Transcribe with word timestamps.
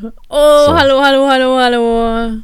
Oh, 0.28 0.66
so. 0.66 0.78
hallo, 0.78 1.02
hallo, 1.02 1.28
hallo, 1.28 1.56
hallo. 1.58 2.40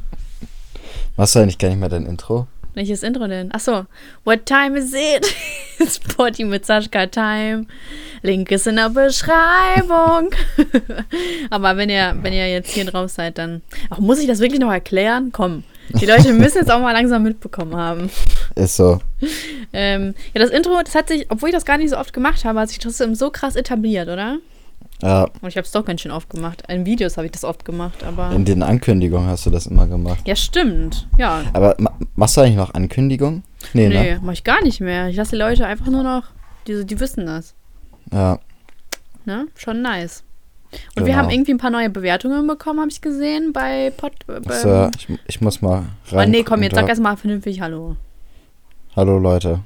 Machst 1.15 1.35
du 1.35 1.39
eigentlich 1.39 1.57
gar 1.57 1.69
nicht 1.69 1.79
mehr 1.79 1.89
dein 1.89 2.05
Intro? 2.05 2.47
Welches 2.73 3.01
Intro 3.01 3.25
denn? 3.27 3.51
Achso. 3.51 3.85
What 4.23 4.45
time 4.45 4.77
is 4.77 4.93
it? 4.93 5.25
It's 5.79 5.99
Party 5.99 6.43
mit 6.43 6.65
Sascha 6.65 7.07
Time. 7.07 7.65
Link 8.21 8.51
ist 8.51 8.67
in 8.67 8.75
der 8.75 8.89
Beschreibung. 8.89 10.29
Aber 11.49 11.77
wenn 11.77 11.89
ihr, 11.89 12.15
wenn 12.21 12.33
ihr 12.33 12.47
jetzt 12.51 12.71
hier 12.71 12.85
drauf 12.85 13.09
seid, 13.09 13.39
dann. 13.39 13.61
Ach, 13.89 13.97
muss 13.97 14.19
ich 14.19 14.27
das 14.27 14.39
wirklich 14.39 14.59
noch 14.59 14.71
erklären? 14.71 15.31
Komm. 15.31 15.63
Die 15.89 16.05
Leute 16.05 16.33
müssen 16.33 16.59
jetzt 16.59 16.71
auch 16.71 16.81
mal 16.81 16.91
langsam 16.91 17.23
mitbekommen 17.23 17.75
haben. 17.75 18.11
Ist 18.53 18.75
so. 18.75 18.99
Ähm, 19.73 20.13
ja, 20.35 20.41
das 20.41 20.51
Intro, 20.51 20.79
das 20.83 20.93
hat 20.93 21.07
sich, 21.07 21.25
obwohl 21.29 21.49
ich 21.49 21.55
das 21.55 21.65
gar 21.65 21.77
nicht 21.79 21.89
so 21.89 21.97
oft 21.97 22.13
gemacht 22.13 22.45
habe, 22.45 22.59
hat 22.59 22.69
sich 22.69 22.79
trotzdem 22.79 23.15
so 23.15 23.31
krass 23.31 23.55
etabliert, 23.55 24.09
oder? 24.09 24.37
Ja. 25.01 25.27
Und 25.41 25.49
ich 25.49 25.57
habe 25.57 25.65
es 25.65 25.71
doch 25.71 25.85
ganz 25.85 26.01
schön 26.01 26.11
oft 26.11 26.29
gemacht. 26.29 26.63
In 26.67 26.85
Videos 26.85 27.17
habe 27.17 27.27
ich 27.27 27.31
das 27.31 27.43
oft 27.43 27.65
gemacht, 27.65 28.03
aber. 28.03 28.31
In 28.31 28.45
den 28.45 28.63
Ankündigungen 28.63 29.27
hast 29.27 29.45
du 29.45 29.49
das 29.49 29.67
immer 29.67 29.87
gemacht. 29.87 30.19
Ja, 30.25 30.35
stimmt. 30.35 31.07
Ja. 31.17 31.43
Aber 31.53 31.75
ma 31.77 31.91
machst 32.15 32.35
du 32.37 32.41
eigentlich 32.41 32.55
noch 32.55 32.73
Ankündigungen? 32.73 33.43
Nee, 33.73 33.89
nee 33.89 34.13
ne? 34.13 34.19
mach 34.23 34.33
ich 34.33 34.43
gar 34.43 34.63
nicht 34.63 34.81
mehr. 34.81 35.09
Ich 35.09 35.15
lasse 35.15 35.31
die 35.31 35.37
Leute 35.37 35.67
einfach 35.67 35.87
nur 35.87 36.03
noch, 36.03 36.23
die, 36.67 36.85
die 36.85 36.99
wissen 36.99 37.27
das. 37.27 37.53
Ja. 38.11 38.39
Ne? 39.25 39.47
Schon 39.55 39.81
nice. 39.81 40.23
Und 40.71 40.79
genau. 40.95 41.07
wir 41.07 41.15
haben 41.15 41.29
irgendwie 41.29 41.51
ein 41.53 41.57
paar 41.57 41.69
neue 41.69 41.89
Bewertungen 41.89 42.45
bekommen, 42.47 42.79
habe 42.79 42.91
ich 42.91 43.01
gesehen, 43.01 43.53
bei 43.53 43.91
Pod. 43.95 44.13
Bei 44.25 44.55
so, 44.55 44.89
ich, 44.97 45.07
ich, 45.27 45.41
muss 45.41 45.61
mal 45.61 45.85
rein. 46.07 46.27
Oh, 46.27 46.31
nee, 46.31 46.43
komm, 46.43 46.63
jetzt 46.63 46.75
sag 46.75 46.89
erst 46.89 47.01
mal 47.01 47.15
vernünftig 47.15 47.61
Hallo. 47.61 47.95
Hallo 48.97 49.19
Leute. 49.19 49.59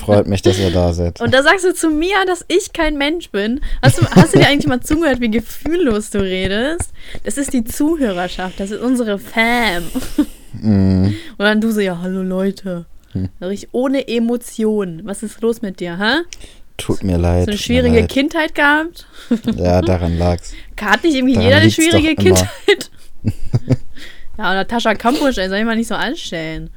Freut 0.00 0.26
mich, 0.26 0.42
dass 0.42 0.58
ihr 0.58 0.72
da 0.72 0.92
seid. 0.92 1.20
Und 1.20 1.32
da 1.32 1.44
sagst 1.44 1.64
du 1.64 1.72
zu 1.72 1.90
mir, 1.90 2.16
dass 2.26 2.44
ich 2.48 2.72
kein 2.72 2.98
Mensch 2.98 3.30
bin. 3.30 3.60
Hast 3.82 4.00
du, 4.00 4.06
hast 4.10 4.34
du 4.34 4.40
dir 4.40 4.48
eigentlich 4.48 4.66
mal 4.66 4.80
zugehört, 4.80 5.20
wie 5.20 5.30
gefühllos 5.30 6.10
du 6.10 6.18
redest? 6.18 6.92
Das 7.22 7.38
ist 7.38 7.52
die 7.52 7.62
Zuhörerschaft, 7.62 8.58
das 8.58 8.72
ist 8.72 8.80
unsere 8.80 9.20
Fam. 9.20 9.84
Mm. 10.54 11.04
Und 11.04 11.38
dann 11.38 11.60
du 11.60 11.70
so, 11.70 11.78
ja, 11.78 12.00
hallo 12.02 12.22
Leute. 12.22 12.86
Hm. 13.12 13.28
Ohne 13.70 14.08
Emotionen. 14.08 15.02
Was 15.04 15.22
ist 15.22 15.40
los 15.40 15.62
mit 15.62 15.78
dir, 15.78 15.96
hä? 15.96 16.24
Tut 16.78 17.04
mir 17.04 17.16
leid. 17.16 17.44
So 17.44 17.50
eine 17.52 17.58
schwierige 17.58 18.08
Kindheit 18.08 18.56
gehabt? 18.56 19.06
Ja, 19.54 19.80
daran 19.82 20.18
lag's. 20.18 20.52
Hat 20.80 21.04
nicht 21.04 21.14
irgendwie 21.14 21.34
daran 21.34 21.48
jeder 21.48 21.60
eine 21.60 21.70
schwierige 21.70 22.16
Kindheit? 22.16 22.90
ja, 23.22 24.50
und 24.50 24.56
Natascha 24.56 24.96
Kampusch, 24.96 25.38
ey, 25.38 25.48
soll 25.48 25.58
ich 25.58 25.64
mal 25.64 25.76
nicht 25.76 25.86
so 25.86 25.94
anstellen. 25.94 26.70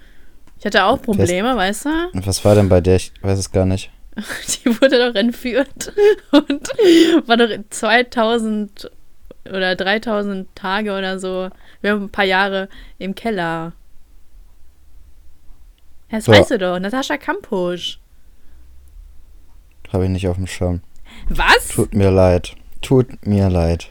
Ich 0.62 0.66
hatte 0.68 0.86
auch 0.86 1.02
Probleme, 1.02 1.56
was, 1.56 1.58
weißt 1.58 1.86
du? 1.86 2.26
Was 2.26 2.46
war 2.46 2.54
denn 2.54 2.70
bei 2.70 2.82
der? 2.82 2.98
Ich 2.98 3.12
weiß 3.24 3.40
es 3.40 3.52
gar 3.52 3.66
nicht. 3.66 3.90
Die 4.16 4.70
wurde 4.80 5.10
doch 5.10 5.20
entführt 5.20 5.92
und 6.32 6.68
war 7.28 7.38
doch 7.38 7.50
2000 7.68 8.92
oder 9.46 9.76
3000 9.76 10.56
Tage 10.56 10.96
oder 10.96 11.18
so. 11.18 11.50
Wir 11.82 11.92
haben 11.92 12.04
ein 12.04 12.10
paar 12.12 12.26
Jahre 12.26 12.70
im 13.00 13.16
Keller. 13.16 13.74
Das 16.12 16.26
so. 16.26 16.32
weißt 16.32 16.52
du 16.52 16.60
doch, 16.60 16.78
Natascha 16.78 17.18
Kampusch. 17.18 18.00
Habe 19.92 20.04
ich 20.04 20.12
nicht 20.12 20.28
auf 20.28 20.36
dem 20.36 20.46
Schirm. 20.46 20.82
Was? 21.28 21.70
Tut 21.70 21.96
mir 21.96 22.12
leid. 22.12 22.54
Tut 22.82 23.26
mir 23.26 23.50
leid. 23.50 23.86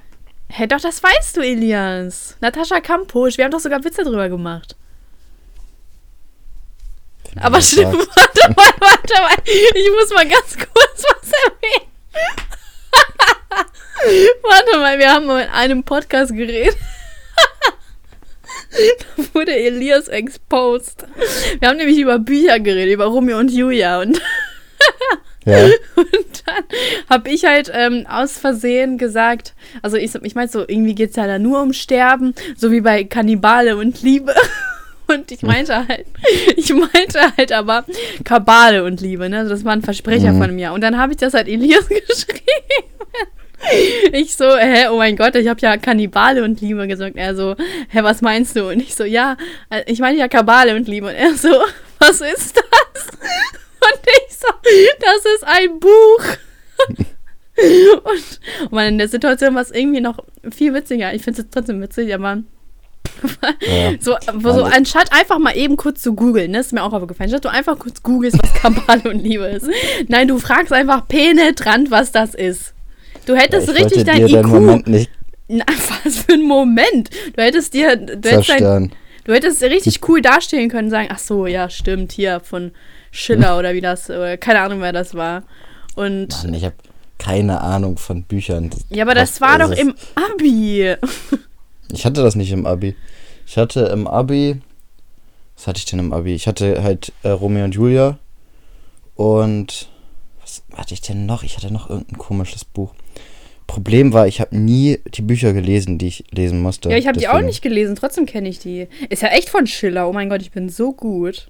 Hä, 0.47 0.59
hey, 0.59 0.69
doch, 0.69 0.81
das 0.81 1.03
weißt 1.03 1.37
du, 1.37 1.41
Elias. 1.41 2.37
Natascha 2.41 2.81
Kampusch, 2.81 3.39
wir 3.39 3.45
haben 3.45 3.51
doch 3.51 3.59
sogar 3.59 3.83
Witze 3.83 4.05
drüber 4.05 4.29
gemacht. 4.29 4.77
Aber 7.39 7.61
stimmt, 7.61 7.95
warte 8.17 8.55
mal, 8.57 8.73
warte 8.81 9.15
mal. 9.15 9.37
Ich 9.45 9.91
muss 9.95 10.11
mal 10.15 10.29
ganz 10.29 10.57
kurz 10.57 11.05
was 11.05 11.33
erwähnen. 11.45 11.91
warte 14.43 14.79
mal, 14.79 14.99
wir 14.99 15.13
haben 15.13 15.27
mal 15.27 15.43
in 15.43 15.51
einem 15.51 15.85
Podcast 15.85 16.33
geredet. 16.35 16.77
da 19.17 19.25
wurde 19.33 19.55
Elias 19.55 20.09
exposed. 20.09 21.07
Wir 21.61 21.69
haben 21.69 21.77
nämlich 21.77 21.99
über 21.99 22.19
Bücher 22.19 22.59
geredet, 22.59 22.95
über 22.95 23.07
Romeo 23.07 23.39
und 23.39 23.51
Julia. 23.51 24.01
Und, 24.01 24.21
ja. 25.45 25.65
und 25.97 26.43
dann 26.47 26.65
habe 27.09 27.31
ich 27.31 27.45
halt 27.45 27.71
ähm, 27.73 28.07
aus 28.09 28.39
Versehen 28.39 28.99
gesagt, 28.99 29.55
also 29.83 29.97
ich, 29.97 30.15
ich 30.15 30.35
meine 30.35 30.49
so, 30.49 30.61
irgendwie 30.67 30.95
geht 30.95 31.11
es 31.11 31.17
ja 31.17 31.27
da 31.27 31.39
nur 31.39 31.63
um 31.63 31.73
Sterben, 31.73 32.35
so 32.57 32.73
wie 32.73 32.81
bei 32.81 33.05
Kannibale 33.05 33.77
und 33.77 34.03
Liebe. 34.03 34.35
Und 35.11 35.33
ich 35.33 35.43
meinte 35.43 35.89
halt, 35.89 36.07
ich 36.57 36.73
meinte 36.73 37.37
halt 37.37 37.53
aber 37.53 37.85
Kabale 38.25 38.85
und 38.85 39.01
Liebe, 39.01 39.29
ne? 39.29 39.49
Das 39.49 39.65
war 39.65 39.73
ein 39.73 39.83
Versprecher 39.83 40.33
mhm. 40.33 40.41
von 40.41 40.55
mir. 40.55 40.73
Und 40.73 40.83
dann 40.83 40.99
habe 40.99 41.13
ich 41.13 41.19
das 41.19 41.35
halt 41.35 41.49
Elias 41.49 41.89
geschrieben. 41.89 42.39
Ich 44.13 44.37
so, 44.37 44.57
hä, 44.57 44.89
oh 44.91 44.97
mein 44.97 45.17
Gott, 45.17 45.35
ich 45.35 45.47
habe 45.49 45.61
ja 45.61 45.77
Kannibale 45.77 46.45
und 46.45 46.61
Liebe 46.61 46.87
gesagt. 46.87 47.17
Er 47.17 47.35
so, 47.35 47.57
hä, 47.89 48.03
was 48.03 48.23
meinst 48.23 48.57
du? 48.57 48.69
Und 48.69 48.81
ich 48.81 48.95
so, 48.95 49.05
ja, 49.05 49.37
äh, 49.69 49.83
ich 49.87 49.99
meine 49.99 50.17
ja 50.17 50.29
Kabale 50.29 50.75
und 50.77 50.89
Liebe. 50.89 51.09
Und 51.09 51.15
er 51.15 51.35
so, 51.35 51.49
was 51.99 52.21
ist 52.21 52.57
das? 52.57 53.07
Und 53.83 54.01
ich 54.05 54.37
so, 54.37 54.49
das 55.01 55.35
ist 55.35 55.45
ein 55.45 55.81
Buch. 55.81 56.25
Und, 58.05 58.41
und 58.71 58.79
in 58.79 58.99
der 58.99 59.09
Situation 59.09 59.55
war 59.55 59.63
es 59.63 59.71
irgendwie 59.71 60.01
noch 60.01 60.19
viel 60.51 60.73
witziger. 60.73 61.13
Ich 61.13 61.23
finde 61.23 61.43
es 61.43 61.49
trotzdem 61.51 61.83
witzig, 61.83 62.15
aber 62.15 62.43
ja. 63.61 63.93
So, 64.01 64.17
so 64.43 64.65
anstatt 64.65 65.13
einfach 65.13 65.39
mal 65.39 65.57
eben 65.57 65.77
kurz 65.77 66.03
zu 66.03 66.15
googeln, 66.15 66.53
das 66.53 66.67
ist 66.67 66.73
mir 66.73 66.83
auch 66.83 66.93
aufgefallen, 66.93 67.31
anstatt 67.31 67.45
du 67.45 67.49
einfach 67.49 67.79
kurz 67.79 68.03
googelst, 68.03 68.39
was 68.43 68.55
Kabale 68.55 69.11
und 69.11 69.23
Liebe 69.23 69.45
ist. 69.45 69.69
Nein, 70.09 70.29
du 70.29 70.39
fragst 70.39 70.73
einfach 70.73 71.07
penetrant, 71.09 71.91
was 71.91 72.13
das 72.13 72.35
ist. 72.35 72.75
Du 73.27 73.35
hättest 73.35 73.69
ja, 73.69 73.75
richtig 73.75 74.05
dein 74.05 74.27
IQ. 74.27 74.47
Moment 74.47 74.87
nicht 74.87 75.11
Na, 75.49 75.65
was 76.05 76.19
für 76.19 76.33
ein 76.33 76.43
Moment. 76.43 77.11
Du 77.37 77.43
hättest 77.43 77.75
dir. 77.75 77.97
Du 77.97 78.29
hättest, 78.29 78.49
dein, 78.61 78.93
du 79.25 79.33
hättest 79.33 79.63
richtig 79.63 80.09
cool 80.09 80.23
dastehen 80.23 80.71
können 80.71 80.87
und 80.87 80.91
sagen: 80.91 81.09
Ach 81.11 81.19
so, 81.19 81.47
ja, 81.47 81.69
stimmt, 81.71 82.13
hier 82.13 82.41
von 82.41 82.73
Schiller 83.11 83.59
oder 83.59 83.75
wie 83.75 83.81
das, 83.81 84.09
oder 84.09 84.37
keine 84.37 84.61
Ahnung, 84.61 84.81
wer 84.81 84.93
das 84.93 85.15
war. 85.15 85.45
Und. 85.95 86.29
Mann, 86.43 86.55
ich 86.55 86.65
habe 86.65 86.75
keine 87.19 87.61
Ahnung 87.61 87.99
von 87.99 88.23
Büchern. 88.23 88.71
Ja, 88.89 89.05
aber 89.05 89.15
das 89.15 89.41
war 89.41 89.59
doch 89.59 89.71
im 89.71 89.95
Abi. 90.15 90.97
Ich 91.93 92.05
hatte 92.05 92.23
das 92.23 92.37
nicht 92.37 92.53
im 92.53 92.67
Abi. 92.67 92.95
Ich 93.47 93.57
hatte 93.57 93.81
im 93.87 94.07
Abi. 94.07 94.61
Was 95.57 95.67
hatte 95.67 95.79
ich 95.79 95.85
denn 95.85 95.99
im 95.99 96.13
Abi? 96.13 96.35
Ich 96.35 96.47
hatte 96.47 96.83
halt 96.83 97.13
äh, 97.23 97.31
Romeo 97.31 97.65
und 97.65 97.75
Julia. 97.75 98.19
Und. 99.15 99.89
Was 100.41 100.63
hatte 100.75 100.95
ich 100.95 101.01
denn 101.01 101.27
noch? 101.27 101.43
Ich 101.43 101.57
hatte 101.57 101.73
noch 101.73 101.91
irgendein 101.91 102.19
komisches 102.19 102.65
Buch. 102.65 102.95
Problem 103.67 104.13
war, 104.13 104.27
ich 104.27 104.41
habe 104.41 104.57
nie 104.57 104.99
die 105.07 105.23
Bücher 105.23 105.53
gelesen, 105.53 105.97
die 105.97 106.09
ich 106.09 106.25
lesen 106.33 106.61
musste. 106.61 106.91
Ja, 106.91 106.97
ich 106.97 107.07
habe 107.07 107.21
die 107.21 107.29
auch 107.29 107.41
nicht 107.41 107.63
gelesen, 107.63 107.95
trotzdem 107.95 108.27
kenne 108.27 108.49
ich 108.49 108.59
die. 108.59 108.89
Ist 109.11 109.23
ja 109.23 109.29
echt 109.29 109.49
von 109.49 109.69
Schiller. 109.69 110.09
Oh 110.09 110.13
mein 110.13 110.29
Gott, 110.29 110.43
ich 110.43 110.51
bin 110.51 110.69
so 110.69 110.93
gut. 110.93 111.49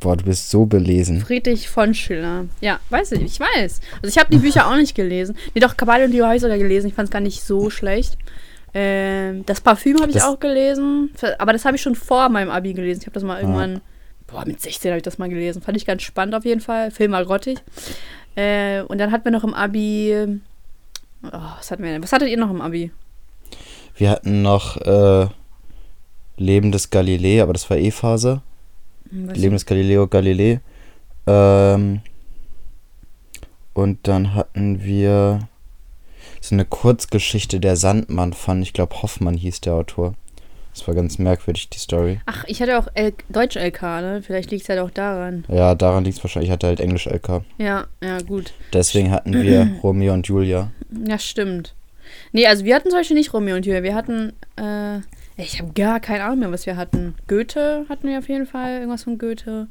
Boah, 0.00 0.14
du 0.14 0.24
bist 0.24 0.50
so 0.50 0.66
belesen. 0.66 1.20
Friedrich 1.20 1.70
von 1.70 1.94
Schiller. 1.94 2.46
Ja, 2.60 2.80
weiß 2.90 3.12
ich, 3.12 3.22
ich 3.22 3.40
weiß. 3.40 3.80
Also 4.02 4.08
ich 4.08 4.18
habe 4.18 4.30
die 4.30 4.38
Bücher 4.42 4.68
auch 4.68 4.76
nicht 4.76 4.94
gelesen. 4.94 5.36
Nee, 5.54 5.60
doch, 5.60 5.76
Kabale 5.76 6.04
und 6.04 6.10
die 6.10 6.18
sogar 6.38 6.58
gelesen. 6.58 6.88
Ich 6.88 6.94
fand 6.94 7.08
es 7.08 7.12
gar 7.12 7.20
nicht 7.20 7.42
so 7.42 7.70
schlecht. 7.70 8.18
Ähm, 8.74 9.46
das 9.46 9.60
Parfüm 9.60 10.00
habe 10.00 10.10
ich 10.10 10.22
auch 10.22 10.40
gelesen. 10.40 11.10
Aber 11.38 11.52
das 11.52 11.64
habe 11.64 11.76
ich 11.76 11.82
schon 11.82 11.94
vor 11.94 12.28
meinem 12.28 12.50
Abi 12.50 12.74
gelesen. 12.74 13.00
Ich 13.02 13.06
habe 13.06 13.14
das 13.14 13.22
mal 13.22 13.40
irgendwann, 13.40 13.76
ah. 13.76 13.80
boah, 14.26 14.44
mit 14.44 14.60
16 14.60 14.90
habe 14.90 14.96
ich 14.98 15.04
das 15.04 15.18
mal 15.18 15.28
gelesen. 15.28 15.62
Fand 15.62 15.76
ich 15.76 15.86
ganz 15.86 16.02
spannend 16.02 16.34
auf 16.34 16.44
jeden 16.44 16.60
Fall. 16.60 16.90
Film 16.90 17.12
war 17.12 17.24
grottig. 17.24 17.62
Äh, 18.34 18.82
und 18.82 18.98
dann 18.98 19.12
hatten 19.12 19.24
wir 19.24 19.32
noch 19.32 19.44
im 19.44 19.54
Abi. 19.54 20.40
Oh, 21.22 21.30
was 21.56 21.70
hatten 21.70 21.84
wir 21.84 21.92
denn? 21.92 22.02
Was 22.02 22.12
hattet 22.12 22.28
ihr 22.28 22.36
noch 22.36 22.50
im 22.50 22.60
Abi? 22.60 22.90
Wir 23.96 24.10
hatten 24.10 24.42
noch 24.42 24.76
äh, 24.78 25.28
Leben 26.36 26.72
des 26.72 26.90
Galilei, 26.90 27.40
aber 27.40 27.52
das 27.52 27.70
war 27.70 27.76
E-Phase. 27.76 28.42
Hm, 29.10 29.28
Leben 29.30 29.54
des 29.54 29.66
Galileo 29.66 30.08
Galilei. 30.08 30.60
Ähm, 31.28 32.00
und 33.72 34.06
dann 34.08 34.34
hatten 34.34 34.82
wir 34.82 35.48
so 36.44 36.54
eine 36.54 36.66
Kurzgeschichte 36.66 37.58
der 37.58 37.76
Sandmann 37.76 38.34
von, 38.34 38.60
ich 38.60 38.74
glaube, 38.74 39.00
Hoffmann 39.00 39.34
hieß 39.34 39.62
der 39.62 39.74
Autor. 39.74 40.14
Das 40.74 40.86
war 40.86 40.94
ganz 40.94 41.18
merkwürdig, 41.18 41.70
die 41.70 41.78
Story. 41.78 42.20
Ach, 42.26 42.44
ich 42.48 42.60
hatte 42.60 42.78
auch 42.78 42.88
Deutsch-LK, 43.28 43.82
ne? 43.82 44.22
Vielleicht 44.26 44.50
liegt 44.50 44.64
es 44.64 44.68
halt 44.68 44.80
auch 44.80 44.90
daran. 44.90 45.44
Ja, 45.48 45.74
daran 45.74 46.04
liegt 46.04 46.18
es 46.18 46.24
wahrscheinlich. 46.24 46.48
Ich 46.48 46.52
hatte 46.52 46.66
halt 46.66 46.80
Englisch-LK. 46.80 47.44
Ja, 47.58 47.86
ja, 48.02 48.18
gut. 48.18 48.52
Deswegen 48.72 49.10
hatten 49.10 49.32
wir 49.32 49.70
Romeo 49.82 50.12
und 50.12 50.26
Julia. 50.26 50.72
Ja, 51.06 51.18
stimmt. 51.18 51.74
Nee, 52.32 52.46
also 52.46 52.64
wir 52.64 52.74
hatten 52.74 52.90
zum 52.90 52.98
Beispiel 52.98 53.16
nicht 53.16 53.32
Romeo 53.32 53.56
und 53.56 53.64
Julia. 53.64 53.82
Wir 53.82 53.94
hatten, 53.94 54.32
äh, 54.56 54.98
ich 55.40 55.60
habe 55.60 55.72
gar 55.72 56.00
keine 56.00 56.24
Ahnung 56.24 56.40
mehr, 56.40 56.52
was 56.52 56.66
wir 56.66 56.76
hatten. 56.76 57.14
Goethe 57.28 57.86
hatten 57.88 58.08
wir 58.08 58.18
auf 58.18 58.28
jeden 58.28 58.46
Fall, 58.46 58.80
irgendwas 58.80 59.04
von 59.04 59.16
Goethe. 59.16 59.68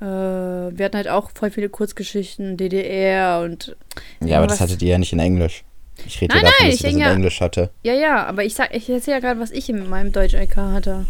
Äh, 0.00 0.04
wir 0.04 0.84
hatten 0.84 0.96
halt 0.96 1.08
auch 1.08 1.30
voll 1.30 1.50
viele 1.50 1.68
Kurzgeschichten, 1.68 2.56
DDR 2.56 3.40
und. 3.40 3.76
Ja, 4.20 4.38
aber 4.38 4.48
das 4.48 4.60
hattet 4.60 4.82
ihr 4.82 4.90
ja 4.90 4.98
nicht 4.98 5.12
in 5.12 5.20
Englisch. 5.20 5.64
Ich 6.06 6.20
rede 6.20 6.34
nein, 6.34 6.44
davon, 6.44 6.56
nein, 6.60 6.70
dass 6.70 6.74
ich 6.76 6.82
das 6.82 6.92
in 6.92 6.98
ja, 6.98 7.12
Englisch 7.12 7.40
hatte. 7.40 7.70
Ja, 7.82 7.92
ja, 7.92 8.26
aber 8.26 8.44
ich 8.44 8.54
sag, 8.54 8.74
ich 8.74 8.88
erzähle 8.88 9.16
ja 9.16 9.20
gerade, 9.20 9.40
was 9.40 9.50
ich 9.50 9.68
in 9.68 9.88
meinem 9.88 10.12
Deutsch-LK 10.12 10.56
hatte. 10.56 11.06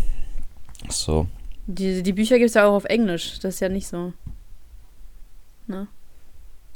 Ach 0.87 0.93
so. 0.93 1.27
Die, 1.67 2.03
die 2.03 2.13
Bücher 2.13 2.39
gibt 2.39 2.49
es 2.49 2.55
ja 2.55 2.67
auch 2.67 2.75
auf 2.75 2.85
Englisch. 2.85 3.39
Das 3.41 3.55
ist 3.55 3.61
ja 3.61 3.69
nicht 3.69 3.87
so. 3.87 4.13
Ne? 5.67 5.87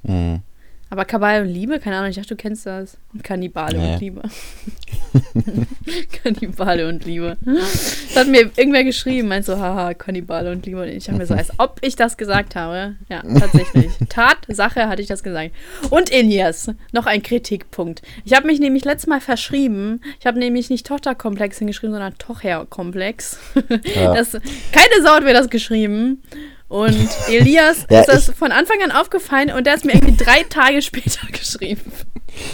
Mhm. 0.02 0.42
Aber 0.92 1.06
Kabal 1.06 1.40
und 1.40 1.48
Liebe? 1.48 1.80
Keine 1.80 1.96
Ahnung, 1.96 2.10
ich 2.10 2.16
dachte, 2.16 2.28
du 2.28 2.36
kennst 2.36 2.66
das. 2.66 2.98
Kannibale 3.22 3.78
nee. 3.78 3.94
und 3.94 4.00
Liebe. 4.00 4.22
Kannibale 6.22 6.86
und 6.86 7.06
Liebe. 7.06 7.38
Das 7.40 8.14
hat 8.14 8.28
mir 8.28 8.50
irgendwer 8.58 8.84
geschrieben, 8.84 9.28
meint 9.28 9.46
so, 9.46 9.58
haha, 9.58 9.94
Kannibale 9.94 10.52
und 10.52 10.66
Liebe. 10.66 10.82
Und 10.82 10.88
ich 10.88 11.08
habe 11.08 11.16
mir 11.16 11.24
so, 11.24 11.32
als 11.32 11.48
ob 11.56 11.78
ich 11.80 11.96
das 11.96 12.18
gesagt 12.18 12.56
habe. 12.56 12.96
Ja, 13.08 13.22
tatsächlich. 13.22 13.90
Tatsache 14.10 14.86
hatte 14.86 15.00
ich 15.00 15.08
das 15.08 15.22
gesagt. 15.22 15.52
Und 15.88 16.10
Inias, 16.10 16.70
noch 16.92 17.06
ein 17.06 17.22
Kritikpunkt. 17.22 18.02
Ich 18.26 18.34
habe 18.34 18.46
mich 18.46 18.60
nämlich 18.60 18.84
letztes 18.84 19.06
Mal 19.06 19.22
verschrieben. 19.22 20.02
Ich 20.20 20.26
habe 20.26 20.38
nämlich 20.38 20.68
nicht 20.68 20.86
Tochterkomplex 20.86 21.56
hingeschrieben, 21.56 21.94
sondern 21.94 22.18
Tocherkomplex. 22.18 23.38
Ja. 23.94 24.12
Das, 24.12 24.32
keine 24.32 25.02
Sau 25.02 25.14
hat 25.14 25.24
mir 25.24 25.32
das 25.32 25.48
geschrieben. 25.48 26.22
Und 26.72 27.06
Elias 27.28 27.86
ja, 27.90 28.00
ist 28.00 28.08
das 28.08 28.30
von 28.30 28.50
Anfang 28.50 28.78
an 28.82 28.92
aufgefallen 28.92 29.50
und 29.50 29.66
der 29.66 29.74
ist 29.74 29.84
mir 29.84 29.92
irgendwie 29.92 30.16
drei 30.16 30.42
Tage 30.48 30.80
später 30.80 31.26
geschrieben. 31.32 31.92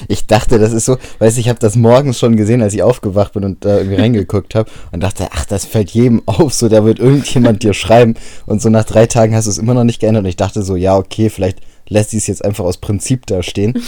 Ich 0.09 0.27
dachte, 0.27 0.59
das 0.59 0.73
ist 0.73 0.87
so, 0.87 0.99
weißt 1.21 1.37
du, 1.37 1.41
ich 1.41 1.49
habe 1.49 1.61
das 1.61 1.77
morgens 1.77 2.19
schon 2.19 2.37
gesehen, 2.37 2.61
als 2.61 2.75
ich 2.75 2.83
aufgewacht 2.83 3.35
bin 3.35 3.45
und 3.45 3.65
da 3.65 3.77
äh, 3.77 3.79
irgendwie 3.79 3.95
reingeguckt 4.01 4.57
habe 4.57 4.69
und 4.91 5.05
dachte, 5.05 5.29
ach, 5.31 5.45
das 5.45 5.65
fällt 5.67 5.91
jedem 5.91 6.21
auf, 6.27 6.53
so, 6.53 6.69
da 6.69 6.85
wird 6.85 6.99
irgendjemand 6.99 7.63
dir 7.63 7.75
schreiben 7.75 8.15
und 8.45 8.61
so 8.61 8.71
nach 8.71 8.83
drei 8.83 9.07
Tagen 9.07 9.37
hast 9.37 9.45
du 9.45 9.51
es 9.53 9.59
immer 9.59 9.75
noch 9.75 9.85
nicht 9.85 10.01
geändert 10.01 10.25
und 10.25 10.29
ich 10.29 10.37
dachte 10.37 10.65
so, 10.65 10.75
ja, 10.75 10.97
okay, 10.97 11.31
vielleicht 11.31 11.61
lässt 11.89 12.11
sie 12.11 12.19
es 12.19 12.27
jetzt 12.27 12.45
einfach 12.45 12.65
aus 12.65 12.79
Prinzip 12.79 13.25
da 13.27 13.45
stehen. 13.45 13.81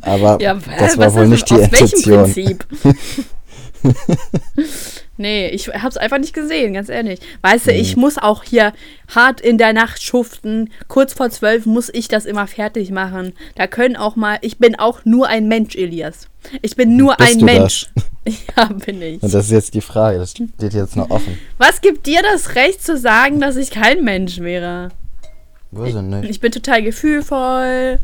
Aber 0.00 0.42
ja, 0.42 0.58
das 0.76 0.98
war 0.98 1.14
wohl 1.14 1.28
nicht 1.28 1.48
die 1.48 1.54
Intention. 1.54 2.24
Aus 2.24 2.36
welchem 2.36 2.58
Prinzip? 2.58 2.96
Nee, 5.18 5.48
ich 5.48 5.68
hab's 5.68 5.96
einfach 5.96 6.18
nicht 6.18 6.32
gesehen, 6.32 6.74
ganz 6.74 6.88
ehrlich. 6.88 7.18
Weißt 7.42 7.66
du, 7.66 7.72
ich 7.72 7.96
mhm. 7.96 8.02
muss 8.02 8.18
auch 8.18 8.44
hier 8.44 8.72
hart 9.12 9.40
in 9.40 9.58
der 9.58 9.72
Nacht 9.72 10.00
schuften. 10.00 10.70
Kurz 10.86 11.12
vor 11.12 11.28
zwölf 11.30 11.66
muss 11.66 11.90
ich 11.92 12.06
das 12.06 12.24
immer 12.24 12.46
fertig 12.46 12.92
machen. 12.92 13.32
Da 13.56 13.66
können 13.66 13.96
auch 13.96 14.14
mal, 14.14 14.38
ich 14.42 14.58
bin 14.58 14.78
auch 14.78 15.04
nur 15.04 15.26
ein 15.26 15.48
Mensch, 15.48 15.74
Elias. 15.74 16.28
Ich 16.62 16.76
bin 16.76 16.96
nur 16.96 17.16
Bist 17.16 17.38
ein 17.38 17.44
Mensch. 17.44 17.90
Das? 17.94 18.04
Ja, 18.58 18.66
bin 18.66 19.00
ich. 19.00 19.22
Und 19.22 19.32
das 19.32 19.46
ist 19.46 19.52
jetzt 19.52 19.72
die 19.72 19.80
Frage, 19.80 20.18
das 20.18 20.32
steht 20.32 20.74
jetzt 20.74 20.96
noch 20.96 21.08
offen. 21.08 21.38
Was 21.56 21.80
gibt 21.80 22.04
dir 22.06 22.20
das 22.20 22.56
Recht 22.56 22.84
zu 22.84 22.98
sagen, 22.98 23.40
dass 23.40 23.56
ich 23.56 23.70
kein 23.70 24.04
Mensch 24.04 24.40
wäre? 24.40 24.90
Weiß 25.70 25.94
ich 25.94 26.02
nicht. 26.02 26.28
Ich 26.28 26.40
bin 26.40 26.52
total 26.52 26.82
gefühlvoll 26.82 28.00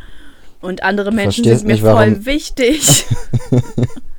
und 0.62 0.82
andere 0.82 1.12
Menschen 1.12 1.44
sind 1.44 1.64
mir 1.66 1.74
nicht, 1.74 1.82
voll 1.82 2.24
wichtig. 2.24 3.04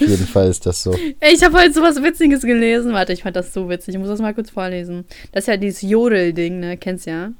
Auf 0.00 0.08
jeden 0.08 0.26
Fall 0.26 0.48
ist 0.48 0.64
das 0.66 0.82
so. 0.82 0.94
Ich 1.20 1.42
habe 1.42 1.58
heute 1.58 1.72
so 1.72 1.82
was 1.82 2.02
Witziges 2.02 2.42
gelesen. 2.42 2.92
Warte, 2.92 3.12
ich 3.12 3.22
fand 3.22 3.36
das 3.36 3.52
so 3.52 3.68
witzig. 3.68 3.94
Ich 3.94 4.00
muss 4.00 4.08
das 4.08 4.20
mal 4.20 4.34
kurz 4.34 4.50
vorlesen. 4.50 5.04
Das 5.32 5.44
ist 5.44 5.48
ja 5.48 5.56
dieses 5.56 5.82
Jodel-Ding, 5.82 6.60
ne? 6.60 6.76
Kennst 6.76 7.06
du 7.06 7.10
ja? 7.10 7.32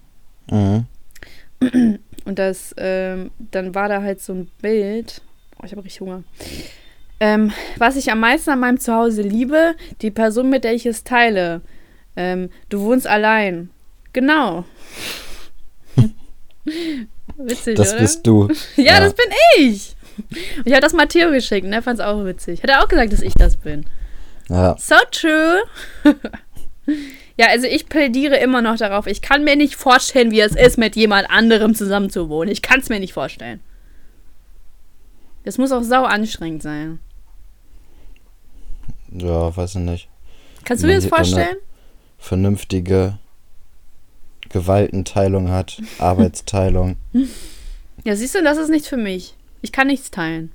Mhm. 0.50 0.86
Und 2.24 2.38
das, 2.38 2.74
ähm, 2.76 3.30
dann 3.50 3.74
war 3.74 3.88
da 3.88 4.02
halt 4.02 4.20
so 4.20 4.34
ein 4.34 4.50
Bild. 4.60 5.22
Oh, 5.58 5.64
ich 5.64 5.72
habe 5.72 5.84
richtig 5.84 6.00
Hunger. 6.00 6.22
Ähm, 7.18 7.52
was 7.76 7.96
ich 7.96 8.10
am 8.10 8.20
meisten 8.20 8.50
an 8.50 8.60
meinem 8.60 8.80
Zuhause 8.80 9.22
liebe, 9.22 9.74
die 10.00 10.10
Person, 10.10 10.48
mit 10.48 10.64
der 10.64 10.74
ich 10.74 10.86
es 10.86 11.04
teile. 11.04 11.60
Ähm, 12.16 12.50
du 12.68 12.80
wohnst 12.80 13.06
allein. 13.06 13.70
Genau. 14.12 14.64
Witzig, 17.36 17.76
das 17.76 17.90
oder? 17.90 17.98
Das 18.00 18.12
bist 18.12 18.26
du. 18.26 18.48
ja, 18.76 18.84
ja, 18.84 19.00
das 19.00 19.14
bin 19.14 19.26
ich. 19.58 19.96
Ich 20.64 20.72
habe 20.72 20.82
das 20.82 20.92
Matteo 20.92 21.30
geschickt 21.30 21.66
und 21.66 21.72
er 21.72 21.82
fand 21.82 21.98
es 21.98 22.04
auch 22.04 22.24
witzig. 22.24 22.62
Hat 22.62 22.70
er 22.70 22.82
auch 22.82 22.88
gesagt, 22.88 23.12
dass 23.12 23.22
ich 23.22 23.34
das 23.34 23.56
bin. 23.56 23.84
Ja. 24.48 24.76
So 24.78 24.96
true. 25.10 25.62
ja, 27.36 27.46
also 27.48 27.66
ich 27.66 27.88
plädiere 27.88 28.36
immer 28.36 28.62
noch 28.62 28.76
darauf. 28.76 29.06
Ich 29.06 29.22
kann 29.22 29.44
mir 29.44 29.56
nicht 29.56 29.76
vorstellen, 29.76 30.30
wie 30.30 30.40
es 30.40 30.56
ist, 30.56 30.78
mit 30.78 30.96
jemand 30.96 31.30
anderem 31.30 31.74
zusammen 31.74 32.10
zu 32.10 32.28
wohnen. 32.28 32.50
Ich 32.50 32.62
kann 32.62 32.80
es 32.80 32.88
mir 32.88 33.00
nicht 33.00 33.12
vorstellen. 33.12 33.60
Das 35.44 35.56
muss 35.56 35.72
auch 35.72 35.82
sau 35.82 36.04
anstrengend 36.04 36.62
sein. 36.62 36.98
Ja, 39.12 39.56
weiß 39.56 39.76
ich 39.76 39.80
nicht. 39.80 40.08
Kannst 40.64 40.82
du 40.82 40.88
dir 40.88 40.96
das 40.96 41.06
vorstellen? 41.06 41.56
Vernünftige 42.18 43.18
Gewaltenteilung 44.50 45.50
hat, 45.50 45.80
Arbeitsteilung. 45.98 46.96
Ja, 48.04 48.14
siehst 48.16 48.34
du, 48.34 48.42
das 48.42 48.58
ist 48.58 48.68
nichts 48.68 48.88
für 48.88 48.96
mich. 48.96 49.34
Ich 49.62 49.72
kann 49.72 49.88
nichts 49.88 50.10
teilen. 50.10 50.52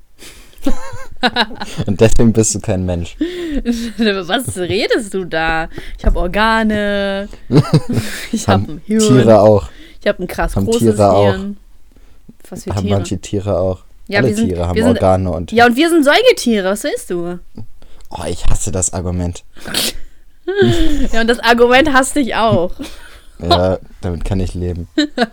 Und 1.86 2.02
deswegen 2.02 2.34
bist 2.34 2.56
du 2.56 2.60
kein 2.60 2.86
Mensch. 2.86 3.16
Was 3.98 4.58
redest 4.58 5.14
du 5.14 5.26
da? 5.26 5.70
Ich 5.98 6.06
habe 6.06 6.20
Organe. 6.20 7.30
Ich 8.32 8.48
habe 8.48 8.74
ein 8.74 8.82
Hirn. 8.86 9.00
Tiere 9.00 9.40
auch. 9.40 9.70
Ich 10.02 10.08
habe 10.08 10.24
ein 10.24 10.28
krass 10.28 10.56
haben 10.56 10.66
großes 10.66 10.82
Tiere 10.82 11.22
Hirn. 11.22 11.58
Auch. 11.58 12.50
Was 12.52 12.64
für 12.64 12.70
Tiere? 12.70 12.76
Haben 12.76 12.90
manche 12.90 13.18
Tiere 13.20 13.58
auch. 13.58 13.84
Ja, 14.08 14.20
Alle 14.20 14.36
sind, 14.36 14.50
Tiere 14.50 14.68
haben 14.68 14.78
sind, 14.78 14.88
Organe 14.88 15.32
und. 15.32 15.52
Ja, 15.52 15.66
und 15.66 15.76
wir 15.76 15.90
sind 15.90 16.04
Säugetiere. 16.04 16.70
Was 16.70 16.84
willst 16.84 17.10
du? 17.10 17.40
Oh, 18.10 18.24
ich 18.28 18.46
hasse 18.48 18.72
das 18.72 18.94
Argument. 18.94 19.44
ja, 21.12 21.22
und 21.22 21.28
das 21.28 21.40
Argument 21.40 21.92
hasst 21.92 22.16
dich 22.16 22.36
auch. 22.36 22.72
Ja, 23.40 23.80
damit 24.06 24.26
kann 24.26 24.40
ich 24.40 24.54
leben. 24.54 24.88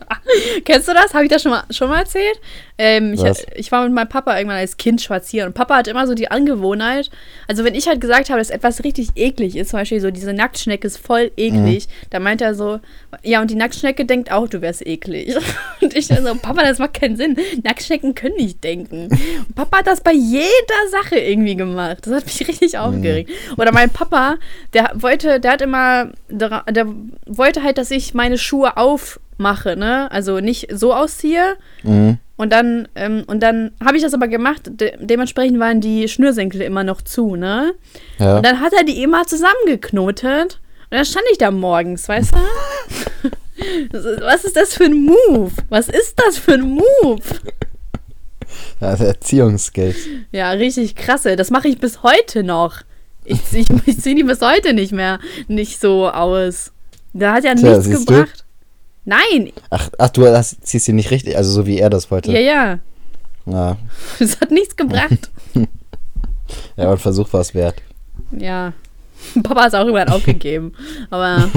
Kennst 0.64 0.88
du 0.88 0.94
das? 0.94 1.14
Habe 1.14 1.24
ich 1.24 1.30
das 1.30 1.42
schon 1.42 1.52
mal, 1.52 1.64
schon 1.70 1.88
mal 1.88 2.00
erzählt? 2.00 2.40
Ähm, 2.78 3.12
ich, 3.12 3.22
ich, 3.54 3.70
war 3.70 3.84
mit 3.84 3.92
meinem 3.92 4.08
Papa 4.08 4.36
irgendwann 4.36 4.58
als 4.58 4.76
Kind 4.76 5.00
spazieren 5.00 5.48
und 5.48 5.54
Papa 5.54 5.76
hat 5.76 5.88
immer 5.88 6.06
so 6.06 6.14
die 6.14 6.30
Angewohnheit, 6.30 7.10
also 7.46 7.64
wenn 7.64 7.74
ich 7.74 7.86
halt 7.86 8.00
gesagt 8.00 8.30
habe, 8.30 8.38
dass 8.38 8.50
etwas 8.50 8.82
richtig 8.82 9.10
eklig 9.14 9.56
ist, 9.56 9.70
zum 9.70 9.78
Beispiel 9.78 10.00
so 10.00 10.10
diese 10.10 10.32
Nacktschnecke 10.32 10.86
ist 10.86 10.96
voll 10.96 11.30
eklig, 11.36 11.86
mhm. 11.86 12.06
dann 12.10 12.22
meint 12.22 12.40
er 12.40 12.54
so, 12.54 12.80
ja 13.22 13.40
und 13.40 13.50
die 13.50 13.54
Nacktschnecke 13.54 14.04
denkt 14.04 14.32
auch, 14.32 14.48
du 14.48 14.60
wärst 14.62 14.84
eklig. 14.86 15.36
Und 15.80 15.96
ich 15.96 16.06
so, 16.06 16.34
Papa, 16.36 16.62
das 16.62 16.78
macht 16.78 16.94
keinen 16.94 17.16
Sinn. 17.16 17.36
Nacktschnecken 17.64 18.14
können 18.14 18.36
nicht 18.36 18.62
denken. 18.62 19.08
Und 19.08 19.54
Papa 19.54 19.78
hat 19.78 19.86
das 19.86 20.00
bei 20.00 20.12
jeder 20.12 20.46
Sache 20.90 21.16
irgendwie 21.16 21.56
gemacht. 21.56 21.98
Das 22.02 22.14
hat 22.14 22.24
mich 22.24 22.46
richtig 22.46 22.74
mhm. 22.74 22.78
aufgeregt. 22.78 23.30
Oder 23.56 23.72
mein 23.72 23.90
Papa, 23.90 24.36
der 24.74 24.92
wollte, 24.94 25.40
der 25.40 25.52
hat 25.52 25.60
immer, 25.60 26.12
der, 26.28 26.62
der 26.70 26.86
wollte 27.26 27.62
halt, 27.62 27.78
dass 27.78 27.90
ich 27.90 28.14
meine 28.14 28.38
Schuhe 28.38 28.61
aufmache, 28.66 29.76
ne? 29.76 30.10
Also 30.10 30.40
nicht 30.40 30.68
so 30.72 30.94
ausziehe. 30.94 31.56
Mhm. 31.82 32.18
Und 32.36 32.52
dann, 32.52 32.88
ähm, 32.94 33.24
und 33.26 33.42
dann 33.42 33.72
habe 33.84 33.96
ich 33.96 34.02
das 34.02 34.14
aber 34.14 34.28
gemacht. 34.28 34.62
De 34.68 34.96
dementsprechend 34.98 35.60
waren 35.60 35.80
die 35.80 36.08
Schnürsenkel 36.08 36.62
immer 36.62 36.82
noch 36.82 37.02
zu, 37.02 37.36
ne? 37.36 37.74
Ja. 38.18 38.38
Und 38.38 38.46
dann 38.46 38.60
hat 38.60 38.72
er 38.72 38.84
die 38.84 39.02
immer 39.02 39.26
zusammengeknotet. 39.26 40.60
Und 40.90 40.96
dann 40.96 41.04
stand 41.04 41.24
ich 41.30 41.38
da 41.38 41.50
morgens, 41.50 42.08
weißt 42.08 42.34
du? 42.34 43.30
Was 44.22 44.44
ist 44.44 44.56
das 44.56 44.74
für 44.74 44.84
ein 44.84 45.04
Move? 45.04 45.52
Was 45.68 45.88
ist 45.88 46.14
das 46.16 46.38
für 46.38 46.54
ein 46.54 46.62
Move? 46.62 47.22
Ja, 48.80 48.94
Erziehungsskills. 48.94 49.96
Ja, 50.32 50.50
richtig 50.50 50.96
krasse. 50.96 51.36
Das 51.36 51.50
mache 51.50 51.68
ich 51.68 51.78
bis 51.78 52.02
heute 52.02 52.42
noch. 52.42 52.78
Ich, 53.24 53.40
ich, 53.52 53.66
ich 53.86 54.00
ziehe 54.00 54.16
die 54.16 54.24
bis 54.24 54.40
heute 54.40 54.74
nicht 54.74 54.92
mehr 54.92 55.20
nicht 55.46 55.81
so 55.81 56.08
aus. 56.08 56.72
Da 57.12 57.34
hat 57.34 57.44
ja 57.44 57.54
Tja, 57.54 57.78
nichts 57.78 57.88
gebracht. 57.88 58.40
Du? 58.40 58.42
Nein. 59.04 59.52
Ach, 59.70 59.88
ach 59.98 60.10
du 60.10 60.26
hast, 60.26 60.64
ziehst 60.66 60.86
sie 60.86 60.92
nicht 60.92 61.10
richtig, 61.10 61.36
also 61.36 61.50
so 61.50 61.66
wie 61.66 61.78
er 61.78 61.90
das 61.90 62.10
wollte. 62.10 62.32
Ja, 62.32 62.40
ja. 62.40 62.78
Ja. 63.46 63.76
Das 64.18 64.40
hat 64.40 64.50
nichts 64.50 64.76
gebracht. 64.76 65.30
ja, 65.54 66.84
aber 66.84 66.92
ein 66.92 66.98
Versuch 66.98 67.32
war 67.32 67.40
es 67.40 67.54
wert. 67.54 67.76
Ja. 68.30 68.72
Papa 69.42 69.62
hat 69.62 69.68
es 69.68 69.74
auch 69.74 69.80
irgendwann 69.80 70.08
aufgegeben. 70.08 70.72
Aber 71.10 71.48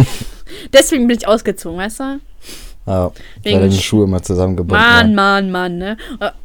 deswegen 0.74 1.08
bin 1.08 1.18
ich 1.18 1.28
ausgezogen, 1.28 1.78
weißt 1.78 2.00
du? 2.00 2.20
Ja, 2.88 3.12
Wegen 3.42 3.56
weil 3.56 3.70
deine 3.70 3.82
Schuhe 3.82 4.04
immer 4.04 4.22
zusammengebunden 4.22 4.86
Mann, 4.86 5.16
Mann, 5.16 5.52
Mann, 5.52 5.78
ne? 5.80 5.98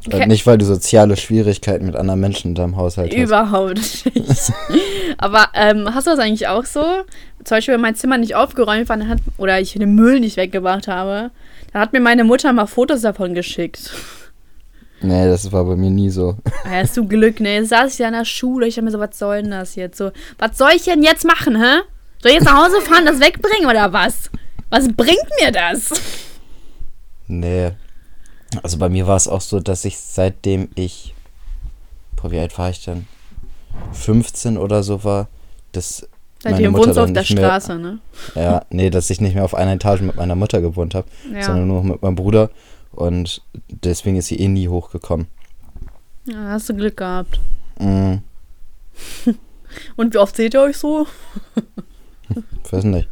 Okay. 0.07 0.25
Nicht, 0.25 0.47
weil 0.47 0.57
du 0.57 0.65
soziale 0.65 1.15
Schwierigkeiten 1.15 1.85
mit 1.85 1.95
anderen 1.95 2.19
Menschen 2.19 2.49
in 2.49 2.55
deinem 2.55 2.77
Haushalt 2.77 3.11
hast. 3.11 3.19
Überhaupt 3.19 3.75
nicht. 3.75 4.51
Aber 5.19 5.49
ähm, 5.53 5.93
hast 5.93 6.07
du 6.07 6.11
das 6.11 6.19
eigentlich 6.19 6.47
auch 6.47 6.65
so? 6.65 6.83
Zum 7.43 7.57
Beispiel, 7.57 7.73
wenn 7.73 7.81
mein 7.81 7.95
Zimmer 7.95 8.17
nicht 8.17 8.35
aufgeräumt 8.35 8.89
war 8.89 9.07
hat, 9.07 9.19
oder 9.37 9.59
ich 9.59 9.73
den 9.73 9.95
Müll 9.95 10.19
nicht 10.19 10.37
weggebracht 10.37 10.87
habe, 10.87 11.31
dann 11.73 11.81
hat 11.81 11.93
mir 11.93 11.99
meine 11.99 12.23
Mutter 12.23 12.53
mal 12.53 12.67
Fotos 12.67 13.01
davon 13.01 13.33
geschickt. 13.33 13.91
Nee, 15.01 15.25
das 15.25 15.51
war 15.51 15.65
bei 15.65 15.75
mir 15.75 15.89
nie 15.89 16.09
so. 16.09 16.37
Ja, 16.65 16.71
hast 16.83 16.95
du 16.95 17.07
Glück, 17.07 17.39
ne? 17.39 17.55
Jetzt 17.55 17.69
saß 17.69 17.93
ich 17.93 17.99
ja 17.99 18.07
in 18.07 18.13
der 18.13 18.25
Schule, 18.25 18.67
ich 18.67 18.77
hab 18.77 18.83
mir 18.83 18.91
so, 18.91 18.99
was 18.99 19.17
soll 19.17 19.41
denn 19.41 19.51
das 19.51 19.75
jetzt? 19.75 19.97
So, 19.97 20.11
was 20.37 20.57
soll 20.57 20.71
ich 20.75 20.83
denn 20.83 21.01
jetzt 21.01 21.25
machen, 21.25 21.59
hä? 21.59 21.81
Soll 22.21 22.31
ich 22.31 22.37
jetzt 22.37 22.45
nach 22.45 22.65
Hause 22.65 22.81
fahren, 22.85 23.05
das 23.05 23.19
wegbringen 23.19 23.67
oder 23.69 23.91
was? 23.91 24.29
Was 24.69 24.87
bringt 24.87 25.27
mir 25.41 25.51
das? 25.51 25.91
Nee. 27.27 27.71
Also 28.63 28.77
bei 28.77 28.89
mir 28.89 29.07
war 29.07 29.15
es 29.15 29.27
auch 29.27 29.41
so, 29.41 29.59
dass 29.59 29.85
ich 29.85 29.97
seitdem 29.97 30.69
ich. 30.75 31.15
Boah, 32.15 32.31
wie 32.31 32.39
alt 32.39 32.57
war 32.57 32.69
ich 32.69 32.83
denn? 32.83 33.07
15 33.93 34.57
oder 34.57 34.83
so 34.83 35.03
war, 35.03 35.27
dass. 36.43 36.51
Seitdem 36.53 36.73
wohnst 36.73 36.97
du 36.97 37.01
auf 37.01 37.13
der 37.13 37.13
mehr, 37.13 37.23
Straße, 37.23 37.77
ne? 37.77 37.99
Ja, 38.35 38.65
nee, 38.69 38.89
dass 38.89 39.09
ich 39.09 39.21
nicht 39.21 39.35
mehr 39.35 39.43
auf 39.45 39.55
einer 39.55 39.73
Etage 39.73 40.01
mit 40.01 40.15
meiner 40.15 40.35
Mutter 40.35 40.61
gewohnt 40.61 40.95
habe, 40.95 41.07
ja. 41.33 41.43
sondern 41.43 41.67
nur 41.67 41.83
mit 41.83 42.01
meinem 42.01 42.15
Bruder. 42.15 42.49
Und 42.91 43.41
deswegen 43.69 44.17
ist 44.17 44.27
sie 44.27 44.39
eh 44.39 44.47
nie 44.47 44.67
hochgekommen. 44.67 45.27
Ja, 46.25 46.49
hast 46.49 46.69
du 46.69 46.75
Glück 46.75 46.97
gehabt. 46.97 47.39
Mm. 47.79 48.15
Und 49.95 50.13
wie 50.13 50.17
oft 50.17 50.35
seht 50.35 50.53
ihr 50.53 50.61
euch 50.61 50.77
so? 50.77 51.07
Weiß 52.69 52.83
nicht. 52.83 53.07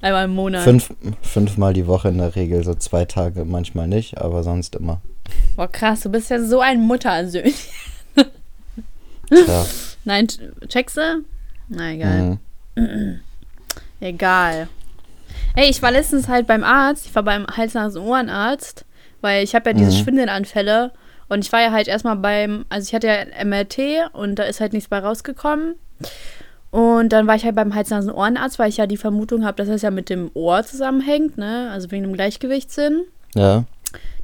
Einmal 0.00 0.24
im 0.26 0.34
Monat. 0.34 0.64
Fünf, 0.64 0.92
fünfmal 1.22 1.72
die 1.72 1.86
Woche 1.86 2.08
in 2.08 2.18
der 2.18 2.34
Regel, 2.34 2.64
so 2.64 2.74
zwei 2.74 3.04
Tage 3.04 3.44
manchmal 3.44 3.88
nicht, 3.88 4.18
aber 4.18 4.42
sonst 4.42 4.74
immer. 4.74 5.00
Boah, 5.56 5.68
krass, 5.68 6.00
du 6.02 6.10
bist 6.10 6.30
ja 6.30 6.42
so 6.42 6.60
ein 6.60 6.80
Muttersöhnchen. 6.80 7.54
ja. 9.30 9.66
Nein, 10.04 10.26
checkst 10.68 10.96
du? 10.96 11.24
Na, 11.68 11.92
egal. 11.92 12.22
Mhm. 12.22 12.38
Egal. 14.00 14.68
Ey, 15.56 15.70
ich 15.70 15.82
war 15.82 15.92
letztens 15.92 16.28
halt 16.28 16.46
beim 16.46 16.64
Arzt. 16.64 17.06
Ich 17.06 17.14
war 17.14 17.22
beim 17.22 17.46
Hals-Nasen-Ohrenarzt, 17.46 18.84
weil 19.20 19.44
ich 19.44 19.54
habe 19.54 19.70
ja 19.70 19.76
diese 19.76 19.92
mhm. 19.92 20.02
Schwindelanfälle. 20.02 20.92
Und 21.28 21.44
ich 21.44 21.52
war 21.52 21.60
ja 21.60 21.70
halt 21.70 21.88
erstmal 21.88 22.16
beim, 22.16 22.64
also 22.68 22.86
ich 22.86 22.94
hatte 22.94 23.06
ja 23.06 23.44
MRT 23.44 24.12
und 24.12 24.38
da 24.38 24.44
ist 24.44 24.60
halt 24.60 24.72
nichts 24.72 24.88
bei 24.88 24.98
rausgekommen. 24.98 25.76
Und 26.70 27.12
dann 27.12 27.26
war 27.26 27.36
ich 27.36 27.44
halt 27.44 27.54
beim 27.54 27.74
Hals-Nasen-Ohrenarzt, 27.74 28.58
weil 28.58 28.68
ich 28.68 28.78
ja 28.78 28.86
die 28.86 28.96
Vermutung 28.96 29.44
habe, 29.44 29.56
dass 29.56 29.68
das 29.68 29.82
ja 29.82 29.90
mit 29.90 30.10
dem 30.10 30.30
Ohr 30.34 30.64
zusammenhängt, 30.64 31.38
ne? 31.38 31.70
Also 31.70 31.90
wegen 31.92 32.02
dem 32.02 32.14
Gleichgewichtssinn. 32.14 33.02
Ja. 33.34 33.64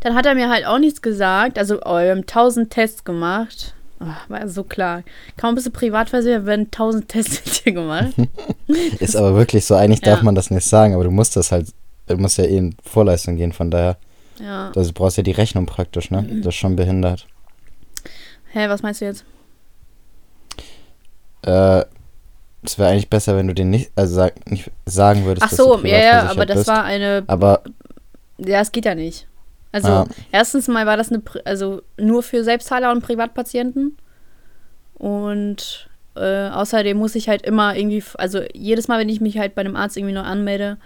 Dann 0.00 0.14
hat 0.14 0.26
er 0.26 0.34
mir 0.34 0.48
halt 0.48 0.66
auch 0.66 0.78
nichts 0.78 1.00
gesagt. 1.00 1.58
Also, 1.58 1.80
oh, 1.84 1.98
wir 1.98 2.10
haben 2.10 2.26
tausend 2.26 2.70
Tests 2.70 3.04
gemacht. 3.04 3.74
Oh, 4.00 4.06
war 4.28 4.48
so 4.48 4.64
klar. 4.64 5.02
Kaum 5.36 5.54
bist 5.54 5.66
du 5.66 5.70
privat 5.70 6.08
versichert, 6.08 6.46
werden 6.46 6.70
tausend 6.70 7.08
Tests 7.08 7.44
mit 7.44 7.66
dir 7.66 7.72
gemacht. 7.72 8.14
ist 8.98 9.14
aber 9.14 9.34
wirklich 9.36 9.66
so. 9.66 9.74
Eigentlich 9.74 10.00
ja. 10.04 10.12
darf 10.12 10.22
man 10.22 10.34
das 10.34 10.50
nicht 10.50 10.66
sagen, 10.66 10.94
aber 10.94 11.04
du 11.04 11.10
musst 11.10 11.36
das 11.36 11.52
halt, 11.52 11.68
du 12.06 12.16
musst 12.16 12.38
ja 12.38 12.44
eh 12.44 12.56
in 12.56 12.74
Vorleistung 12.82 13.36
gehen, 13.36 13.52
von 13.52 13.70
daher. 13.70 13.98
Ja. 14.38 14.72
Also 14.74 14.90
du 14.90 14.94
brauchst 14.94 15.18
ja 15.18 15.22
die 15.22 15.32
Rechnung 15.32 15.66
praktisch, 15.66 16.10
ne? 16.10 16.22
Das 16.42 16.54
ist 16.54 16.54
schon 16.54 16.76
behindert. 16.76 17.26
Hä, 18.52 18.68
was 18.68 18.82
meinst 18.82 19.02
du 19.02 19.04
jetzt? 19.04 19.24
Äh, 21.42 21.84
es 22.62 22.78
wäre 22.78 22.90
eigentlich 22.90 23.10
besser, 23.10 23.36
wenn 23.36 23.48
du 23.48 23.54
den 23.54 23.70
nicht, 23.70 23.90
also 23.96 24.14
sag, 24.14 24.50
nicht 24.50 24.70
sagen 24.86 25.24
würdest. 25.24 25.46
Ach 25.46 25.52
so, 25.52 25.78
ja, 25.84 25.98
ja, 25.98 26.22
aber 26.30 26.46
das 26.46 26.58
bist. 26.58 26.68
war 26.68 26.84
eine. 26.84 27.24
Aber. 27.26 27.62
Ja, 28.38 28.60
es 28.60 28.72
geht 28.72 28.86
ja 28.86 28.94
nicht. 28.94 29.26
Also 29.72 29.88
ja. 29.88 30.06
erstens 30.32 30.68
mal 30.68 30.86
war 30.86 30.96
das 30.96 31.12
eine, 31.12 31.22
also 31.44 31.82
nur 31.96 32.22
für 32.22 32.44
Selbstzahler 32.44 32.90
und 32.90 33.02
Privatpatienten. 33.02 33.96
Und 34.94 35.88
äh, 36.16 36.48
außerdem 36.48 36.96
muss 36.96 37.14
ich 37.14 37.28
halt 37.28 37.42
immer 37.42 37.76
irgendwie, 37.76 38.02
also 38.14 38.40
jedes 38.52 38.88
Mal, 38.88 38.98
wenn 38.98 39.08
ich 39.08 39.20
mich 39.20 39.38
halt 39.38 39.54
bei 39.54 39.60
einem 39.60 39.76
Arzt 39.76 39.96
irgendwie 39.96 40.14
noch 40.14 40.24
anmelde, 40.24 40.76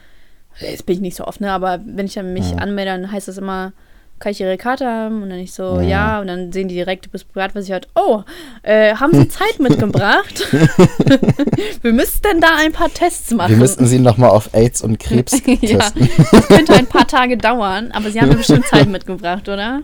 jetzt 0.61 0.87
bin 0.87 0.97
ich 0.97 1.00
nicht 1.00 1.17
so 1.17 1.25
oft, 1.25 1.41
ne, 1.41 1.50
aber 1.50 1.81
wenn 1.85 2.07
ich 2.07 2.14
dann 2.14 2.33
mich 2.33 2.50
ja. 2.50 2.59
anmelde, 2.59 2.93
dann 2.93 3.11
heißt 3.11 3.29
das 3.29 3.38
immer, 3.38 3.73
kann 4.18 4.33
ich 4.33 4.40
Ihre 4.40 4.56
Karte 4.56 4.87
haben? 4.87 5.23
Und 5.23 5.30
dann 5.30 5.38
ich 5.38 5.52
so, 5.52 5.80
ja. 5.80 5.83
ja. 5.83 6.21
Und 6.21 6.28
dann 6.28 6.52
sehen 6.52 6.68
die 6.68 6.75
direkt, 6.75 7.06
du 7.06 7.11
bist 7.11 7.28
privatversichert. 7.28 7.88
Oh, 7.94 8.23
äh, 8.62 8.94
haben 8.94 9.12
Sie 9.12 9.28
Zeit 9.28 9.59
mitgebracht? 9.59 10.47
Wir 11.83 11.92
müssten 11.92 12.40
da 12.40 12.56
ein 12.56 12.73
paar 12.73 12.92
Tests 12.92 13.30
machen. 13.33 13.50
Wir 13.50 13.56
müssten 13.56 13.87
Sie 13.87 13.99
nochmal 13.99 14.30
auf 14.30 14.54
AIDS 14.54 14.83
und 14.83 14.99
Krebs 14.99 15.33
testen. 15.42 15.59
ja, 15.62 15.78
das 15.78 16.49
könnte 16.49 16.75
ein 16.75 16.87
paar 16.87 17.06
Tage 17.06 17.37
dauern, 17.37 17.90
aber 17.92 18.11
Sie 18.11 18.21
haben 18.21 18.28
mir 18.28 18.37
bestimmt 18.37 18.66
Zeit 18.66 18.88
mitgebracht, 18.88 19.49
oder? 19.49 19.83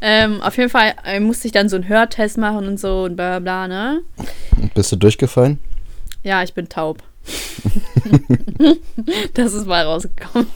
ähm, 0.00 0.40
auf 0.40 0.56
jeden 0.56 0.70
Fall 0.70 0.94
äh, 1.04 1.20
musste 1.20 1.46
ich 1.46 1.52
dann 1.52 1.68
so 1.68 1.76
einen 1.76 1.88
Hörtest 1.88 2.38
machen 2.38 2.66
und 2.66 2.80
so 2.80 3.04
und 3.04 3.16
bla 3.16 3.38
bla, 3.38 3.68
ne? 3.68 4.00
Bist 4.74 4.90
du 4.90 4.96
durchgefallen? 4.96 5.58
Ja, 6.22 6.42
ich 6.42 6.54
bin 6.54 6.68
taub. 6.68 7.02
das 9.34 9.52
ist 9.52 9.66
mal 9.66 9.84
rausgekommen. 9.84 10.48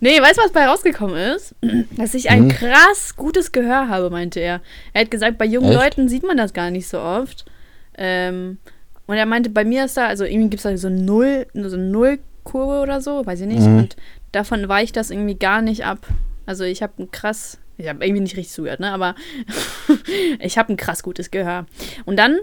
Nee, 0.00 0.20
weißt 0.20 0.38
du, 0.38 0.42
was 0.42 0.52
bei 0.52 0.66
rausgekommen 0.66 1.16
ist? 1.16 1.54
Dass 1.96 2.14
ich 2.14 2.30
ein 2.30 2.44
mhm. 2.44 2.48
krass 2.50 3.16
gutes 3.16 3.52
Gehör 3.52 3.88
habe, 3.88 4.10
meinte 4.10 4.40
er. 4.40 4.60
Er 4.92 5.02
hat 5.02 5.10
gesagt, 5.10 5.38
bei 5.38 5.46
jungen 5.46 5.70
Echt? 5.70 5.80
Leuten 5.80 6.08
sieht 6.08 6.22
man 6.22 6.36
das 6.36 6.52
gar 6.52 6.70
nicht 6.70 6.88
so 6.88 7.00
oft. 7.00 7.44
Ähm, 7.96 8.58
und 9.06 9.16
er 9.16 9.26
meinte, 9.26 9.50
bei 9.50 9.64
mir 9.64 9.84
ist 9.84 9.96
da, 9.96 10.06
also 10.06 10.24
irgendwie 10.24 10.50
gibt 10.50 10.64
es 10.64 10.70
da 10.70 10.76
so 10.76 10.88
Null, 10.88 11.46
so 11.54 11.76
eine 11.76 11.84
Nullkurve 11.84 12.82
oder 12.82 13.00
so, 13.00 13.24
weiß 13.24 13.40
ich 13.40 13.46
nicht. 13.46 13.62
Mhm. 13.62 13.78
Und 13.78 13.96
davon 14.32 14.68
weicht 14.68 14.96
das 14.96 15.10
irgendwie 15.10 15.36
gar 15.36 15.62
nicht 15.62 15.84
ab. 15.84 16.06
Also 16.46 16.64
ich 16.64 16.82
habe 16.82 17.02
ein 17.02 17.10
krass, 17.10 17.58
ich 17.78 17.88
habe 17.88 18.04
irgendwie 18.04 18.22
nicht 18.22 18.36
richtig 18.36 18.52
zugehört, 18.52 18.80
ne? 18.80 18.92
Aber 18.92 19.14
ich 20.40 20.58
habe 20.58 20.72
ein 20.72 20.76
krass 20.76 21.02
gutes 21.02 21.30
Gehör. 21.30 21.66
Und 22.04 22.16
dann 22.16 22.38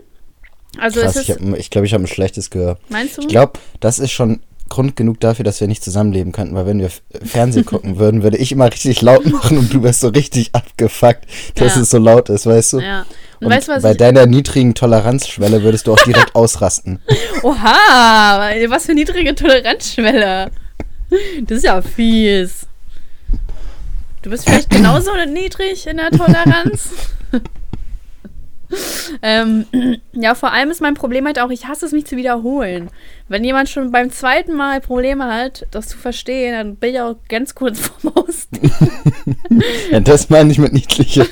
also 0.77 1.01
Krass, 1.01 1.15
ich 1.15 1.25
glaube, 1.25 1.58
ich, 1.58 1.69
glaub, 1.69 1.84
ich 1.84 1.93
habe 1.93 2.03
ein 2.03 2.08
schlechtes 2.08 2.50
Gehör. 2.50 2.77
Meinst 2.89 3.17
du? 3.17 3.22
Ich 3.22 3.27
glaube, 3.27 3.60
das 3.79 4.00
ist 4.00 4.12
schon 4.12 4.39
Grund 4.70 4.96
genug 4.96 5.20
dafür, 5.20 5.44
dass 5.44 5.60
wir 5.60 5.68
nicht 5.68 5.84
zusammenleben 5.84 6.32
könnten, 6.32 6.56
weil 6.56 6.66
wenn 6.66 6.80
wir 6.80 6.90
Fernsehen 7.24 7.66
gucken 7.66 7.98
würden, 7.98 8.24
würde 8.24 8.38
ich 8.38 8.52
immer 8.52 8.72
richtig 8.72 9.02
laut 9.02 9.26
machen 9.26 9.58
und 9.58 9.74
du 9.74 9.84
wärst 9.84 10.02
so 10.02 10.10
richtig 10.10 10.50
abgefuckt, 10.54 11.26
dass 11.56 11.76
ja. 11.76 11.82
es 11.82 11.90
so 11.90 11.98
laut 11.98 12.30
ist, 12.30 12.46
weißt 12.46 12.74
du? 12.74 12.80
Ja. 12.80 13.06
Und, 13.40 13.48
und 13.48 13.52
weißt, 13.54 13.82
bei 13.82 13.94
deiner 13.94 14.26
niedrigen 14.26 14.74
Toleranzschwelle 14.76 15.64
würdest 15.64 15.88
du 15.88 15.94
auch 15.94 16.04
direkt 16.04 16.36
ausrasten. 16.36 17.00
Oha, 17.44 18.52
was 18.68 18.86
für 18.86 18.94
niedrige 18.94 19.36
Toleranzschwelle. 19.36 20.52
Das 21.42 21.58
ist 21.58 21.64
ja 21.64 21.82
fies. 21.82 22.68
Du 24.22 24.30
bist 24.30 24.46
vielleicht 24.48 24.70
genauso 24.70 25.12
niedrig 25.26 25.88
in 25.88 25.98
der 25.98 26.12
Toleranz. 26.12 26.90
ähm, 29.22 29.66
ja, 30.14 30.36
vor 30.36 30.52
allem 30.54 30.70
ist 30.70 30.82
mein 30.82 30.94
Problem 30.94 31.26
halt 31.26 31.40
auch, 31.40 31.50
ich 31.50 31.68
hasse 31.68 31.86
es, 31.86 31.92
mich 31.92 32.06
zu 32.06 32.18
wiederholen. 32.18 32.90
Wenn 33.28 33.44
jemand 33.44 33.70
schon 33.70 33.92
beim 33.92 34.12
zweiten 34.12 34.56
Mal 34.56 34.82
Probleme 34.82 35.26
hat, 35.26 35.66
das 35.72 35.88
zu 35.88 35.98
verstehen, 35.98 36.54
dann 36.54 36.76
bin 36.76 36.94
ich 36.94 37.02
auch 37.02 37.16
ganz 37.28 37.56
kurz 37.56 37.80
vorm 38.02 38.14
Ausziehen. 38.16 38.72
ja, 39.92 40.00
das 40.00 40.30
meine 40.30 40.52
ich 40.52 40.60
mit 40.60 40.74
niedliche. 40.74 41.28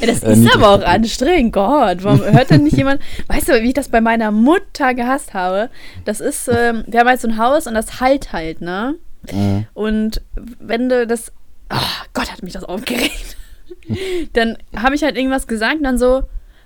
ja, 0.00 0.06
das 0.06 0.22
äh, 0.22 0.32
ist 0.32 0.54
aber 0.54 0.70
auch 0.70 0.82
anstrengend. 0.82 1.52
Gott, 1.52 2.02
warum 2.02 2.22
hört 2.22 2.50
denn 2.50 2.64
nicht 2.64 2.76
jemand? 2.76 3.00
Weißt 3.28 3.48
du, 3.48 3.62
wie 3.62 3.68
ich 3.68 3.74
das 3.74 3.88
bei 3.88 4.00
meiner 4.00 4.30
Mutter 4.30 4.94
gehasst 4.94 5.32
habe? 5.32 5.70
Das 6.04 6.20
ist, 6.20 6.48
ähm, 6.48 6.84
wir 6.86 7.00
haben 7.00 7.08
halt 7.08 7.20
so 7.20 7.28
ein 7.28 7.38
Haus 7.38 7.66
und 7.66 7.74
das 7.74 8.00
halt 8.00 8.32
halt, 8.32 8.60
ne? 8.60 8.96
Mhm. 9.32 9.66
Und 9.74 10.22
wenn 10.34 10.88
du 10.88 11.06
das. 11.06 11.32
Oh 11.72 12.06
Gott, 12.14 12.32
hat 12.32 12.42
mich 12.42 12.52
das 12.52 12.64
aufgeregt 12.64 13.36
dann 14.32 14.58
habe 14.76 14.94
ich 14.94 15.02
halt 15.02 15.16
irgendwas 15.16 15.46
gesagt 15.46 15.76
und 15.76 15.84
dann 15.84 15.98
so, 15.98 16.22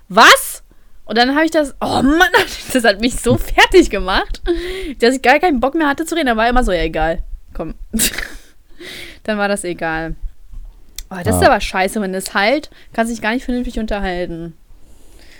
was? 0.08 0.62
Und 1.04 1.18
dann 1.18 1.34
habe 1.34 1.44
ich 1.44 1.50
das, 1.50 1.74
oh 1.80 2.02
Mann, 2.02 2.30
das 2.72 2.84
hat 2.84 3.00
mich 3.00 3.16
so 3.16 3.36
fertig 3.36 3.90
gemacht, 3.90 4.42
dass 5.00 5.14
ich 5.14 5.22
gar 5.22 5.38
keinen 5.38 5.60
Bock 5.60 5.74
mehr 5.74 5.88
hatte 5.88 6.04
zu 6.04 6.14
reden. 6.14 6.26
Da 6.26 6.36
war 6.36 6.48
immer 6.48 6.64
so, 6.64 6.72
ja, 6.72 6.82
egal. 6.82 7.22
Komm. 7.52 7.74
dann 9.24 9.38
war 9.38 9.48
das 9.48 9.64
egal. 9.64 10.14
Oh, 11.10 11.16
das 11.22 11.36
ah. 11.36 11.40
ist 11.40 11.46
aber 11.46 11.60
scheiße, 11.60 12.00
wenn 12.00 12.12
das 12.12 12.34
halt, 12.34 12.70
kann 12.92 13.06
sich 13.06 13.20
gar 13.20 13.34
nicht 13.34 13.44
vernünftig 13.44 13.78
unterhalten. 13.78 14.54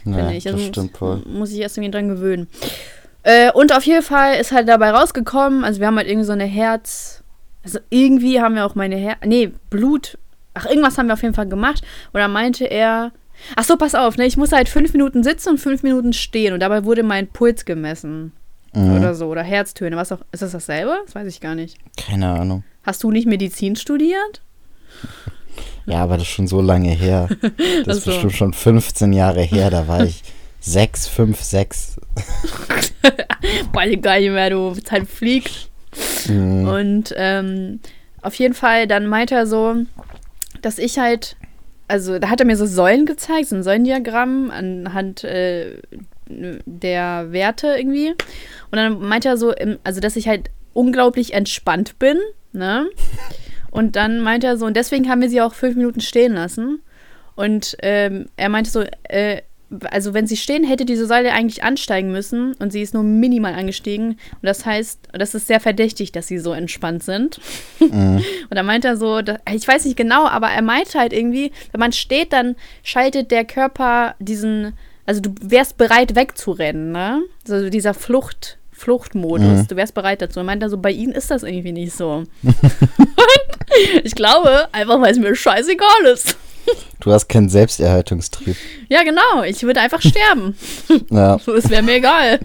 Ja, 0.05 0.31
ich. 0.31 0.47
Also 0.47 0.59
das 0.59 0.69
stimmt 0.69 0.97
voll. 0.97 1.23
Muss 1.27 1.51
ich 1.51 1.61
erst 1.61 1.79
irgendwie 1.79 1.93
dran 1.93 2.09
gewöhnen. 2.09 2.49
Äh, 3.23 3.51
und 3.53 3.75
auf 3.75 3.85
jeden 3.85 4.03
Fall 4.03 4.37
ist 4.37 4.53
halt 4.53 4.69
dabei 4.69 4.91
rausgekommen, 4.91 5.65
also 5.65 5.81
wir 5.81 5.87
haben 5.87 5.97
halt 5.97 6.09
irgendwie 6.09 6.27
so 6.27 6.33
eine 6.33 6.45
Herz, 6.45 7.25
also 7.63 7.79
irgendwie 7.89 8.41
haben 8.41 8.55
wir 8.55 8.67
auch 8.67 8.75
meine 8.75 8.97
Herz, 8.97 9.19
nee, 9.25 9.51
Blut, 9.71 10.19
Ach, 10.55 10.67
irgendwas 10.67 10.97
haben 10.99 11.07
wir 11.07 11.15
auf 11.15 11.23
jeden 11.23 11.35
Fall 11.35 11.49
gemacht. 11.49 11.83
Und 12.13 12.21
dann 12.21 12.33
meinte 12.33 12.65
er, 12.65 13.13
ach 13.57 13.65
so, 13.65 13.77
pass 13.77 13.95
auf, 13.95 14.17
ne, 14.17 14.27
ich 14.27 14.37
muss 14.37 14.53
halt 14.53 14.69
fünf 14.69 14.93
Minuten 14.93 15.23
sitzen 15.23 15.51
und 15.51 15.59
fünf 15.59 15.83
Minuten 15.83 16.13
stehen. 16.13 16.55
Und 16.55 16.61
dabei 16.61 16.85
wurde 16.85 17.03
mein 17.03 17.27
Puls 17.29 17.65
gemessen. 17.65 18.33
Mhm. 18.75 18.97
Oder 18.97 19.15
so. 19.15 19.27
Oder 19.27 19.43
Herztöne. 19.43 19.97
Was 19.97 20.13
auch, 20.13 20.21
ist 20.33 20.43
das 20.43 20.53
dasselbe? 20.53 20.97
Das 21.05 21.15
weiß 21.15 21.29
ich 21.29 21.41
gar 21.41 21.55
nicht. 21.55 21.79
Keine 21.97 22.29
Ahnung. 22.29 22.65
Hast 22.83 23.03
du 23.03 23.11
nicht 23.11 23.27
Medizin 23.27 23.77
studiert? 23.77 24.43
Ja, 25.87 26.03
aber 26.03 26.15
das 26.15 26.23
ist 26.23 26.33
schon 26.33 26.47
so 26.47 26.63
lange 26.63 26.91
her. 26.91 27.29
Das 27.85 27.99
ist 27.99 28.07
bestimmt 28.07 28.33
schon 28.33 28.55
15 28.55 29.13
Jahre 29.13 29.43
her. 29.43 29.69
Da 29.69 29.87
war 29.87 30.03
ich 30.03 30.23
6, 30.61 31.09
5, 31.09 31.39
6. 31.43 32.01
Weiß 33.73 33.91
ich 33.91 34.01
gar 34.01 34.19
nicht 34.19 34.31
mehr, 34.31 34.49
du 34.49 34.73
Zeit 34.83 35.07
fliegt. 35.07 35.69
Mhm. 36.27 36.67
Und 36.67 37.15
ähm, 37.17 37.81
auf 38.23 38.35
jeden 38.37 38.55
Fall, 38.55 38.87
dann 38.87 39.07
meinte 39.07 39.35
er 39.35 39.47
so, 39.47 39.77
dass 40.65 40.79
ich 40.79 40.99
halt, 40.99 41.37
also 41.89 42.19
da 42.19 42.29
hat 42.31 42.41
er 42.41 42.47
mir 42.47 42.57
so 42.57 42.67
Säulen 42.67 43.07
gezeigt, 43.07 43.49
so 43.49 43.57
ein 43.57 43.63
Säulendiagramm 43.63 44.51
anhand 44.51 45.25
äh, 45.25 45.79
der 46.29 47.33
Werte 47.33 47.75
irgendwie. 47.77 48.11
Und 48.11 48.77
dann 48.77 49.01
meinte 49.01 49.29
er 49.29 49.37
so, 49.37 49.53
also 49.85 50.01
dass 50.01 50.17
ich 50.17 50.29
halt 50.29 50.51
unglaublich 50.73 51.35
entspannt 51.35 51.99
bin, 51.99 52.19
ne? 52.53 52.89
Und 53.71 53.97
dann 53.97 54.21
meinte 54.21 54.47
er 54.47 54.57
so, 54.57 54.67
und 54.67 54.77
deswegen 54.77 55.09
haben 55.09 55.21
wir 55.21 55.29
sie 55.29 55.41
auch 55.41 55.53
fünf 55.53 55.77
Minuten 55.77 56.01
stehen 56.01 56.35
lassen. 56.35 56.81
Und 57.35 57.77
ähm, 57.83 58.27
er 58.37 58.49
meinte 58.49 58.71
so, 58.71 58.85
äh, 59.05 59.43
also 59.91 60.15
wenn 60.15 60.27
sie 60.27 60.37
stehen, 60.37 60.65
hätte 60.65 60.85
diese 60.85 61.07
Säule 61.07 61.33
eigentlich 61.33 61.63
ansteigen 61.65 62.13
müssen 62.13 62.55
und 62.55 62.73
sie 62.73 62.83
ist 62.83 62.95
nur 62.95 63.03
minimal 63.03 63.55
angestiegen. 63.55 64.11
Und 64.11 64.43
das 64.43 64.67
heißt, 64.67 65.09
das 65.13 65.35
ist 65.35 65.47
sehr 65.47 65.61
verdächtig, 65.61 66.13
dass 66.13 66.27
sie 66.27 66.39
so 66.39 66.53
entspannt 66.53 67.03
sind. 67.03 67.41
Mhm. 67.81 68.23
Und 68.51 68.57
da 68.57 68.63
meint 68.63 68.85
er 68.85 68.97
so, 68.97 69.21
ich 69.53 69.67
weiß 69.67 69.85
nicht 69.85 69.97
genau, 69.97 70.27
aber 70.27 70.49
er 70.49 70.63
meinte 70.63 70.99
halt 70.99 71.13
irgendwie, 71.13 71.53
wenn 71.73 71.81
man 71.81 71.93
steht, 71.93 72.33
dann 72.33 72.57
schaltet 72.83 73.31
der 73.31 73.45
Körper 73.45 74.15
diesen, 74.19 74.75
also 75.07 75.21
du 75.21 75.35
wärst 75.41 75.77
bereit 75.77 76.15
wegzurennen, 76.15 76.93
ne? 76.93 77.23
Also 77.49 77.71
dieser 77.71 77.95
Flucht, 77.95 78.59
Fluchtmodus, 78.73 79.63
mhm. 79.63 79.67
du 79.69 79.77
wärst 79.77 79.95
bereit 79.95 80.23
dazu. 80.23 80.41
Er 80.41 80.45
meinte 80.45 80.69
so, 80.69 80.79
bei 80.79 80.91
ihnen 80.91 81.13
ist 81.13 81.31
das 81.31 81.43
irgendwie 81.43 81.73
nicht 81.73 81.95
so. 81.95 82.25
ich 84.05 84.15
glaube, 84.15 84.69
einfach 84.73 85.01
weil 85.01 85.13
es 85.13 85.19
mir 85.19 85.35
scheißegal 85.35 86.05
ist. 86.13 86.37
Du 87.01 87.13
hast 87.13 87.29
keinen 87.29 87.49
Selbsterhaltungstrieb. 87.49 88.57
Ja, 88.89 89.03
genau. 89.03 89.43
Ich 89.45 89.63
würde 89.63 89.81
einfach 89.81 90.01
sterben. 90.01 90.57
Ja. 91.11 91.37
Es 91.37 91.69
wäre 91.69 91.83
mir 91.83 91.97
egal. 91.97 92.41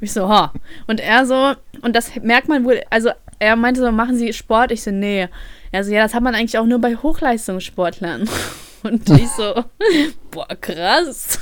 Ich 0.00 0.12
so, 0.12 0.28
ha. 0.28 0.52
Und 0.86 1.00
er 1.00 1.26
so, 1.26 1.54
und 1.82 1.96
das 1.96 2.10
merkt 2.22 2.48
man 2.48 2.64
wohl, 2.64 2.82
also 2.90 3.10
er 3.38 3.56
meinte 3.56 3.80
so, 3.80 3.90
machen 3.90 4.16
Sie 4.16 4.32
Sport? 4.32 4.70
Ich 4.70 4.82
so, 4.82 4.90
nee. 4.90 5.28
Er 5.72 5.84
so, 5.84 5.92
ja, 5.92 6.02
das 6.02 6.14
hat 6.14 6.22
man 6.22 6.34
eigentlich 6.34 6.58
auch 6.58 6.66
nur 6.66 6.80
bei 6.80 6.96
Hochleistungssportlern. 6.96 8.28
Und 8.82 9.10
ich 9.10 9.28
so, 9.30 9.64
boah, 10.30 10.48
krass. 10.60 11.38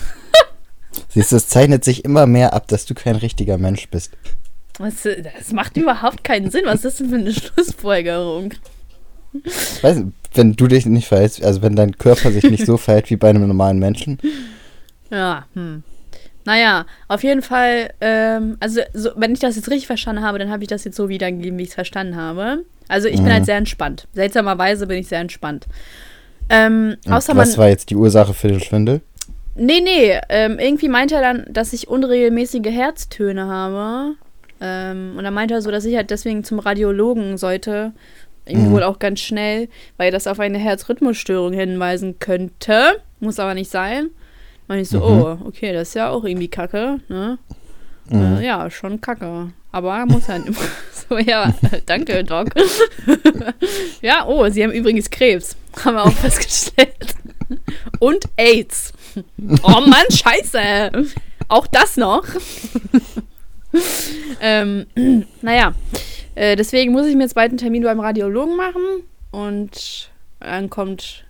Siehst 1.08 1.32
du, 1.32 1.37
es 1.37 1.49
zeichnet 1.49 1.84
sich 1.84 2.04
immer 2.04 2.26
mehr 2.26 2.54
ab, 2.54 2.68
dass 2.68 2.87
du 2.87 2.94
kein 2.94 3.16
richtiger 3.16 3.58
Mensch 3.58 3.88
bist. 3.88 4.12
Was, 4.78 5.02
das 5.02 5.52
macht 5.52 5.76
überhaupt 5.76 6.25
keinen 6.25 6.50
Sinn. 6.50 6.62
Was 6.64 6.76
ist 6.76 6.84
das 6.84 6.96
denn 6.96 7.11
für 7.11 7.16
eine 7.16 7.32
Schlussfolgerung? 7.32 8.54
Weiß 9.82 9.96
nicht, 9.96 10.12
wenn 10.34 10.54
du 10.54 10.66
dich 10.66 10.86
nicht 10.86 11.08
verhältst, 11.08 11.42
also 11.44 11.62
wenn 11.62 11.76
dein 11.76 11.96
Körper 11.98 12.30
sich 12.30 12.44
nicht 12.44 12.66
so 12.66 12.76
verhält 12.78 13.10
wie 13.10 13.16
bei 13.16 13.30
einem 13.30 13.46
normalen 13.46 13.78
Menschen. 13.78 14.18
Ja, 15.10 15.46
hm. 15.54 15.82
Naja, 16.46 16.84
auf 17.08 17.24
jeden 17.24 17.40
Fall, 17.40 17.90
ähm, 18.00 18.58
also 18.60 18.80
so, 18.92 19.10
wenn 19.16 19.32
ich 19.32 19.38
das 19.38 19.56
jetzt 19.56 19.70
richtig 19.70 19.86
verstanden 19.86 20.22
habe, 20.22 20.38
dann 20.38 20.50
habe 20.50 20.62
ich 20.62 20.68
das 20.68 20.84
jetzt 20.84 20.96
so 20.96 21.08
wiedergegeben, 21.08 21.58
wie 21.58 21.62
ich 21.62 21.70
es 21.70 21.74
verstanden 21.74 22.16
habe. 22.16 22.64
Also 22.86 23.08
ich 23.08 23.18
mhm. 23.18 23.24
bin 23.24 23.32
halt 23.32 23.46
sehr 23.46 23.56
entspannt. 23.56 24.06
Seltsamerweise 24.12 24.86
bin 24.86 24.98
ich 24.98 25.08
sehr 25.08 25.20
entspannt. 25.20 25.66
Ähm, 26.50 26.96
außer 27.08 27.34
was 27.34 27.52
man, 27.52 27.58
war 27.58 27.68
jetzt 27.68 27.88
die 27.88 27.96
Ursache 27.96 28.34
für 28.34 28.48
den 28.48 28.60
Schwindel? 28.60 29.00
Nee, 29.54 29.80
nee. 29.82 30.18
Ähm, 30.28 30.58
irgendwie 30.58 30.88
meinte 30.88 31.14
er 31.14 31.22
dann, 31.22 31.46
dass 31.48 31.72
ich 31.72 31.88
unregelmäßige 31.88 32.66
Herztöne 32.66 33.46
habe. 33.46 34.16
Ähm, 34.60 35.14
und 35.16 35.24
dann 35.24 35.34
meinte 35.34 35.54
er 35.54 35.62
so, 35.62 35.70
dass 35.70 35.84
ich 35.84 35.96
halt 35.96 36.10
deswegen 36.10 36.44
zum 36.44 36.58
Radiologen 36.58 37.38
sollte. 37.38 37.92
Irgendwie 38.46 38.68
mhm. 38.68 38.72
wohl 38.72 38.82
auch 38.82 38.98
ganz 38.98 39.20
schnell, 39.20 39.68
weil 39.96 40.10
das 40.10 40.26
auf 40.26 40.38
eine 40.38 40.58
Herzrhythmusstörung 40.58 41.52
hinweisen 41.52 42.18
könnte. 42.18 43.00
Muss 43.20 43.38
aber 43.38 43.54
nicht 43.54 43.70
sein. 43.70 44.10
Und 44.68 44.78
ich 44.78 44.88
so, 44.88 44.98
mhm. 44.98 45.04
oh, 45.04 45.38
okay, 45.46 45.72
das 45.72 45.88
ist 45.88 45.94
ja 45.94 46.10
auch 46.10 46.24
irgendwie 46.24 46.48
kacke, 46.48 47.00
ne? 47.08 47.38
Mhm. 48.08 48.36
Äh, 48.36 48.46
ja, 48.46 48.70
schon 48.70 49.00
kacke. 49.00 49.50
Aber 49.72 50.06
muss 50.06 50.28
halt 50.28 50.46
immer. 50.46 50.58
so, 51.08 51.18
ja, 51.18 51.52
danke, 51.86 52.22
Doc. 52.22 52.50
ja, 54.02 54.26
oh, 54.26 54.48
sie 54.48 54.62
haben 54.62 54.72
übrigens 54.72 55.10
Krebs. 55.10 55.56
Haben 55.84 55.96
wir 55.96 56.04
auch 56.04 56.12
festgestellt. 56.12 57.14
Und 57.98 58.24
AIDS. 58.36 58.92
Oh 59.62 59.80
Mann, 59.80 60.06
scheiße. 60.10 60.90
Auch 61.48 61.66
das 61.66 61.96
noch. 61.96 62.24
ähm, 64.40 64.86
naja, 65.42 65.74
äh, 66.34 66.56
deswegen 66.56 66.92
muss 66.92 67.06
ich 67.06 67.14
mir 67.14 67.22
jetzt 67.22 67.34
bald 67.34 67.50
einen 67.50 67.58
Termin 67.58 67.82
beim 67.82 68.00
Radiologen 68.00 68.56
machen 68.56 68.82
und 69.30 70.10
dann 70.40 70.70
kommt, 70.70 71.24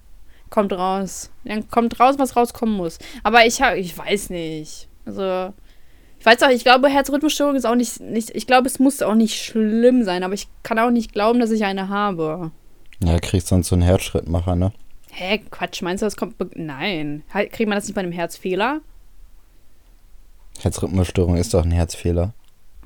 kommt 0.51 0.73
raus. 0.73 1.31
Dann 1.45 1.69
kommt 1.69 1.99
raus, 2.01 2.17
was 2.19 2.37
rauskommen 2.37 2.77
muss. 2.77 2.99
Aber 3.23 3.47
ich, 3.47 3.61
ich 3.77 3.97
weiß 3.97 4.31
nicht. 4.31 4.89
Also, 5.07 5.53
ich 6.19 6.27
weiß 6.27 6.43
auch, 6.43 6.51
ich 6.51 6.65
glaube, 6.65 6.89
Herzrhythmusstörung 6.89 7.55
ist 7.55 7.67
auch 7.67 7.75
nicht, 7.75 8.01
nicht, 8.01 8.31
ich 8.31 8.47
glaube, 8.47 8.67
es 8.67 8.79
muss 8.79 9.03
auch 9.03 9.15
nicht 9.15 9.43
schlimm 9.43 10.05
sein, 10.05 10.23
aber 10.23 10.35
ich 10.35 10.49
kann 10.63 10.79
auch 10.79 10.91
nicht 10.91 11.13
glauben, 11.13 11.39
dass 11.39 11.51
ich 11.51 11.65
eine 11.65 11.89
habe. 11.91 12.51
Ja, 13.05 13.19
kriegst 13.19 13.49
sonst 13.49 13.69
so 13.69 13.75
einen 13.75 13.83
Herzschrittmacher, 13.83 14.57
ne? 14.57 14.73
Hä, 15.13 15.39
Quatsch, 15.51 15.83
meinst 15.83 16.03
du, 16.03 16.07
das 16.07 16.17
kommt. 16.17 16.37
Nein. 16.57 17.23
Kriegt 17.31 17.69
man 17.69 17.77
das 17.77 17.85
nicht 17.85 17.95
bei 17.95 18.01
einem 18.01 18.13
Herzfehler? 18.13 18.81
Herzrhythmusstörung 20.61 21.37
ist 21.37 21.55
doch 21.55 21.65
ein 21.65 21.71
Herzfehler. 21.71 22.33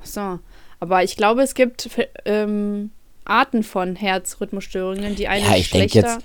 Ach 0.01 0.05
so. 0.05 0.39
Aber 0.79 1.03
ich 1.03 1.15
glaube, 1.17 1.41
es 1.41 1.53
gibt 1.53 1.89
ähm, 2.25 2.91
Arten 3.25 3.63
von 3.63 3.95
Herzrhythmusstörungen, 3.95 5.15
die 5.15 5.27
eine 5.27 5.45
ja, 5.45 5.55
ich 5.55 5.67
schlechter. 5.67 5.99
Jetzt, 5.99 6.19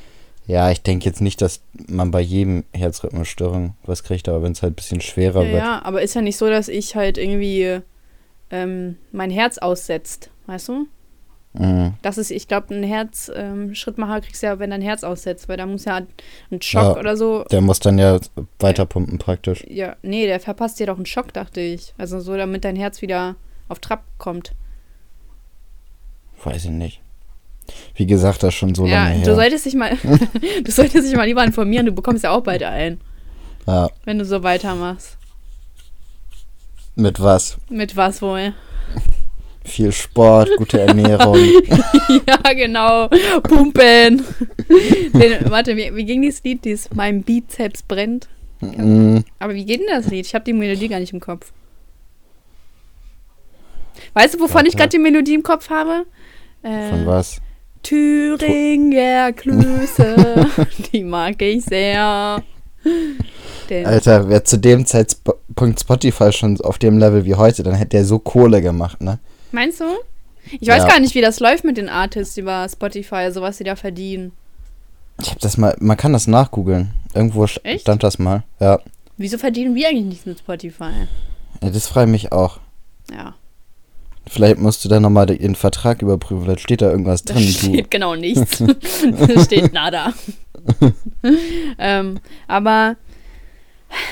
ja, 0.46 0.70
ich 0.70 0.82
denke 0.82 1.06
jetzt 1.06 1.20
nicht, 1.20 1.40
dass 1.40 1.62
man 1.88 2.10
bei 2.10 2.20
jedem 2.20 2.64
Herzrhythmusstörung 2.72 3.74
was 3.84 4.04
kriegt, 4.04 4.28
aber 4.28 4.42
wenn 4.42 4.52
es 4.52 4.62
halt 4.62 4.72
ein 4.72 4.76
bisschen 4.76 5.00
schwerer 5.00 5.42
ja, 5.42 5.52
wird. 5.52 5.62
Ja, 5.62 5.82
aber 5.84 6.02
ist 6.02 6.14
ja 6.14 6.20
nicht 6.20 6.36
so, 6.36 6.48
dass 6.48 6.68
ich 6.68 6.96
halt 6.96 7.18
irgendwie 7.18 7.80
ähm, 8.50 8.96
mein 9.12 9.30
Herz 9.30 9.58
aussetzt, 9.58 10.30
weißt 10.46 10.68
du? 10.68 10.86
Mhm. 11.54 11.94
Das 12.02 12.18
ist, 12.18 12.30
ich 12.30 12.48
glaube, 12.48 12.74
ein 12.74 12.82
Herzschrittmacher 12.82 14.16
ähm, 14.16 14.22
kriegst 14.22 14.42
du 14.42 14.46
ja, 14.48 14.58
wenn 14.58 14.70
dein 14.70 14.82
Herz 14.82 15.04
aussetzt, 15.04 15.48
weil 15.48 15.56
da 15.56 15.66
muss 15.66 15.84
ja 15.84 16.02
ein 16.50 16.60
Schock 16.62 16.96
ja, 16.96 16.98
oder 16.98 17.16
so. 17.16 17.44
Der 17.44 17.60
muss 17.60 17.80
dann 17.80 17.98
ja 17.98 18.18
weiterpumpen 18.58 19.18
praktisch. 19.18 19.64
Ja, 19.68 19.96
nee, 20.02 20.26
der 20.26 20.40
verpasst 20.40 20.80
dir 20.80 20.86
doch 20.86 20.96
einen 20.96 21.06
Schock, 21.06 21.32
dachte 21.32 21.60
ich. 21.60 21.94
Also 21.96 22.18
so, 22.20 22.36
damit 22.36 22.64
dein 22.64 22.76
Herz 22.76 23.02
wieder 23.02 23.36
auf 23.68 23.78
Trab 23.78 24.04
kommt. 24.18 24.52
Weiß 26.42 26.64
ich 26.64 26.70
nicht. 26.70 27.00
Wie 27.94 28.06
gesagt, 28.06 28.42
das 28.42 28.50
ist 28.50 28.58
schon 28.58 28.74
so 28.74 28.86
ja, 28.86 29.04
lange 29.04 29.16
her. 29.16 29.24
Du 29.24 29.34
solltest 29.34 29.66
dich 29.66 29.74
mal, 29.74 29.96
du 30.64 30.70
solltest 30.70 31.08
dich 31.08 31.16
mal 31.16 31.26
lieber 31.26 31.44
informieren, 31.44 31.86
du 31.86 31.92
bekommst 31.92 32.24
ja 32.24 32.30
auch 32.30 32.42
bald 32.42 32.62
ein. 32.62 33.00
Ja. 33.66 33.88
Wenn 34.04 34.18
du 34.18 34.24
so 34.24 34.42
weitermachst. 34.42 35.16
Mit 36.96 37.20
was? 37.20 37.56
Mit 37.68 37.96
was 37.96 38.22
wohl? 38.22 38.54
Viel 39.64 39.92
Sport, 39.92 40.50
gute 40.58 40.80
Ernährung. 40.80 41.38
ja, 42.28 42.52
genau. 42.52 43.08
Pumpen. 43.42 44.22
Den, 45.14 45.50
warte, 45.50 45.76
wie, 45.76 45.94
wie 45.96 46.04
ging 46.04 46.20
dieses 46.20 46.44
Lied? 46.44 46.64
Dieses 46.64 46.90
Mein 46.92 47.22
Bizeps 47.22 47.82
brennt. 47.82 48.28
Mm. 48.60 49.20
Aber 49.38 49.54
wie 49.54 49.64
geht 49.64 49.80
denn 49.80 49.86
das 49.88 50.08
Lied? 50.08 50.26
Ich 50.26 50.34
habe 50.34 50.44
die 50.44 50.52
Melodie 50.52 50.88
gar 50.88 51.00
nicht 51.00 51.14
im 51.14 51.20
Kopf. 51.20 51.52
Weißt 54.12 54.34
du, 54.34 54.40
wovon 54.40 54.54
warte. 54.56 54.68
ich 54.68 54.76
gerade 54.76 54.90
die 54.90 54.98
Melodie 54.98 55.34
im 55.34 55.42
Kopf 55.42 55.70
habe? 55.70 56.06
Äh, 56.62 56.90
Von 56.90 57.06
was? 57.06 57.40
Thüringer 57.82 59.32
Klöße. 59.32 60.50
die 60.92 61.04
mag 61.04 61.40
ich 61.42 61.64
sehr. 61.64 62.42
Den 63.70 63.86
Alter, 63.86 64.28
wer 64.28 64.44
zu 64.44 64.58
dem 64.58 64.84
Zeitpunkt 64.86 65.80
Spotify 65.80 66.32
schon 66.32 66.60
auf 66.60 66.78
dem 66.78 66.98
Level 66.98 67.24
wie 67.24 67.34
heute, 67.34 67.62
dann 67.62 67.74
hätte 67.74 67.90
der 67.90 68.04
so 68.04 68.18
Kohle 68.18 68.60
gemacht, 68.60 69.02
ne? 69.02 69.18
Meinst 69.52 69.80
du? 69.80 69.84
Ich 70.60 70.68
weiß 70.68 70.82
ja. 70.82 70.88
gar 70.88 71.00
nicht, 71.00 71.14
wie 71.14 71.20
das 71.20 71.40
läuft 71.40 71.64
mit 71.64 71.76
den 71.76 71.88
Artists 71.88 72.36
über 72.36 72.68
Spotify, 72.68 73.16
also 73.16 73.40
was 73.40 73.58
sie 73.58 73.64
da 73.64 73.76
verdienen. 73.76 74.32
Ich 75.20 75.30
hab 75.30 75.38
das 75.38 75.56
mal, 75.56 75.76
man 75.80 75.96
kann 75.96 76.12
das 76.12 76.26
nachgoogeln. 76.26 76.90
Irgendwo 77.14 77.44
Echt? 77.62 77.82
stand 77.82 78.02
das 78.02 78.18
mal, 78.18 78.42
ja. 78.60 78.80
Wieso 79.16 79.38
verdienen 79.38 79.74
wir 79.74 79.88
eigentlich 79.88 80.06
nichts 80.06 80.26
mit 80.26 80.38
Spotify? 80.40 80.90
Ja, 81.62 81.70
das 81.70 81.86
freut 81.86 82.08
mich 82.08 82.32
auch. 82.32 82.58
Ja. 83.10 83.34
Vielleicht 84.26 84.58
musst 84.58 84.84
du 84.84 84.88
dann 84.88 85.02
nochmal 85.02 85.26
den 85.26 85.54
Vertrag 85.54 86.00
überprüfen, 86.00 86.44
vielleicht 86.44 86.60
steht 86.60 86.82
da 86.82 86.90
irgendwas 86.90 87.24
drin. 87.24 87.44
Da 87.44 87.68
steht 87.68 87.90
genau 87.90 88.14
nichts. 88.14 88.62
da 89.18 89.44
steht 89.44 89.72
nada. 89.72 90.14
ähm, 91.78 92.20
aber, 92.48 92.96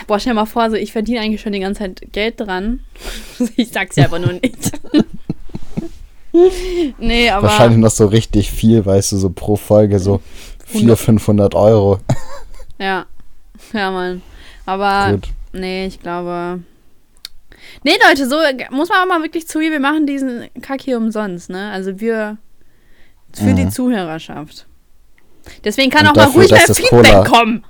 boah, 0.06 0.20
stell 0.20 0.32
dir 0.32 0.40
mal 0.40 0.46
vor, 0.46 0.70
so, 0.70 0.76
ich 0.76 0.92
verdiene 0.92 1.20
eigentlich 1.20 1.40
schon 1.40 1.52
die 1.52 1.60
ganze 1.60 1.80
Zeit 1.80 2.12
Geld 2.12 2.40
dran. 2.40 2.80
ich 3.56 3.70
sag's 3.70 3.96
ja 3.96 4.04
aber 4.04 4.18
nur 4.18 4.34
nicht. 4.34 4.72
nee, 6.98 7.30
aber. 7.30 7.48
Wahrscheinlich 7.48 7.78
noch 7.78 7.90
so 7.90 8.06
richtig 8.06 8.50
viel, 8.50 8.84
weißt 8.84 9.12
du, 9.12 9.16
so 9.16 9.30
pro 9.30 9.56
Folge 9.56 9.98
so 9.98 10.20
400, 10.66 10.98
500 10.98 11.54
Euro. 11.54 12.00
ja. 12.78 13.06
Ja, 13.72 13.90
Mann. 13.90 14.22
Aber. 14.66 15.12
Gut. 15.12 15.28
Nee, 15.52 15.86
ich 15.86 16.00
glaube. 16.00 16.60
Nee, 17.84 17.94
Leute, 18.08 18.28
so 18.28 18.36
muss 18.70 18.88
man 18.88 18.98
auch 18.98 19.06
mal 19.06 19.22
wirklich 19.22 19.46
zugeben, 19.48 19.72
wir 19.72 19.80
machen 19.80 20.06
diesen 20.06 20.48
Kack 20.60 20.80
hier 20.82 20.96
umsonst, 20.96 21.50
ne? 21.50 21.70
Also 21.70 22.00
wir. 22.00 22.38
Für 23.34 23.44
mhm. 23.44 23.56
die 23.56 23.68
Zuhörerschaft. 23.70 24.66
Deswegen 25.64 25.90
kann 25.90 26.06
und 26.06 26.10
auch 26.10 26.14
dafür, 26.14 26.32
mal 26.32 26.38
ruhig 26.38 26.50
mehr 26.50 26.60
Feedback 26.60 26.90
Cola, 26.90 27.24
kommen. 27.24 27.64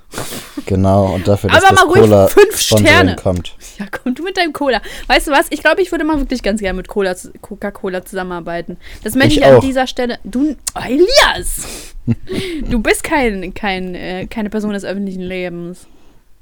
Genau, 0.67 1.15
und 1.15 1.27
dafür, 1.27 1.51
dass 1.51 1.65
Aber 1.65 1.75
das 1.75 1.85
mal 1.85 1.91
ruhig 1.91 2.03
Cola 2.03 2.27
fünf 2.29 2.61
Sterne 2.61 3.17
kommt. 3.17 3.57
Ja, 3.79 3.87
komm 3.91 4.15
du 4.15 4.23
mit 4.23 4.37
deinem 4.37 4.53
Cola. 4.53 4.81
Weißt 5.07 5.29
du 5.29 5.31
was? 5.31 5.47
Ich 5.51 5.63
glaube, 5.63 5.81
ich 5.81 5.91
würde 5.91 6.05
mal 6.05 6.19
wirklich 6.19 6.43
ganz 6.43 6.61
gerne 6.61 6.77
mit 6.77 6.89
Coca-Cola 6.89 8.05
zusammenarbeiten. 8.05 8.77
Das 9.05 9.15
möchte 9.15 9.35
ich, 9.35 9.39
ich 9.39 9.47
an 9.47 9.61
dieser 9.61 9.87
Stelle. 9.87 10.19
Du, 10.25 10.57
oh, 10.75 10.81
Elias! 10.85 11.67
du 12.71 12.81
bist 12.81 13.05
kein, 13.05 13.55
kein, 13.55 13.95
äh, 13.95 14.27
keine 14.27 14.51
Person 14.51 14.73
des 14.73 14.85
öffentlichen 14.85 15.23
Lebens. 15.23 15.87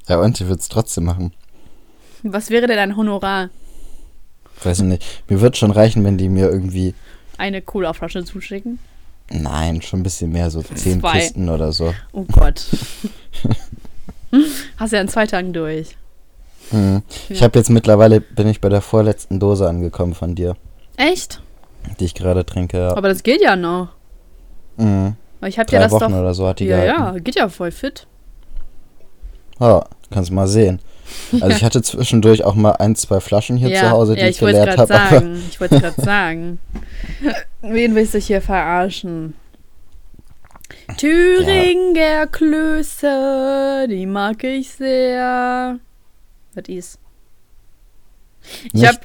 Ja, 0.08 0.18
und 0.18 0.40
ich 0.40 0.46
würde 0.46 0.60
es 0.60 0.68
trotzdem 0.68 1.04
machen. 1.04 1.32
Was 2.22 2.50
wäre 2.50 2.66
denn 2.66 2.76
dein 2.76 2.96
Honorar? 2.96 3.50
Weiß 4.62 4.78
ich 4.80 4.84
nicht. 4.84 5.04
Mir 5.28 5.40
wird 5.40 5.56
schon 5.56 5.70
reichen, 5.70 6.04
wenn 6.04 6.18
die 6.18 6.28
mir 6.28 6.50
irgendwie. 6.50 6.94
Eine 7.38 7.62
Cola-Flasche 7.62 8.24
zuschicken? 8.24 8.78
Nein, 9.30 9.80
schon 9.80 10.00
ein 10.00 10.02
bisschen 10.02 10.32
mehr, 10.32 10.50
so 10.50 10.62
zehn 10.62 11.00
Zwei. 11.00 11.12
Kisten 11.20 11.48
oder 11.48 11.72
so. 11.72 11.94
Oh 12.12 12.24
Gott. 12.30 12.66
Hast 14.76 14.92
ja 14.92 15.00
in 15.00 15.08
zwei 15.08 15.26
Tagen 15.26 15.52
durch. 15.52 15.96
Mhm. 16.72 17.02
Ja. 17.28 17.34
Ich 17.34 17.42
habe 17.42 17.58
jetzt 17.58 17.70
mittlerweile, 17.70 18.20
bin 18.20 18.48
ich 18.48 18.60
bei 18.60 18.68
der 18.68 18.80
vorletzten 18.80 19.40
Dose 19.40 19.68
angekommen 19.68 20.14
von 20.14 20.34
dir. 20.34 20.56
Echt? 20.96 21.40
Die 21.98 22.04
ich 22.04 22.14
gerade 22.14 22.44
trinke, 22.44 22.78
ja. 22.78 22.96
Aber 22.96 23.08
das 23.08 23.22
geht 23.22 23.40
ja 23.40 23.56
noch. 23.56 23.88
Mhm. 24.76 25.16
Ich 25.46 25.58
habe 25.58 25.72
ja 25.72 25.80
das 25.80 25.92
Wochen 25.92 26.12
doch. 26.12 26.18
oder 26.20 26.34
so 26.34 26.46
hat 26.46 26.58
die 26.60 26.66
Ja, 26.66 26.82
gehalten. 26.84 27.02
ja, 27.16 27.18
geht 27.20 27.36
ja 27.36 27.48
voll 27.48 27.70
fit. 27.70 28.06
Ja, 29.58 29.84
kannst 30.10 30.30
mal 30.30 30.46
sehen. 30.46 30.80
Also 31.32 31.48
ich 31.48 31.64
hatte 31.64 31.82
zwischendurch 31.82 32.44
auch 32.44 32.54
mal 32.54 32.72
ein, 32.72 32.96
zwei 32.96 33.20
Flaschen 33.20 33.56
hier 33.56 33.68
ja, 33.68 33.80
zu 33.80 33.90
Hause, 33.90 34.14
die 34.14 34.20
ja, 34.20 34.26
ich, 34.26 34.36
ich 34.36 34.40
geleert 34.40 34.76
habe. 34.76 35.38
Ich 35.48 35.60
wollte 35.60 35.80
gerade 35.80 36.00
sagen. 36.02 36.58
Wen 37.62 37.94
willst 37.94 38.14
du 38.14 38.18
hier 38.18 38.42
verarschen? 38.42 39.34
Thüringer 40.96 42.00
ja. 42.00 42.26
Klöße, 42.26 43.86
die 43.88 44.06
mag 44.06 44.42
ich 44.44 44.70
sehr. 44.70 45.78
Was 46.54 46.68
ist? 46.68 46.98
Ich 48.72 48.86
hab, 48.86 48.96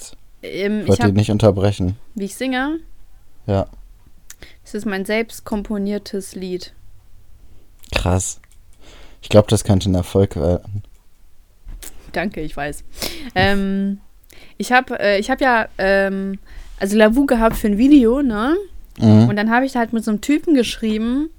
ähm, 0.42 0.82
ich 0.82 0.88
wollte 0.88 1.06
dich 1.06 1.14
nicht 1.14 1.32
unterbrechen. 1.32 1.98
Wie 2.16 2.26
ich 2.26 2.36
singe? 2.36 2.80
Ja. 3.46 3.68
Das 4.64 4.74
ist 4.74 4.86
mein 4.86 5.06
selbst 5.06 5.46
komponiertes 5.46 6.36
Lied. 6.36 6.74
Krass. 7.94 8.40
Ich 9.22 9.30
glaube, 9.30 9.48
das 9.50 9.64
könnte 9.64 9.90
ein 9.90 9.96
Erfolg 9.96 10.36
werden. 10.36 10.84
Danke, 12.16 12.42
ich 12.42 12.56
weiß. 12.56 12.84
Ähm, 13.36 14.00
ich 14.58 14.72
habe 14.72 15.00
äh, 15.00 15.22
hab 15.22 15.42
ja 15.42 15.68
ähm, 15.78 16.40
also 16.80 16.98
Lavu 16.98 17.26
gehabt 17.26 17.58
für 17.58 17.68
ein 17.68 17.78
Video, 17.78 18.22
ne? 18.22 18.56
Mhm. 19.00 19.28
Und 19.28 19.36
dann 19.36 19.52
habe 19.52 19.66
ich 19.66 19.76
halt 19.76 19.92
mit 19.92 20.06
so 20.06 20.12
einem 20.12 20.22
Typen 20.22 20.54
geschrieben, 20.54 21.30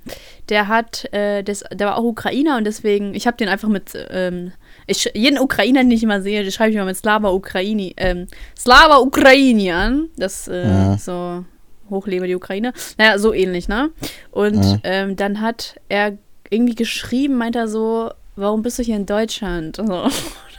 der 0.49 0.69
hat, 0.69 1.13
äh, 1.13 1.43
das, 1.43 1.65
der 1.73 1.87
war 1.87 1.97
auch 1.97 2.05
Ukrainer 2.05 2.59
und 2.59 2.65
deswegen, 2.65 3.15
ich 3.15 3.27
habe 3.27 3.37
den 3.37 3.49
einfach 3.49 3.69
mit, 3.69 3.93
ähm, 4.11 4.53
ich, 4.87 5.11
jeden 5.15 5.39
Ukrainer, 5.39 5.81
den 5.81 5.91
ich 5.91 6.03
immer 6.03 6.21
sehe, 6.21 6.43
den 6.43 6.53
schreibe 6.53 6.71
ich 6.71 6.77
immer 6.77 6.85
mit 6.85 6.97
Slava 6.97 7.31
Ukraini, 7.31 7.95
ähm, 7.97 8.27
Slava 8.59 8.99
Ukrainian, 8.99 10.09
das 10.19 10.49
äh, 10.49 10.67
mhm. 10.67 10.99
so 10.99 11.45
hochlebe 11.89 12.27
die 12.27 12.35
Ukraine, 12.35 12.73
naja, 12.99 13.19
so 13.19 13.33
ähnlich, 13.33 13.69
ne? 13.69 13.91
Und 14.31 14.57
mhm. 14.57 14.81
ähm, 14.85 15.17
dann 15.17 15.41
hat 15.41 15.81
er 15.89 16.19
irgendwie 16.51 16.75
geschrieben, 16.75 17.37
meint 17.37 17.57
er 17.57 17.69
so, 17.69 18.11
warum 18.37 18.63
bist 18.63 18.79
du 18.79 18.83
hier 18.83 18.97
in 18.97 19.07
Deutschland? 19.07 19.79
Und 19.79 20.13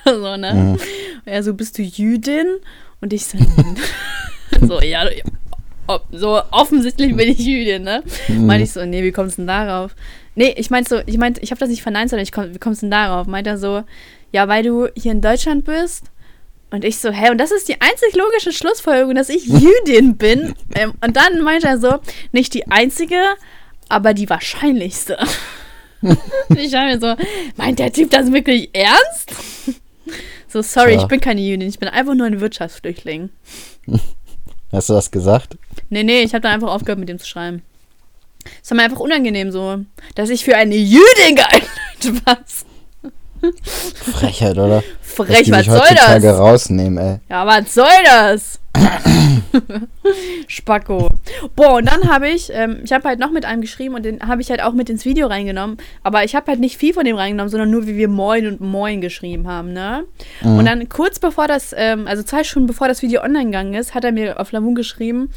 so, 0.22 0.38
ne? 0.38 0.54
Mhm. 0.54 0.72
Und 0.72 0.82
er 1.26 1.44
so, 1.44 1.54
bist 1.54 1.78
du 1.78 1.84
Jüdin? 1.84 2.48
Und 3.02 3.14
ich 3.14 3.26
so, 3.26 3.38
so, 4.62 4.82
ja, 4.82 5.08
so 6.12 6.42
offensichtlich 6.52 7.16
bin 7.16 7.30
ich 7.30 7.40
Jüdin, 7.40 7.84
ne? 7.84 8.04
Mhm. 8.28 8.46
Meinte 8.46 8.64
ich 8.64 8.72
so, 8.72 8.86
nee, 8.86 9.04
wie 9.04 9.12
kommst 9.12 9.38
du 9.38 9.42
denn 9.42 9.48
darauf? 9.48 9.96
Nee, 10.36 10.54
ich 10.58 10.70
meinte 10.70 10.90
so, 10.90 11.02
ich 11.06 11.18
meinte, 11.18 11.42
ich 11.42 11.52
habe 11.52 11.60
das 11.60 11.70
nicht 11.70 11.82
verneint, 11.82 12.10
sondern 12.10 12.24
ich 12.24 12.32
komm, 12.32 12.54
wie 12.54 12.60
kommst 12.60 12.82
du 12.82 12.86
denn 12.86 12.92
darauf? 12.92 13.28
Meint 13.28 13.48
er 13.48 13.58
so, 13.58 13.84
ja, 14.32 14.48
weil 14.48 14.64
du 14.64 14.88
hier 14.96 15.12
in 15.12 15.22
Deutschland 15.22 15.66
bist. 15.66 16.06
Und 16.70 16.84
ich 16.84 16.98
so, 16.98 17.12
hä, 17.12 17.30
und 17.32 17.38
das 17.38 17.52
ist 17.52 17.70
die 17.70 17.80
einzig 17.80 18.14
logische 18.14 18.52
Schlussfolgerung, 18.52 19.16
dass 19.16 19.30
ich 19.30 19.46
Jüdin 19.48 20.18
bin. 20.18 20.54
Ähm, 20.76 20.94
und 21.04 21.16
dann 21.16 21.42
meinte 21.42 21.68
er 21.68 21.80
so, 21.80 22.00
nicht 22.32 22.54
die 22.54 22.68
einzige, 22.68 23.20
aber 23.90 24.14
die 24.14 24.30
wahrscheinlichste. 24.30 25.18
ich 26.56 26.76
habe 26.76 26.88
mir 26.88 27.00
so, 27.00 27.16
meint 27.56 27.80
der 27.80 27.92
Typ 27.92 28.12
das 28.12 28.32
wirklich 28.32 28.70
ernst? 28.74 29.34
So, 30.48 30.62
sorry, 30.62 30.94
ja. 30.94 31.02
ich 31.02 31.08
bin 31.08 31.20
keine 31.20 31.42
Jüdin, 31.42 31.68
ich 31.68 31.80
bin 31.80 31.90
einfach 31.90 32.16
nur 32.16 32.26
ein 32.26 32.40
Wirtschaftsflüchtling. 32.40 33.30
Hast 34.72 34.90
du 34.90 34.94
das 34.94 35.12
gesagt? 35.12 35.58
Nee, 35.90 36.04
nee, 36.04 36.22
ich 36.22 36.34
habe 36.34 36.42
dann 36.42 36.54
einfach 36.54 36.70
aufgehört, 36.70 37.00
mit 37.00 37.10
dem 37.10 37.20
zu 37.20 37.28
schreiben. 37.28 37.62
Es 38.64 38.72
war 38.72 38.78
mir 38.78 38.84
einfach 38.84 39.00
unangenehm 39.00 39.52
so, 39.52 39.80
dass 40.16 40.30
ich 40.30 40.44
für 40.44 40.56
eine 40.56 40.76
Jüdin 40.76 41.36
geeignet 41.36 42.22
was. 42.26 42.66
Frechheit, 44.14 44.58
oder? 44.58 44.84
Frech, 45.02 45.52
was 45.52 45.66
soll 45.66 45.96
das? 45.96 46.24
rausnehmen, 46.38 46.98
ey. 46.98 47.20
Ja, 47.30 47.46
was 47.46 47.74
soll 47.74 48.04
das? 48.06 48.60
Spacko. 50.48 51.10
Boah, 51.56 51.76
und 51.76 51.86
dann 51.86 52.10
habe 52.10 52.30
ich, 52.30 52.50
ähm, 52.54 52.82
ich 52.84 52.92
habe 52.92 53.08
halt 53.08 53.20
noch 53.20 53.32
mit 53.32 53.46
einem 53.46 53.62
geschrieben 53.62 53.96
und 53.96 54.04
den 54.04 54.22
habe 54.22 54.42
ich 54.42 54.50
halt 54.50 54.64
auch 54.64 54.74
mit 54.74 54.90
ins 54.90 55.06
Video 55.06 55.28
reingenommen. 55.28 55.78
Aber 56.04 56.24
ich 56.24 56.36
habe 56.36 56.48
halt 56.48 56.60
nicht 56.60 56.78
viel 56.78 56.94
von 56.94 57.06
dem 57.06 57.16
reingenommen, 57.16 57.50
sondern 57.50 57.72
nur, 57.72 57.88
wie 57.88 57.96
wir 57.96 58.08
Moin 58.08 58.48
und 58.48 58.62
Moin 58.62 59.02
geschrieben 59.02 59.48
haben, 59.48 59.74
ne? 59.74 60.06
Mhm. 60.42 60.58
Und 60.58 60.66
dann 60.66 60.90
kurz 60.90 61.20
bevor 61.20 61.48
das, 61.48 61.74
ähm, 61.78 62.08
also 62.08 62.24
zwei 62.24 62.44
Stunden 62.44 62.68
bevor 62.68 62.88
das 62.88 63.02
Video 63.02 63.22
online 63.22 63.46
gegangen 63.46 63.74
ist, 63.74 63.96
hat 63.96 64.04
er 64.04 64.12
mir 64.12 64.40
auf 64.40 64.52
Lavun 64.52 64.76
geschrieben, 64.76 65.30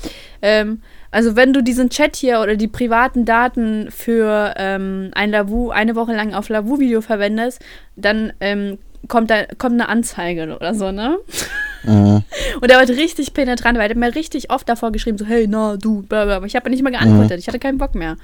ähm, 0.42 0.80
also 1.11 1.35
wenn 1.35 1.52
du 1.52 1.62
diesen 1.62 1.90
Chat 1.90 2.16
hier 2.16 2.40
oder 2.40 2.56
die 2.56 2.68
privaten 2.68 3.24
Daten 3.24 3.90
für 3.90 4.54
ähm, 4.56 5.11
ein 5.14 5.30
Lavu, 5.30 5.70
eine 5.70 5.96
Woche 5.96 6.14
lang 6.14 6.35
auf 6.35 6.48
Lavu-Video 6.48 7.00
verwendest, 7.00 7.61
dann 7.96 8.33
ähm, 8.40 8.78
kommt, 9.09 9.30
da, 9.30 9.44
kommt 9.59 9.74
eine 9.74 9.88
Anzeige 9.88 10.54
oder 10.54 10.74
so, 10.74 10.92
ne? 10.92 11.18
Mhm. 11.82 12.22
Und 12.60 12.70
er 12.70 12.78
war 12.78 12.88
richtig 12.88 13.32
penetrant, 13.32 13.78
weil 13.78 13.86
er 13.86 13.90
hat 13.90 13.96
mir 13.96 14.14
richtig 14.14 14.50
oft 14.50 14.68
davor 14.68 14.92
geschrieben, 14.92 15.18
so, 15.18 15.24
hey, 15.24 15.46
na, 15.48 15.76
du, 15.76 16.02
bla, 16.02 16.24
bla. 16.24 16.36
Aber 16.36 16.46
ich 16.46 16.56
habe 16.56 16.70
nicht 16.70 16.82
mal 16.82 16.90
geantwortet. 16.90 17.32
Mhm. 17.32 17.38
Ich 17.38 17.48
hatte 17.48 17.58
keinen 17.58 17.78
Bock 17.78 17.94
mehr. 17.94 18.16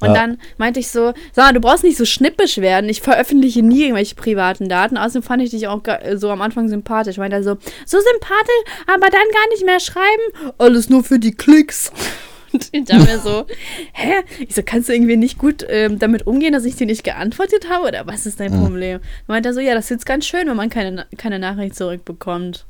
Und 0.00 0.08
ja. 0.08 0.14
dann 0.14 0.38
meinte 0.58 0.80
ich 0.80 0.88
so, 0.88 1.12
sag 1.32 1.46
mal, 1.46 1.52
du 1.52 1.60
brauchst 1.60 1.84
nicht 1.84 1.96
so 1.96 2.04
schnippisch 2.04 2.58
werden. 2.58 2.88
Ich 2.88 3.02
veröffentliche 3.02 3.62
nie 3.62 3.82
irgendwelche 3.82 4.14
privaten 4.14 4.68
Daten. 4.68 4.96
Außerdem 4.96 5.22
fand 5.22 5.42
ich 5.42 5.50
dich 5.50 5.68
auch 5.68 5.82
so 6.14 6.30
am 6.30 6.42
Anfang 6.42 6.68
sympathisch. 6.68 7.18
Meinte 7.18 7.36
er 7.36 7.42
so, 7.42 7.56
so 7.86 7.98
sympathisch, 7.98 8.84
aber 8.86 9.08
dann 9.08 9.28
gar 9.32 9.48
nicht 9.50 9.64
mehr 9.64 9.80
schreiben. 9.80 10.54
Alles 10.58 10.88
nur 10.88 11.04
für 11.04 11.18
die 11.18 11.32
Klicks. 11.32 11.92
Und 12.52 12.68
ich 12.72 12.84
dachte 12.84 13.04
mir 13.04 13.18
so, 13.18 13.46
hä? 13.92 14.22
Ich 14.46 14.54
so, 14.54 14.62
kannst 14.64 14.88
du 14.88 14.92
irgendwie 14.92 15.16
nicht 15.16 15.38
gut 15.38 15.64
ähm, 15.68 15.98
damit 15.98 16.26
umgehen, 16.26 16.52
dass 16.52 16.64
ich 16.64 16.76
dir 16.76 16.86
nicht 16.86 17.04
geantwortet 17.04 17.68
habe? 17.68 17.88
Oder 17.88 18.06
was 18.06 18.26
ist 18.26 18.40
dein 18.40 18.54
mhm. 18.54 18.64
Problem? 18.64 19.00
Meint 19.26 19.46
er 19.46 19.54
so, 19.54 19.60
ja, 19.60 19.74
das 19.74 19.84
ist 19.84 19.90
jetzt 19.90 20.06
ganz 20.06 20.26
schön, 20.26 20.46
wenn 20.48 20.56
man 20.56 20.70
keine, 20.70 21.06
keine 21.16 21.38
Nachricht 21.38 21.76
zurückbekommt. 21.76 22.66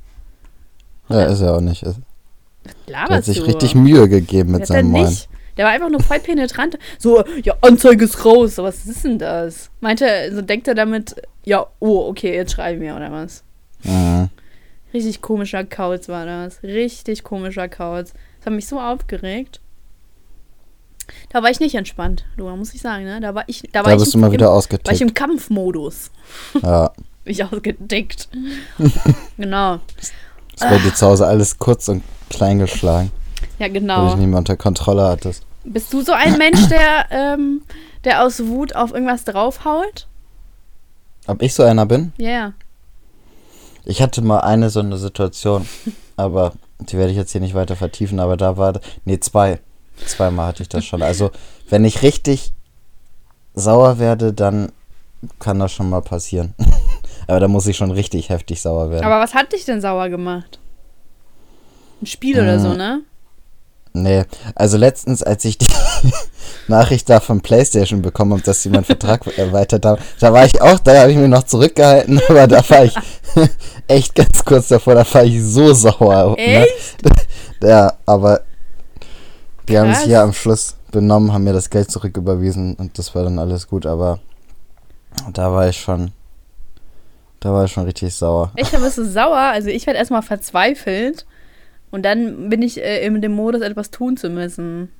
Ja, 1.13 1.25
ist 1.27 1.41
ja 1.41 1.55
auch 1.55 1.61
nicht. 1.61 1.83
Er 1.83 3.09
hat 3.09 3.25
sich 3.25 3.39
du? 3.39 3.45
richtig 3.45 3.75
Mühe 3.75 4.09
gegeben 4.09 4.53
mit 4.53 4.67
seinem 4.67 4.91
Moin. 4.91 5.17
Der 5.57 5.67
war 5.67 5.73
einfach 5.73 5.91
nur 5.91 6.01
voll 6.01 6.21
penetrant. 6.21 6.79
So, 6.99 7.23
ja, 7.43 7.55
Anzeige 7.61 8.05
ist 8.05 8.25
raus. 8.25 8.59
Was 8.59 8.87
ist 8.87 9.05
denn 9.05 9.19
das? 9.19 9.71
Meinte 9.81 10.07
er, 10.07 10.35
so 10.35 10.41
denkt 10.41 10.67
er 10.67 10.75
damit, 10.75 11.15
ja, 11.45 11.67
oh, 11.79 12.09
okay, 12.09 12.35
jetzt 12.35 12.53
schreibe 12.53 12.77
ich 12.77 12.81
mir 12.81 12.97
oder 12.97 13.13
was? 13.13 13.43
Mhm. 13.83 14.31
Richtig 14.95 15.21
komischer 15.21 15.65
Kauz 15.65 16.09
war 16.09 16.25
das. 16.27 16.63
Richtig 16.63 17.23
komischer 17.23 17.69
Kauz. 17.69 18.13
Das 18.39 18.47
hat 18.47 18.53
mich 18.55 18.67
so 18.67 18.81
aufgeregt. 18.81 19.61
Da 21.31 21.43
war 21.43 21.51
ich 21.51 21.61
nicht 21.61 21.75
entspannt, 21.75 22.25
du, 22.37 22.49
muss 22.51 22.75
ich 22.75 22.81
sagen, 22.81 23.05
ne? 23.05 23.21
Da 23.21 23.35
war 23.35 23.45
ich, 23.49 23.63
da, 23.73 23.83
da 23.83 23.85
war 23.85 23.97
bist 23.97 24.09
ich 24.09 24.13
du 24.13 24.19
mal 24.19 24.33
wieder 24.33 24.51
ausgetickt. 24.51 24.87
War 24.87 24.95
ich 24.95 25.03
im 25.03 25.15
Kampfmodus. 25.15 26.11
Ja. 26.63 26.93
Ich 27.25 27.45
ausgetickt. 27.45 28.29
genau. 29.37 29.79
Das 30.57 30.71
war 30.71 30.79
dir 30.79 30.95
zu 30.95 31.07
Hause 31.07 31.27
alles 31.27 31.59
kurz 31.59 31.89
und 31.89 32.03
klein 32.31 32.59
geschlagen. 32.59 33.11
Ja, 33.59 33.69
genau. 33.69 34.05
Weil 34.05 34.11
du 34.13 34.17
nicht 34.19 34.29
mehr 34.29 34.39
unter 34.39 34.57
Kontrolle 34.57 35.09
hattest. 35.09 35.45
Bist 35.65 35.93
du 35.93 36.03
so 36.03 36.13
ein 36.13 36.39
Mensch, 36.39 36.69
der, 36.69 37.07
ähm, 37.11 37.63
der 38.05 38.23
aus 38.25 38.45
Wut 38.47 38.75
auf 38.75 38.93
irgendwas 38.93 39.25
draufhaut? 39.25 40.09
Ob 41.27 41.43
ich 41.43 41.55
so 41.55 41.63
einer 41.63 41.87
bin? 41.87 42.13
Ja. 42.17 42.29
Yeah. 42.29 42.53
Ich 43.85 44.03
hatte 44.03 44.23
mal 44.23 44.41
eine 44.41 44.71
so 44.71 44.81
eine 44.81 44.97
Situation, 44.97 45.69
aber 46.17 46.53
die 46.81 46.99
werde 46.99 47.11
ich 47.11 47.17
jetzt 47.17 47.33
hier 47.33 47.41
nicht 47.41 47.55
weiter 47.55 47.77
vertiefen, 47.77 48.21
aber 48.21 48.37
da 48.37 48.57
war, 48.57 48.81
nee, 49.05 49.19
zwei. 49.21 49.61
Zweimal 50.07 50.49
hatte 50.49 50.63
ich 50.63 50.69
das 50.69 50.85
schon. 50.85 51.03
Also, 51.03 51.31
wenn 51.69 51.85
ich 51.85 52.03
richtig 52.03 52.53
sauer 53.55 53.99
werde, 53.99 54.33
dann 54.33 54.73
kann 55.39 55.59
das 55.59 55.73
schon 55.73 55.91
mal 55.91 56.03
passieren. 56.03 56.55
Aber 57.33 57.41
da 57.41 57.49
muss 57.49 57.67
ich 57.67 57.79
schon 57.79 57.91
richtig 57.91 58.29
heftig 58.29 58.61
sauer 58.61 58.91
werden. 58.91 59.07
Aber 59.07 59.19
was 59.19 59.33
hat 59.33 59.55
dich 59.55 59.65
denn 59.65 59.81
sauer 59.81 60.11
gemacht? 60.11 60.59
Ein 62.03 62.07
Spiel 62.07 62.39
oder 62.39 62.61
so, 62.61 62.69
mm. 62.69 62.77
ne? 62.77 63.01
Nee, 63.95 64.25
also 64.55 64.77
letztens, 64.77 65.23
als 65.23 65.43
ich 65.47 65.57
die 65.57 65.67
Nachricht 66.69 67.09
da 67.09 67.21
von 67.21 67.41
PlayStation 67.41 68.03
bekommen 68.03 68.35
habe, 68.35 68.43
dass 68.43 68.63
sie 68.63 68.69
meinen 68.69 68.85
Vertrag 68.85 69.27
erweitert 69.39 69.87
haben, 69.87 70.03
da 70.21 70.31
war 70.35 70.45
ich 70.45 70.61
auch, 70.61 70.79
da 70.79 71.01
habe 71.01 71.11
ich 71.11 71.17
mir 71.17 71.27
noch 71.27 71.45
zurückgehalten, 71.45 72.21
aber 72.29 72.47
da 72.47 72.69
war 72.69 72.85
ich 72.85 72.95
echt 73.89 74.15
ganz 74.15 74.45
kurz 74.45 74.69
davor, 74.69 74.95
da 74.95 75.07
war 75.15 75.25
ich 75.25 75.43
so 75.43 75.73
sauer. 75.73 76.37
Ne? 76.37 76.67
Echt? 76.67 77.03
Ne? 77.03 77.67
Ja, 77.67 77.95
aber 78.05 78.43
die 79.71 79.73
Krass. 79.73 79.87
haben 79.87 79.95
sich 79.95 80.07
ja 80.09 80.23
am 80.23 80.35
Schluss 80.35 80.77
benommen, 80.91 81.33
haben 81.33 81.45
mir 81.45 81.55
das 81.55 81.71
Geld 81.71 81.91
zurücküberwiesen 81.91 82.75
und 82.75 82.99
das 82.99 83.15
war 83.15 83.25
dann 83.25 83.39
alles 83.39 83.69
gut, 83.69 83.87
aber 83.87 84.19
da 85.33 85.51
war 85.51 85.71
ich 85.71 85.81
schon, 85.81 86.13
da 87.43 87.53
war 87.53 87.65
ich 87.65 87.73
schon 87.73 87.85
richtig 87.85 88.15
sauer. 88.15 88.53
Echt, 88.55 88.73
da 88.73 88.79
bist 88.79 88.99
du 88.99 89.05
sauer? 89.05 89.37
Also 89.37 89.69
ich 89.69 89.87
werde 89.87 89.99
erstmal 89.99 90.23
verzweifelt 90.23 91.27
und 91.91 92.05
dann 92.05 92.49
bin 92.49 92.63
ich 92.63 92.81
äh, 92.81 93.05
in 93.05 93.21
dem 93.21 93.33
Modus, 93.33 93.63
etwas 93.63 93.91
tun 93.91 94.17
zu 94.17 94.31
müssen. 94.31 94.91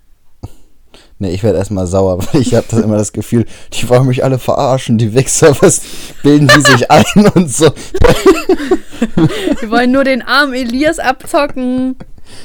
Nee, 1.21 1.31
ich 1.31 1.45
werde 1.45 1.59
erstmal 1.59 1.87
sauer, 1.87 2.19
weil 2.33 2.41
ich 2.41 2.55
habe 2.55 2.67
immer 2.83 2.97
das 2.97 3.13
Gefühl, 3.13 3.47
die 3.73 3.89
wollen 3.89 4.07
mich 4.07 4.25
alle 4.25 4.41
verarschen, 4.41 4.99
die 4.99 5.15
Wichser, 5.15 5.57
was 5.63 5.83
bilden 6.25 6.49
die 6.49 6.61
sich 6.61 6.91
ein 6.91 7.29
und 7.35 7.49
so. 7.49 7.71
Die 9.63 9.71
wollen 9.71 9.93
nur 9.93 10.05
den 10.05 10.23
armen 10.23 10.55
Elias 10.55 10.99
abzocken. 10.99 11.97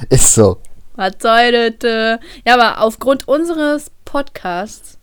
Ist 0.09 0.35
so. 0.35 0.57
Was 0.95 1.13
soll 1.19 1.71
das? 1.71 2.19
Ja, 2.45 2.53
aber 2.53 2.81
aufgrund 2.83 3.27
unseres 3.27 3.91
Podcasts, 4.05 4.96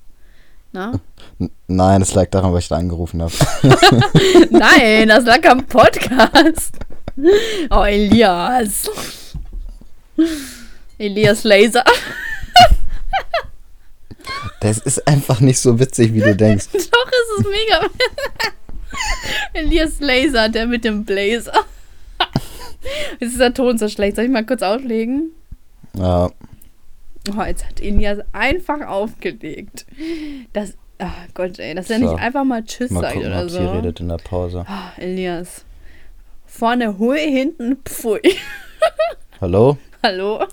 na? 0.75 0.93
Nein, 1.69 2.01
das 2.01 2.15
lag 2.15 2.29
daran, 2.31 2.53
weil 2.53 2.59
ich 2.59 2.69
da 2.69 2.77
angerufen 2.77 3.23
habe. 3.23 3.33
Nein, 4.51 5.09
das 5.09 5.25
lag 5.25 5.49
am 5.49 5.65
Podcast. 5.65 6.73
Oh, 7.71 7.85
Elias. 7.85 8.91
Elias 10.99 11.45
Laser. 11.45 11.85
Das 14.61 14.79
ist 14.79 15.07
einfach 15.07 15.41
nicht 15.41 15.61
so 15.61 15.79
witzig, 15.79 16.13
wie 16.13 16.21
du 16.21 16.35
denkst. 16.35 16.67
Doch, 16.73 16.81
es 16.81 17.39
ist 17.39 17.49
mega. 17.49 17.89
Elias 19.53 20.01
Laser, 20.01 20.49
der 20.49 20.67
mit 20.67 20.85
dem 20.85 21.05
Blazer. 21.05 21.65
Jetzt 23.21 23.33
ist 23.33 23.41
der 23.41 23.55
Ton 23.55 23.79
so 23.79 23.89
schlecht. 23.89 24.17
Soll 24.17 24.25
ich 24.25 24.31
mal 24.31 24.45
kurz 24.45 24.63
auflegen? 24.63 25.31
Ja. 25.97 26.31
Oh, 27.31 27.43
jetzt 27.43 27.65
hat 27.67 27.81
Elias 27.81 28.19
einfach 28.33 28.87
aufgelegt. 28.87 29.87
Das, 30.53 30.75
oh 31.01 31.07
Gott, 31.33 31.59
ey, 31.59 31.75
dass 31.75 31.89
so. 31.89 31.95
er 31.95 31.99
nicht 32.01 32.15
einfach 32.15 32.45
mal 32.45 32.63
Tschüss 32.65 32.91
mal 32.91 33.01
sagt 33.01 33.15
gucken, 33.15 33.31
oder 33.31 33.43
ob 33.45 33.51
so. 33.51 33.59
Sie 33.59 33.65
redet 33.67 34.01
in 34.01 34.09
der 34.09 34.19
Pause. 34.19 34.67
Oh, 34.69 35.01
Elias. 35.01 35.65
Vorne 36.47 36.99
hui, 36.99 37.19
hinten 37.19 37.77
pfui. 37.85 38.21
Hallo? 39.41 39.79
Hallo? 40.03 40.45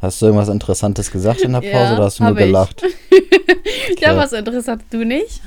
Hast 0.00 0.22
du 0.22 0.26
irgendwas 0.26 0.48
Interessantes 0.48 1.10
gesagt 1.10 1.40
in 1.42 1.52
der 1.52 1.60
Pause 1.60 1.72
Ja, 1.72 1.94
oder 1.96 2.04
hast 2.04 2.18
du 2.20 2.24
nur 2.24 2.32
ich. 2.32 2.38
gelacht? 2.38 2.82
Ja, 4.00 4.10
Okay. 4.12 4.16
was 4.16 4.32
interessant, 4.32 4.82
du 4.90 5.04
nicht? 5.04 5.40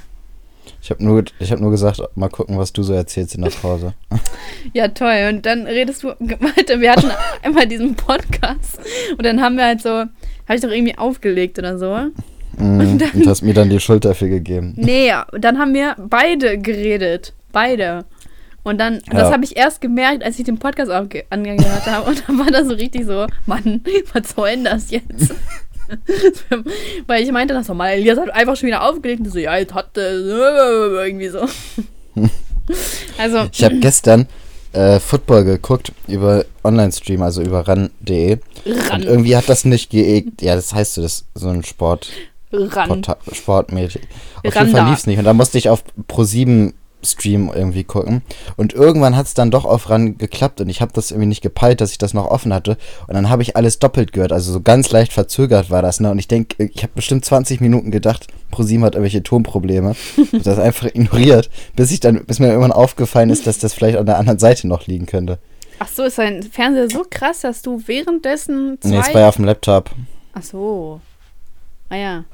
Ich 0.81 0.89
habe 0.89 1.03
nur, 1.03 1.23
ich 1.39 1.51
hab 1.51 1.59
nur 1.59 1.71
gesagt, 1.71 2.01
mal 2.15 2.29
gucken, 2.29 2.57
was 2.57 2.73
du 2.73 2.81
so 2.83 2.93
erzählst 2.93 3.35
in 3.35 3.41
der 3.41 3.49
Pause. 3.51 3.93
Ja, 4.73 4.87
toll. 4.89 5.27
Und 5.29 5.45
dann 5.45 5.65
redest 5.65 6.03
du 6.03 6.09
weiter. 6.09 6.79
Wir 6.79 6.91
hatten 6.91 7.09
einmal 7.43 7.67
diesen 7.67 7.95
Podcast 7.95 8.79
und 9.17 9.25
dann 9.25 9.41
haben 9.41 9.57
wir 9.57 9.65
halt 9.65 9.81
so, 9.81 9.89
habe 9.89 10.09
ich 10.55 10.61
doch 10.61 10.69
irgendwie 10.69 10.97
aufgelegt 10.97 11.57
oder 11.57 11.77
so. 11.79 11.87
Mm, 12.57 12.97
dann- 12.99 13.09
und 13.13 13.27
hast 13.27 13.41
mir 13.41 13.53
dann 13.55 13.69
die 13.69 13.79
Schuld 13.79 14.05
dafür 14.05 14.27
gegeben. 14.29 14.73
Nee, 14.77 15.11
und 15.31 15.43
dann 15.43 15.57
haben 15.57 15.73
wir 15.73 15.95
beide 15.97 16.57
geredet. 16.59 17.33
Beide. 17.51 18.05
Und 18.63 18.79
dann, 18.79 19.01
das 19.09 19.23
Ja. 19.29 19.31
habe 19.33 19.43
ich 19.43 19.57
erst 19.57 19.81
gemerkt, 19.81 20.23
als 20.23 20.37
ich 20.37 20.45
den 20.45 20.59
Podcast 20.59 20.91
angehört 20.91 21.85
habe. 21.87 22.07
Und 22.09 22.23
dann 22.27 22.37
war 22.37 22.51
das 22.51 22.67
so 22.67 22.75
richtig 22.75 23.05
so, 23.05 23.25
Mann, 23.47 23.81
was 24.13 24.29
soll 24.35 24.49
denn 24.51 24.63
das 24.65 24.91
jetzt? 24.91 25.33
Weil 27.07 27.23
ich 27.23 27.31
meinte 27.31 27.53
das 27.53 27.67
so 27.67 27.73
mal, 27.73 27.89
Elias 27.91 28.17
hat 28.17 28.29
einfach 28.31 28.55
schon 28.55 28.67
wieder 28.67 28.87
aufgelegt 28.87 29.21
und 29.21 29.31
so, 29.31 29.39
ja, 29.39 29.57
jetzt 29.57 29.73
hat 29.73 29.97
äh, 29.97 30.15
irgendwie 31.05 31.29
so. 31.29 31.45
Also, 33.17 33.49
Ich 33.51 33.63
habe 33.63 33.79
gestern 33.79 34.27
äh, 34.71 34.99
Football 34.99 35.43
geguckt 35.43 35.91
über 36.07 36.45
Online-Stream, 36.63 37.21
also 37.21 37.41
über 37.41 37.67
ran.de. 37.67 38.37
Und 38.65 38.89
ran, 38.89 39.03
irgendwie 39.03 39.35
hat 39.35 39.49
das 39.49 39.65
nicht 39.65 39.89
geegt. 39.89 40.41
Ja, 40.41 40.55
das 40.55 40.73
heißt 40.73 40.93
so, 40.93 41.01
das 41.01 41.25
so 41.33 41.49
ein 41.49 41.63
Sport, 41.63 42.09
ran. 42.53 43.03
Sportmädchen. 43.33 44.03
Auf 44.37 44.43
Randa. 44.55 44.59
jeden 44.61 44.71
Fall 44.71 44.89
lief's 44.89 45.07
nicht. 45.07 45.17
Und 45.17 45.25
da 45.25 45.33
musste 45.33 45.57
ich 45.57 45.69
auf 45.69 45.83
Pro7 46.07 46.73
Stream 47.03 47.51
irgendwie 47.53 47.83
gucken. 47.83 48.21
Und 48.57 48.73
irgendwann 48.73 49.15
hat's 49.15 49.33
dann 49.33 49.51
doch 49.51 49.65
auf 49.65 49.89
ran 49.89 50.17
geklappt 50.17 50.61
und 50.61 50.69
ich 50.69 50.81
habe 50.81 50.91
das 50.93 51.11
irgendwie 51.11 51.27
nicht 51.27 51.41
gepeilt, 51.41 51.81
dass 51.81 51.91
ich 51.91 51.97
das 51.97 52.13
noch 52.13 52.25
offen 52.25 52.53
hatte. 52.53 52.77
Und 53.07 53.13
dann 53.13 53.29
habe 53.29 53.41
ich 53.41 53.55
alles 53.55 53.79
doppelt 53.79 54.13
gehört. 54.13 54.31
Also 54.31 54.51
so 54.53 54.61
ganz 54.61 54.91
leicht 54.91 55.13
verzögert 55.13 55.69
war 55.69 55.81
das. 55.81 55.99
Ne? 55.99 56.11
Und 56.11 56.19
ich 56.19 56.27
denke, 56.27 56.63
ich 56.63 56.83
habe 56.83 56.93
bestimmt 56.95 57.25
20 57.25 57.61
Minuten 57.61 57.91
gedacht, 57.91 58.27
Pro7 58.51 58.81
hat 58.81 58.95
irgendwelche 58.95 59.23
Tonprobleme. 59.23 59.95
und 60.31 60.45
das 60.45 60.59
einfach 60.59 60.87
ignoriert, 60.87 61.49
bis 61.75 61.91
ich 61.91 61.99
dann, 61.99 62.25
bis 62.25 62.39
mir 62.39 62.47
irgendwann 62.47 62.71
aufgefallen 62.71 63.29
ist, 63.29 63.47
dass 63.47 63.59
das 63.59 63.73
vielleicht 63.73 63.97
an 63.97 64.05
der 64.05 64.17
anderen 64.17 64.39
Seite 64.39 64.67
noch 64.67 64.87
liegen 64.87 65.05
könnte. 65.05 65.39
Ach 65.79 65.87
so, 65.87 66.03
ist 66.03 66.19
dein 66.19 66.43
Fernseher 66.43 66.89
so 66.89 67.05
krass, 67.09 67.41
dass 67.41 67.63
du 67.63 67.81
währenddessen 67.87 68.77
zwei... 68.81 68.89
Nee, 68.89 68.99
es 68.99 69.13
war 69.13 69.21
ja 69.21 69.29
auf 69.29 69.37
dem 69.37 69.45
Laptop. 69.45 69.89
Ach 70.33 70.43
so. 70.43 71.01
Ah 71.89 71.95
ja. 71.95 72.25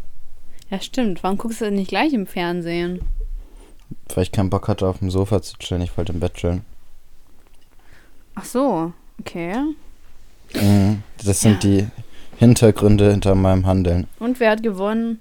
Ja, 0.69 0.81
stimmt. 0.81 1.23
Warum 1.23 1.37
guckst 1.37 1.61
du 1.61 1.65
denn 1.65 1.75
nicht 1.75 1.87
gleich 1.87 2.11
im 2.13 2.27
Fernsehen? 2.27 2.99
Weil 4.13 4.23
ich 4.23 4.31
keinen 4.31 4.49
Bock 4.49 4.67
hatte, 4.67 4.87
auf 4.87 4.99
dem 4.99 5.11
Sofa 5.11 5.41
zu 5.41 5.57
chillen. 5.57 5.81
Ich 5.81 5.95
wollte 5.97 6.13
im 6.13 6.19
Bett 6.19 6.33
chillen. 6.35 6.65
Ach 8.35 8.45
so. 8.45 8.93
Okay. 9.19 9.55
Mhm. 10.53 11.03
Das 11.25 11.41
sind 11.41 11.63
Ja. 11.63 11.69
die 11.69 11.87
Hintergründe 12.37 13.11
hinter 13.11 13.35
meinem 13.35 13.65
Handeln. 13.65 14.07
Und 14.19 14.39
wer 14.39 14.51
hat 14.51 14.63
gewonnen? 14.63 15.19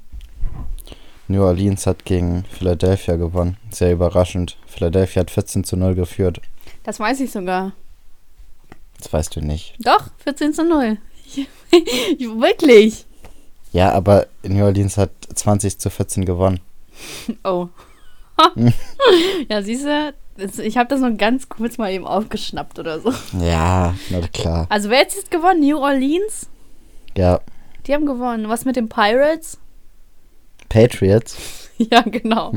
New 1.29 1.43
Orleans 1.43 1.87
hat 1.87 2.05
gegen 2.05 2.45
Philadelphia 2.45 3.17
gewonnen. 3.17 3.57
Sehr 3.71 3.93
überraschend. 3.93 4.57
Philadelphia 4.67 5.21
hat 5.21 5.31
14 5.31 5.65
zu 5.65 5.77
0 5.77 5.95
geführt. 5.95 6.41
Das 6.85 7.01
weiß 7.01 7.21
ich 7.21 7.33
sogar. 7.33 7.73
Das 8.99 9.13
weißt 9.13 9.35
du 9.37 9.41
nicht. 9.41 9.75
Doch, 9.81 10.09
14 10.25 10.55
zu 10.55 10.65
0. 10.65 10.99
Wirklich. 12.21 13.05
Ja, 13.73 13.91
aber 13.93 14.27
New 14.45 14.65
Orleans 14.65 14.97
hat 14.97 15.11
20 15.35 15.79
zu 15.79 15.91
14 15.91 16.25
gewonnen. 16.25 16.61
Oh. 17.45 17.69
ja, 19.51 19.63
siehst 19.63 19.87
du, 19.87 20.63
ich 20.63 20.77
habe 20.77 20.89
das 20.89 21.01
nur 21.01 21.13
ganz 21.13 21.49
kurz 21.49 21.79
mal 21.79 21.91
eben 21.93 22.07
aufgeschnappt 22.07 22.79
oder 22.79 23.01
so. 23.01 23.13
Ja, 23.41 23.95
na 24.11 24.21
klar. 24.33 24.67
Also 24.69 24.91
wer 24.91 24.99
jetzt 25.01 25.31
gewonnen? 25.31 25.61
New 25.61 25.79
Orleans? 25.79 26.49
Ja, 27.17 27.41
Die 27.87 27.95
haben 27.95 28.05
gewonnen. 28.07 28.49
Was 28.49 28.65
mit 28.65 28.77
den 28.77 28.89
Pirates? 28.89 29.59
Patriots, 30.69 31.37
Ja, 31.79 32.03
genau. 32.03 32.53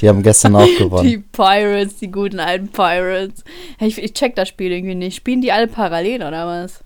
die 0.00 0.08
haben 0.08 0.22
gestern 0.22 0.54
auch 0.54 0.66
gewonnen. 0.78 1.08
Die 1.08 1.18
Pirates, 1.18 1.96
die 1.96 2.10
guten 2.10 2.38
alten 2.40 2.68
Pirates. 2.68 3.42
Ich, 3.80 3.98
ich 4.02 4.12
check 4.12 4.36
das 4.36 4.48
Spiel 4.48 4.70
irgendwie 4.70 4.94
nicht. 4.94 5.16
Spielen 5.16 5.40
die 5.40 5.50
alle 5.52 5.66
parallel 5.66 6.22
oder 6.22 6.46
was? 6.46 6.84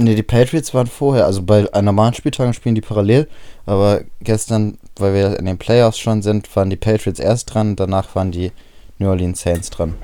Nee, 0.00 0.14
die 0.14 0.22
Patriots 0.22 0.72
waren 0.74 0.86
vorher. 0.86 1.26
Also 1.26 1.42
bei 1.42 1.72
einem 1.74 1.86
normalen 1.86 2.14
Spieltagen 2.14 2.54
spielen 2.54 2.76
die 2.76 2.80
parallel. 2.80 3.26
Aber 3.66 4.02
gestern, 4.20 4.78
weil 4.96 5.12
wir 5.12 5.36
in 5.36 5.44
den 5.44 5.58
Playoffs 5.58 5.98
schon 5.98 6.22
sind, 6.22 6.54
waren 6.54 6.70
die 6.70 6.76
Patriots 6.76 7.18
erst 7.18 7.52
dran. 7.52 7.74
Danach 7.74 8.14
waren 8.14 8.30
die 8.30 8.52
New 8.98 9.08
Orleans 9.08 9.40
Saints 9.40 9.70
dran. 9.70 9.96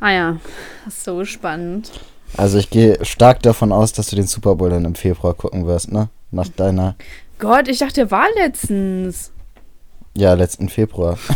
Ah 0.00 0.10
ja, 0.10 0.36
so 0.88 1.26
spannend. 1.26 1.90
Also 2.38 2.56
ich 2.56 2.70
gehe 2.70 3.04
stark 3.04 3.42
davon 3.42 3.72
aus, 3.72 3.92
dass 3.92 4.08
du 4.08 4.16
den 4.16 4.26
Super 4.26 4.54
Bowl 4.54 4.70
dann 4.70 4.86
im 4.86 4.94
Februar 4.94 5.34
gucken 5.34 5.66
wirst, 5.66 5.92
ne? 5.92 6.08
Nach 6.30 6.48
deiner, 6.48 6.94
Gott, 7.38 7.68
ich 7.68 7.78
dachte, 7.78 7.94
der 7.94 8.10
war 8.10 8.26
letztens. 8.36 9.32
ja, 10.16 10.32
letzten 10.34 10.68
Februar. 10.68 11.18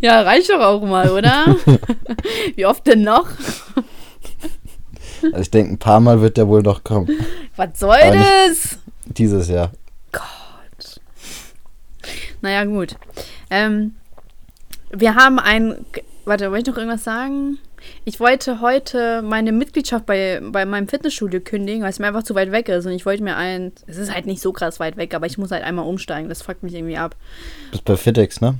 Ja, 0.00 0.22
reicht 0.22 0.50
doch 0.50 0.58
auch 0.58 0.82
mal, 0.82 1.08
oder? 1.10 1.56
Wie 2.56 2.66
oft 2.66 2.84
denn 2.84 3.02
noch? 3.02 3.28
Also 5.24 5.40
ich 5.40 5.50
denke, 5.50 5.72
ein 5.72 5.78
paar 5.78 6.00
Mal 6.00 6.20
wird 6.20 6.36
der 6.36 6.48
wohl 6.48 6.62
noch 6.62 6.84
kommen. 6.84 7.08
Was 7.56 7.78
soll 7.78 7.96
Aber 7.96 8.16
das? 8.16 8.78
Dieses 9.06 9.48
Jahr. 9.48 9.72
Naja, 12.42 12.64
gut. 12.64 12.96
Ähm, 13.50 13.94
wir 14.90 15.14
haben 15.14 15.38
ein. 15.38 15.86
Warte, 16.24 16.50
wollte 16.50 16.62
ich 16.62 16.74
noch 16.74 16.76
irgendwas 16.76 17.04
sagen? 17.04 17.58
Ich 18.04 18.20
wollte 18.20 18.60
heute 18.60 19.22
meine 19.22 19.50
Mitgliedschaft 19.50 20.06
bei, 20.06 20.40
bei 20.42 20.64
meinem 20.64 20.86
Fitnessstudio 20.86 21.40
kündigen, 21.40 21.82
weil 21.82 21.90
es 21.90 21.98
mir 21.98 22.06
einfach 22.06 22.22
zu 22.22 22.34
weit 22.34 22.52
weg 22.52 22.68
ist. 22.68 22.86
Und 22.86 22.92
ich 22.92 23.06
wollte 23.06 23.22
mir 23.22 23.36
ein. 23.36 23.72
Es 23.86 23.96
ist 23.96 24.12
halt 24.12 24.26
nicht 24.26 24.42
so 24.42 24.52
krass 24.52 24.80
weit 24.80 24.96
weg, 24.96 25.14
aber 25.14 25.26
ich 25.26 25.38
muss 25.38 25.50
halt 25.50 25.64
einmal 25.64 25.86
umsteigen. 25.86 26.28
Das 26.28 26.42
fuckt 26.42 26.62
mich 26.62 26.74
irgendwie 26.74 26.98
ab. 26.98 27.16
Bist 27.70 27.84
bei 27.84 27.96
FitX, 27.96 28.40
ne? 28.40 28.56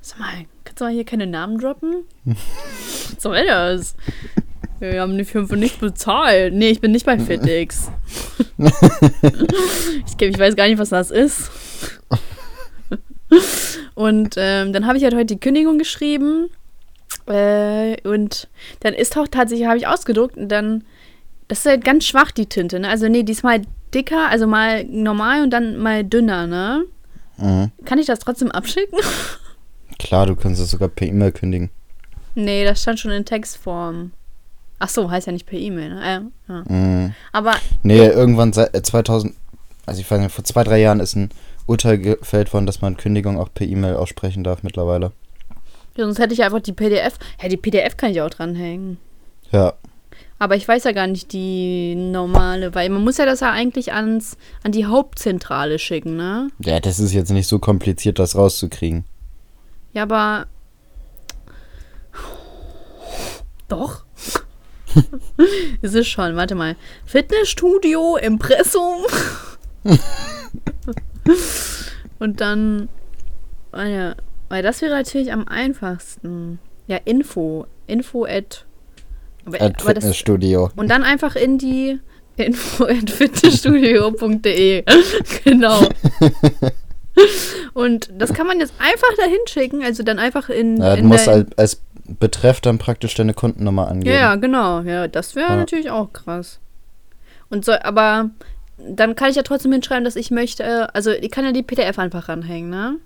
Sag 0.00 0.18
mal, 0.18 0.46
kannst 0.64 0.80
du 0.80 0.84
mal 0.84 0.92
hier 0.92 1.04
keine 1.04 1.26
Namen 1.26 1.58
droppen? 1.58 2.04
Was 2.24 3.22
soll 3.22 3.46
das? 3.46 3.94
Wir 4.80 5.00
haben 5.00 5.16
die 5.16 5.24
für 5.24 5.42
nichts 5.56 5.78
bezahlt. 5.78 6.52
Nee, 6.54 6.70
ich 6.70 6.80
bin 6.80 6.92
nicht 6.92 7.06
bei 7.06 7.18
FitX. 7.18 7.90
ich, 8.58 10.20
ich 10.20 10.38
weiß 10.38 10.56
gar 10.56 10.66
nicht, 10.66 10.78
was 10.78 10.90
das 10.90 11.10
ist. 11.10 11.50
Und 13.94 14.34
ähm, 14.36 14.72
dann 14.72 14.86
habe 14.86 14.98
ich 14.98 15.04
halt 15.04 15.14
heute 15.14 15.26
die 15.26 15.40
Kündigung 15.40 15.78
geschrieben. 15.78 16.50
Äh, 17.26 17.96
und 18.06 18.48
dann 18.80 18.94
ist 18.94 19.16
auch 19.16 19.28
tatsächlich, 19.28 19.66
habe 19.66 19.78
ich 19.78 19.86
ausgedruckt 19.86 20.36
und 20.36 20.48
dann, 20.48 20.84
das 21.48 21.60
ist 21.60 21.66
halt 21.66 21.84
ganz 21.84 22.04
schwach, 22.04 22.32
die 22.32 22.46
Tinte. 22.46 22.80
Ne? 22.80 22.88
Also 22.88 23.08
nee, 23.08 23.22
diesmal 23.22 23.62
dicker, 23.94 24.28
also 24.28 24.46
mal 24.46 24.84
normal 24.84 25.42
und 25.42 25.50
dann 25.50 25.78
mal 25.78 26.04
dünner, 26.04 26.46
ne? 26.46 26.84
Mhm. 27.38 27.70
Kann 27.84 27.98
ich 27.98 28.06
das 28.06 28.18
trotzdem 28.18 28.50
abschicken? 28.50 28.98
Klar, 29.98 30.26
du 30.26 30.36
kannst 30.36 30.60
es 30.60 30.70
sogar 30.70 30.88
per 30.88 31.06
E-Mail 31.06 31.32
kündigen. 31.32 31.70
Nee, 32.34 32.64
das 32.64 32.82
stand 32.82 32.98
schon 32.98 33.12
in 33.12 33.24
Textform. 33.24 34.12
Ach 34.78 34.88
so, 34.88 35.10
heißt 35.10 35.26
ja 35.26 35.32
nicht 35.32 35.46
per 35.46 35.58
E-Mail. 35.58 35.90
Ne? 35.94 36.30
Äh, 36.48 36.52
ja. 36.52 36.64
Mhm. 36.68 37.14
Aber 37.32 37.54
Nee, 37.82 38.06
irgendwann 38.06 38.52
seit 38.52 38.74
äh, 38.74 38.82
2000, 38.82 39.34
also 39.86 40.00
ich 40.00 40.10
weiß 40.10 40.20
nicht, 40.20 40.32
vor 40.32 40.44
zwei, 40.44 40.64
drei 40.64 40.80
Jahren 40.80 41.00
ist 41.00 41.14
ein 41.16 41.30
Urteil 41.66 41.98
gefällt 41.98 42.52
worden, 42.52 42.66
dass 42.66 42.80
man 42.82 42.96
Kündigung 42.96 43.38
auch 43.38 43.48
per 43.54 43.66
E-Mail 43.66 43.94
aussprechen 43.96 44.44
darf 44.44 44.62
mittlerweile. 44.62 45.12
ja, 45.96 46.04
sonst 46.04 46.18
hätte 46.18 46.34
ich 46.34 46.42
einfach 46.42 46.60
die 46.60 46.72
PDF. 46.72 47.14
Hä, 47.38 47.48
die 47.48 47.56
PDF 47.56 47.96
kann 47.96 48.10
ich 48.10 48.20
auch 48.20 48.28
dranhängen. 48.30 48.98
Ja, 49.52 49.74
Aber 50.40 50.56
ich 50.56 50.66
weiß 50.66 50.84
ja 50.84 50.92
gar 50.92 51.06
nicht 51.06 51.32
die 51.32 51.94
normale, 51.94 52.74
weil 52.74 52.88
man 52.90 53.04
muss 53.04 53.18
ja 53.18 53.24
das 53.24 53.40
ja 53.40 53.52
eigentlich 53.52 53.92
ans, 53.92 54.36
an 54.64 54.72
die 54.72 54.84
Hauptzentrale 54.86 55.78
schicken, 55.78 56.16
ne? 56.16 56.48
ja, 56.58 56.80
das 56.80 56.98
ist 56.98 57.12
jetzt 57.14 57.30
nicht 57.30 57.46
so 57.46 57.58
kompliziert, 57.60 58.18
das 58.18 58.34
rauszukriegen. 58.36 59.04
Ja, 59.92 60.02
aber. 60.02 60.46
Doch. 63.68 64.04
Ist 65.82 65.94
es 65.94 66.06
schon, 66.06 66.36
warte 66.36 66.54
mal. 66.54 66.76
Fitnessstudio, 67.04 68.16
Impressum. 68.16 69.04
Und 72.18 72.40
dann. 72.40 72.88
ja, 73.74 74.14
weil 74.48 74.62
das 74.62 74.82
wäre 74.82 74.94
natürlich 74.94 75.32
am 75.32 75.48
einfachsten. 75.48 76.58
Ja, 76.86 76.98
Info. 77.04 77.66
Info 77.86 78.24
at. 78.24 78.66
Aber, 79.46 79.56
At 79.60 79.82
aber 79.82 79.94
das, 79.94 80.04
Fitnessstudio. 80.04 80.70
und 80.76 80.88
dann 80.88 81.02
einfach 81.02 81.36
in 81.36 81.58
die 81.58 82.00
info 82.36 82.84
at 82.84 83.10
fitnessstudio.de. 83.10 84.84
genau. 85.44 85.86
Und 87.74 88.10
das 88.16 88.32
kann 88.32 88.46
man 88.46 88.58
jetzt 88.58 88.74
einfach 88.78 89.14
dahin 89.16 89.38
schicken, 89.46 89.84
also 89.84 90.02
dann 90.02 90.18
einfach 90.18 90.48
in, 90.48 90.78
Ja, 90.78 90.94
du 90.94 91.02
in 91.02 91.06
musst 91.06 91.26
der, 91.26 91.34
als, 91.34 91.58
als 91.58 91.82
Betreff 92.06 92.60
dann 92.60 92.78
praktisch 92.78 93.14
deine 93.14 93.34
Kundennummer 93.34 93.88
angeben. 93.88 94.14
Ja, 94.14 94.34
genau. 94.36 94.80
Ja, 94.80 95.08
das 95.08 95.34
wäre 95.34 95.50
Ja. 95.50 95.56
natürlich 95.56 95.90
auch 95.90 96.12
krass. 96.12 96.60
Und 97.50 97.64
so, 97.64 97.72
aber 97.72 98.30
dann 98.78 99.14
kann 99.14 99.30
ich 99.30 99.36
ja 99.36 99.42
trotzdem 99.42 99.72
hinschreiben, 99.72 100.04
dass 100.04 100.16
ich 100.16 100.30
möchte, 100.30 100.94
also 100.94 101.10
ich 101.10 101.30
kann 101.30 101.44
ja 101.44 101.52
die 101.52 101.62
PDF 101.62 101.98
einfach 101.98 102.28
ranhängen, 102.28 102.70
ne? 102.70 102.96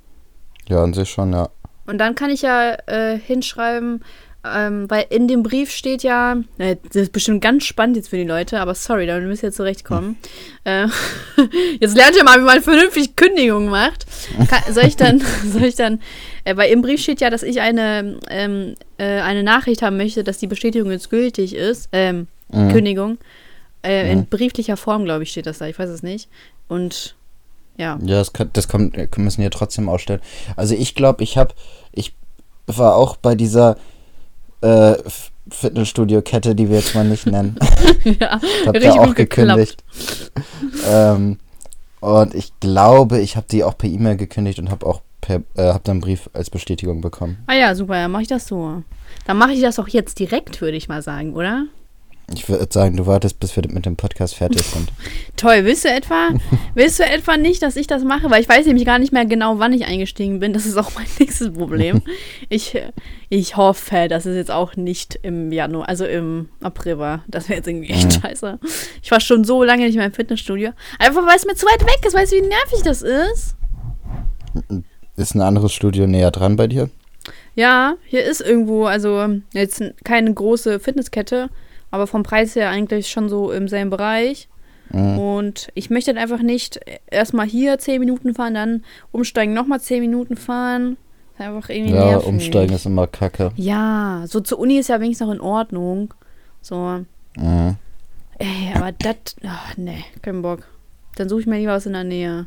Ja, 0.69 0.83
an 0.83 0.95
sich 0.95 1.11
schon, 1.11 1.33
ja. 1.33 1.49
Und 1.87 1.99
dann 1.99 2.15
kann 2.15 2.31
ich 2.31 2.43
ja 2.43 2.77
äh, 2.87 3.19
hinschreiben, 3.19 4.05
ähm, 4.45 4.89
weil 4.91 5.07
in 5.11 5.27
dem 5.29 5.43
Brief 5.43 5.71
steht 5.71 6.03
ja, 6.03 6.37
äh, 6.59 6.77
das 6.93 7.03
ist 7.03 7.13
bestimmt 7.13 7.43
ganz 7.43 7.65
spannend 7.65 7.97
jetzt 7.97 8.09
für 8.11 8.17
die 8.17 8.25
Leute, 8.25 8.61
aber 8.61 8.75
sorry, 8.75 9.07
da 9.07 9.19
müsst 9.21 9.43
ihr 9.43 9.53
zurechtkommen. 9.53 10.17
Hm. 10.65 10.91
Äh, 11.37 11.43
jetzt 11.81 11.97
lernt 11.97 12.17
ihr 12.17 12.25
mal, 12.25 12.39
wie 12.39 12.45
man 12.45 12.63
vernünftig 12.63 13.17
Kündigung 13.17 13.69
macht. 13.69 14.07
Kann, 14.49 14.73
soll 14.73 14.85
ich 14.85 14.97
dann, 14.97 15.23
soll 15.47 15.65
ich 15.65 15.77
dann, 15.77 16.01
weil 16.57 16.71
im 16.71 16.83
Brief 16.83 17.01
steht 17.01 17.21
ja, 17.21 17.31
dass 17.31 17.43
ich 17.43 17.61
eine, 17.61 18.19
ähm, 18.29 18.75
äh, 18.99 19.21
eine 19.21 19.43
Nachricht 19.43 19.83
haben 19.83 19.97
möchte, 19.97 20.25
dass 20.25 20.39
die 20.39 20.47
Bestätigung 20.47 20.91
jetzt 20.91 21.11
gültig 21.11 21.55
ist, 21.55 21.89
ähm, 21.93 22.27
mhm. 22.53 22.73
Kündigung. 22.73 23.19
Äh, 23.83 24.05
mhm. 24.05 24.11
In 24.11 24.27
brieflicher 24.27 24.77
Form, 24.77 25.05
glaube 25.05 25.23
ich, 25.23 25.31
steht 25.31 25.47
das 25.47 25.59
da, 25.59 25.67
ich 25.67 25.79
weiß 25.79 25.91
es 25.91 26.03
nicht. 26.03 26.29
Und 26.69 27.15
ja. 27.77 27.99
Ja, 28.03 28.19
das, 28.19 28.33
kann, 28.33 28.51
das 28.53 28.69
kommt, 28.69 28.97
müssen 29.19 29.43
wir 29.43 29.51
trotzdem 29.51 29.89
ausstellen. 29.89 30.21
Also 30.57 30.75
ich 30.75 30.95
glaube, 30.95 31.23
ich 31.23 31.39
habe, 31.39 31.55
ich 31.93 32.13
war 32.67 32.97
auch 32.97 33.17
bei 33.17 33.35
dieser 33.35 33.77
äh, 34.61 34.97
Fitnessstudio-Kette, 35.49 36.55
die 36.55 36.69
wir 36.69 36.77
jetzt 36.77 36.95
mal 36.95 37.05
nicht 37.05 37.27
nennen. 37.27 37.57
ja, 38.05 38.41
habe 38.67 38.83
ja 38.83 38.93
auch 38.93 39.15
gekündigt. 39.15 39.83
ähm, 40.89 41.39
und 42.01 42.35
ich 42.35 42.53
glaube, 42.61 43.21
ich 43.21 43.37
habe 43.37 43.47
die 43.51 43.65
auch 43.65 43.77
per 43.79 43.89
E-Mail 43.89 44.17
gekündigt 44.17 44.59
und 44.59 44.71
habe 44.71 44.87
auch 44.87 45.03
per, 45.21 45.43
äh, 45.57 45.73
habe 45.73 45.81
dann 45.85 45.95
einen 45.95 46.01
Brief 46.01 46.31
als 46.33 46.51
Bestätigung 46.51 47.01
bekommen. 47.01 47.39
Ah 47.47 47.55
ja, 47.55 47.75
super, 47.75 47.95
dann 47.95 48.11
mache 48.11 48.23
ich 48.23 48.29
das 48.29 48.47
so. 48.47 48.83
Dann 49.27 49.37
mache 49.37 49.53
ich 49.53 49.61
das 49.61 49.79
auch 49.79 49.89
jetzt 49.89 50.19
direkt, 50.19 50.61
würde 50.61 50.77
ich 50.77 50.89
mal 50.89 51.03
sagen, 51.03 51.35
oder? 51.35 51.67
Ich 52.35 52.47
würde 52.47 52.69
sagen, 52.71 52.99
du 52.99 53.07
wartest, 53.07 53.41
bis 53.41 53.57
wir 53.57 53.63
mit 53.71 53.87
dem 53.87 53.97
Podcast 53.97 54.35
fertig 54.35 54.63
sind. 54.67 54.93
Toll, 55.37 55.65
willst 55.65 55.85
du 55.85 55.89
etwa, 55.89 56.29
willst 56.75 56.99
du 56.99 57.05
etwa 57.05 57.39
nicht, 57.39 57.63
dass 57.63 57.77
ich 57.77 57.87
das 57.87 58.05
mache? 58.05 58.31
Weil 58.31 58.43
ich 58.43 58.49
weiß 58.49 58.67
nämlich 58.67 58.85
gar 58.85 58.99
nicht 58.99 59.13
mehr 59.13 59.25
genau, 59.25 59.59
wann 59.59 59.73
ich 59.73 59.87
eingestiegen 59.87 60.39
bin. 60.39 60.53
Das 60.53 60.67
ist 60.67 60.77
auch 60.77 60.91
mein 60.95 61.07
nächstes 61.19 61.53
Problem. 61.53 62.03
Ich, 62.51 62.79
ich 63.31 63.57
hoffe, 63.57 64.09
dass 64.09 64.27
es 64.27 64.37
jetzt 64.37 64.51
auch 64.51 64.77
nicht 64.77 65.19
im 65.23 65.53
Januar, 65.53 65.89
also 65.89 66.05
im 66.05 66.51
April 66.61 66.99
war. 66.99 67.25
Das 67.29 67.49
wäre 67.49 67.59
jetzt 67.59 67.69
irgendwie 67.69 67.91
echt 67.91 68.17
mhm. 68.17 68.21
scheiße. 68.21 68.59
Ich 69.03 69.11
war 69.11 69.21
schon 69.21 69.45
so 69.45 69.65
lange 69.65 69.87
nicht 69.87 69.97
mehr 69.97 70.07
im 70.07 70.13
Fitnessstudio. 70.13 70.73
Einfach 70.99 71.27
weil 71.27 71.37
es 71.37 71.47
mir 71.47 71.55
zu 71.55 71.67
weit 71.67 71.81
weg 71.81 72.05
ist. 72.07 72.15
Weißt 72.15 72.33
du, 72.33 72.37
wie 72.37 72.43
nervig 72.43 72.83
das 72.85 73.01
ist? 73.01 73.57
Ist 75.19 75.35
ein 75.35 75.43
anderes 75.43 75.73
Studio 75.73 76.07
näher 76.07 76.31
dran 76.31 76.57
bei 76.57 76.67
dir? 76.67 76.89
Ja, 77.55 77.95
hier 78.07 78.25
ist 78.25 78.41
irgendwo, 78.41 78.87
also 78.87 79.27
jetzt 79.53 79.83
keine 80.05 80.33
große 80.33 80.81
Fitnesskette 80.81 81.51
aber 81.91 82.07
vom 82.07 82.23
Preis 82.23 82.55
her 82.57 82.71
eigentlich 82.71 83.11
schon 83.11 83.29
so 83.29 83.51
im 83.51 83.69
selben 83.69 83.91
Bereich. 83.91 84.49
Mhm. 84.91 85.19
Und 85.19 85.69
ich 85.75 85.91
möchte 85.91 86.11
halt 86.11 86.19
einfach 86.19 86.43
nicht 86.43 86.81
erstmal 87.11 87.47
hier 87.47 87.79
10 87.79 88.01
Minuten 88.01 88.35
fahren, 88.35 88.55
dann 88.55 88.85
umsteigen, 89.13 89.55
nochmal 89.55 89.81
10 89.81 90.01
Minuten 90.01 90.37
fahren. 90.37 90.97
Einfach 91.39 91.69
irgendwie 91.69 91.95
Ja, 91.95 92.07
nervig. 92.07 92.27
umsteigen 92.27 92.75
ist 92.75 92.87
immer 92.87 93.07
kacke. 93.07 93.53
Ja, 93.57 94.25
so 94.27 94.41
zur 94.41 94.59
Uni 94.59 94.79
ist 94.79 94.89
ja 94.89 95.01
wenigstens 95.01 95.27
noch 95.27 95.35
in 95.35 95.41
Ordnung. 95.41 96.13
So. 96.63 97.05
Mhm. 97.37 97.77
Ey, 98.39 98.73
aber 98.75 98.93
das. 98.93 99.37
Ach, 99.47 99.77
nee, 99.77 100.05
kein 100.23 100.43
Bock. 100.43 100.61
Dann 101.17 101.29
suche 101.29 101.43
ich 101.43 101.47
mir 101.47 101.59
lieber 101.59 101.73
was 101.73 101.87
in 101.87 101.93
der 101.93 102.05
Nähe. 102.05 102.47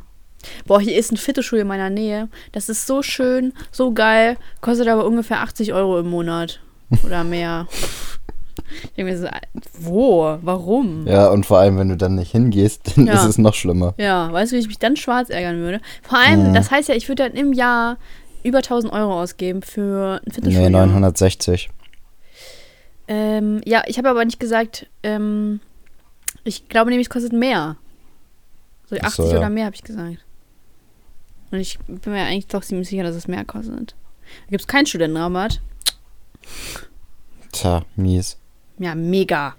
Boah, 0.66 0.80
hier 0.80 0.96
ist 0.96 1.12
ein 1.12 1.16
Fitnessstudio 1.16 1.62
in 1.62 1.68
meiner 1.68 1.90
Nähe. 1.90 2.28
Das 2.52 2.68
ist 2.68 2.86
so 2.86 3.02
schön, 3.02 3.52
so 3.70 3.92
geil. 3.92 4.36
Kostet 4.60 4.88
aber 4.88 5.04
ungefähr 5.04 5.40
80 5.40 5.72
Euro 5.72 5.98
im 5.98 6.10
Monat. 6.10 6.60
Oder 7.04 7.24
mehr. 7.24 7.66
Ich 8.84 8.92
denke 8.92 9.12
mir 9.12 9.18
so, 9.18 9.28
wo? 9.78 10.38
Warum? 10.42 11.06
Ja, 11.06 11.28
und 11.28 11.46
vor 11.46 11.58
allem, 11.58 11.78
wenn 11.78 11.88
du 11.88 11.96
dann 11.96 12.16
nicht 12.16 12.32
hingehst, 12.32 12.96
dann 12.96 13.06
ja. 13.06 13.14
ist 13.14 13.24
es 13.24 13.38
noch 13.38 13.54
schlimmer. 13.54 13.94
Ja, 13.98 14.32
weißt 14.32 14.52
du, 14.52 14.56
wie 14.56 14.60
ich 14.60 14.68
mich 14.68 14.78
dann 14.78 14.96
schwarz 14.96 15.30
ärgern 15.30 15.58
würde? 15.58 15.80
Vor 16.02 16.18
allem, 16.18 16.48
mhm. 16.48 16.54
das 16.54 16.70
heißt 16.70 16.88
ja, 16.88 16.94
ich 16.94 17.08
würde 17.08 17.24
dann 17.24 17.32
im 17.32 17.52
Jahr 17.52 17.96
über 18.42 18.58
1000 18.58 18.92
Euro 18.92 19.20
ausgeben 19.20 19.62
für 19.62 20.20
ein 20.26 20.32
Fitnessstudio. 20.32 20.70
Nee, 20.70 20.86
960. 20.86 21.70
Ähm, 23.08 23.60
ja, 23.64 23.82
ich 23.86 23.98
habe 23.98 24.08
aber 24.08 24.24
nicht 24.24 24.40
gesagt, 24.40 24.86
ähm, 25.02 25.60
ich 26.44 26.68
glaube 26.68 26.90
nämlich, 26.90 27.06
es 27.06 27.10
kostet 27.10 27.32
mehr. 27.32 27.76
So 28.86 28.96
80 28.96 29.12
so, 29.12 29.30
ja. 29.30 29.38
oder 29.38 29.50
mehr, 29.50 29.66
habe 29.66 29.74
ich 29.74 29.82
gesagt. 29.82 30.18
Und 31.52 31.60
ich 31.60 31.78
bin 31.86 32.12
mir 32.12 32.22
eigentlich 32.22 32.46
doch 32.46 32.62
ziemlich 32.62 32.88
sicher, 32.88 33.02
dass 33.02 33.14
es 33.14 33.28
mehr 33.28 33.44
kostet. 33.44 33.94
Da 34.46 34.50
gibt 34.50 34.62
es 34.62 34.66
keinen 34.66 34.86
Studentenrabatt. 34.86 35.60
Tja, 37.52 37.84
mies. 37.94 38.38
Ja, 38.78 38.94
mega. 38.94 39.54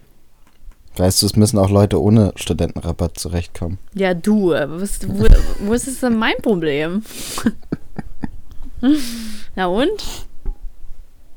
Weißt 0.95 1.21
du, 1.21 1.27
es 1.27 1.35
müssen 1.35 1.57
auch 1.59 1.69
Leute 1.69 2.01
ohne 2.01 2.33
Studentenrabatt 2.35 3.19
zurechtkommen. 3.19 3.77
Ja, 3.93 4.13
du, 4.13 4.49
was, 4.49 5.07
wo, 5.07 5.25
wo 5.59 5.73
ist 5.73 5.87
es 5.87 5.99
denn 6.01 6.17
mein 6.17 6.35
Problem? 6.41 7.03
Na 9.55 9.67
und? 9.67 10.03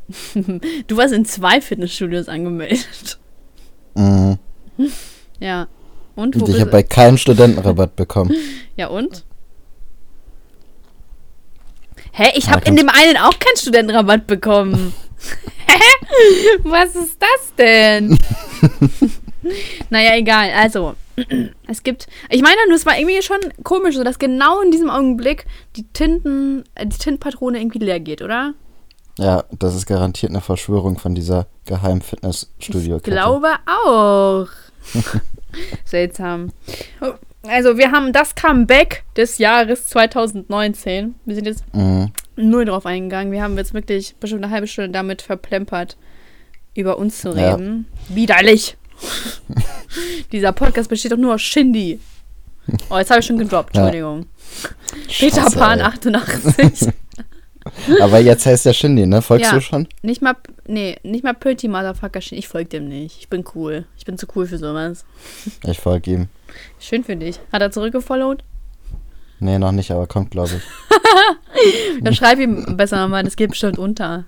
Du 0.87 0.97
warst 0.97 1.13
in 1.13 1.25
zwei 1.25 1.61
Fitnessstudios 1.61 2.29
angemeldet. 2.29 3.19
Mhm. 3.97 4.39
Ja. 5.41 5.67
Und 6.15 6.39
wo 6.41 6.45
und 6.45 6.55
ich 6.55 6.61
habe 6.61 6.71
bei 6.71 6.85
keinem 6.85 7.19
Studentenrabatt 7.19 7.97
bekommen. 7.97 8.33
Ja 8.77 8.87
und? 8.87 9.25
Hä? 12.19 12.33
Ich 12.35 12.49
habe 12.49 12.65
in 12.65 12.77
dem 12.77 12.89
einen 12.89 13.19
auch 13.19 13.39
keinen 13.39 13.59
Studentenrabatt 13.59 14.27
bekommen. 14.27 14.95
Hä? 15.67 16.59
Was 16.63 16.97
ist 16.97 17.19
das 17.21 17.55
denn? 17.59 18.19
naja, 19.91 20.17
egal. 20.17 20.51
Also, 20.57 20.95
es 21.67 21.83
gibt. 21.83 22.07
Ich 22.31 22.41
meine 22.41 22.57
nur, 22.69 22.77
es 22.77 22.87
war 22.87 22.99
irgendwie 22.99 23.21
schon 23.21 23.37
komisch, 23.65 23.97
so 23.97 24.03
dass 24.03 24.19
genau 24.19 24.63
in 24.63 24.71
diesem 24.71 24.89
Augenblick 24.89 25.45
die 25.77 25.87
Tinten, 25.93 26.65
äh, 26.75 26.87
die 26.87 26.97
Tintenpatrone 26.97 27.61
irgendwie 27.61 27.81
leer 27.81 28.01
geht, 28.01 28.23
oder? 28.23 28.55
Ja, 29.19 29.45
das 29.51 29.75
ist 29.75 29.85
garantiert 29.85 30.31
eine 30.31 30.41
Verschwörung 30.41 30.99
von 30.99 31.15
dieser 31.15 31.49
geheimen 31.67 32.01
Fitnessstudio. 32.01 32.97
Ich 32.97 33.03
glaube 33.03 33.57
auch. 33.67 34.49
Seltsam. 35.85 36.53
Also, 37.49 37.79
wir 37.79 37.93
haben 37.93 38.13
das 38.13 38.35
Comeback 38.35 39.05
des 39.17 39.39
Jahres 39.39 39.87
2019. 39.87 41.15
Wir 41.25 41.35
sind 41.35 41.47
jetzt 41.47 41.65
mhm 41.73 42.11
null 42.37 42.65
drauf 42.65 42.87
eingegangen. 42.87 43.33
Wir 43.33 43.43
haben 43.43 43.57
jetzt 43.57 43.75
wirklich 43.75 44.15
bestimmt 44.17 44.45
eine 44.45 44.53
halbe 44.53 44.67
Stunde 44.67 44.91
damit 44.91 45.23
verplempert, 45.23 45.97
über 46.75 46.99
uns 46.99 47.21
zu 47.21 47.31
reden. 47.31 47.87
Ja. 48.09 48.17
Widerlich! 48.17 48.77
Dieser 50.33 50.53
Podcast 50.53 50.89
besteht 50.89 51.13
doch 51.13 51.17
nur 51.17 51.35
aus 51.35 51.43
Shindy. 51.43 52.01
Oh, 52.91 52.99
jetzt 52.99 53.11
habe 53.11 53.21
ich 53.21 53.27
schon 53.27 53.39
gedroppt, 53.39 53.77
Entschuldigung. 53.77 54.27
Ja. 55.09 55.29
Peter 55.31 55.51
Pan 55.51 55.81
88. 55.81 56.93
Aber 58.01 58.21
jetzt 58.21 58.47
heißt 58.47 58.67
der 58.67 58.73
Shindy, 58.73 59.07
ne? 59.07 59.23
Folgst 59.23 59.51
ja, 59.51 59.57
du 59.57 59.61
schon? 59.61 59.89
Nicht 60.03 60.23
mal, 60.23 60.35
nee, 60.67 60.97
nicht 61.03 61.25
mal 61.25 61.35
Pretty 61.35 61.69
Motherfucker 61.69 62.21
Shindy. 62.21 62.41
Ich 62.41 62.49
folge 62.49 62.69
dem 62.71 62.89
nicht. 62.89 63.19
Ich 63.21 63.29
bin 63.29 63.45
cool. 63.55 63.87
Ich 63.97 64.05
bin 64.05 64.19
zu 64.19 64.27
cool 64.35 64.47
für 64.47 64.59
sowas. 64.59 65.05
Ich 65.65 65.79
folge 65.79 66.11
ihm. 66.11 66.29
Schön 66.79 67.05
für 67.05 67.17
dich. 67.17 67.41
Hat 67.53 67.63
er 67.63 67.71
zurückgefollowt? 67.71 68.45
Nee, 69.39 69.59
noch 69.59 69.73
nicht, 69.73 69.91
aber 69.91 70.07
kommt, 70.07 70.31
glaube 70.31 70.53
ich. 70.57 70.63
Dann 72.03 72.15
schreib 72.15 72.39
ihm 72.39 72.77
besser 72.77 73.03
nochmal, 73.03 73.23
das 73.23 73.37
geht 73.37 73.51
bestimmt 73.51 73.79
unter. 73.79 74.25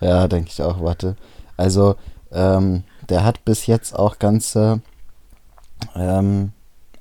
Ja, 0.00 0.28
denke 0.28 0.50
ich 0.52 0.60
auch, 0.62 0.82
warte. 0.82 1.16
Also, 1.56 1.96
ähm, 2.32 2.84
der 3.08 3.24
hat 3.24 3.44
bis 3.44 3.66
jetzt 3.66 3.94
auch 3.94 4.18
ganze 4.18 4.80
ähm, 5.94 6.52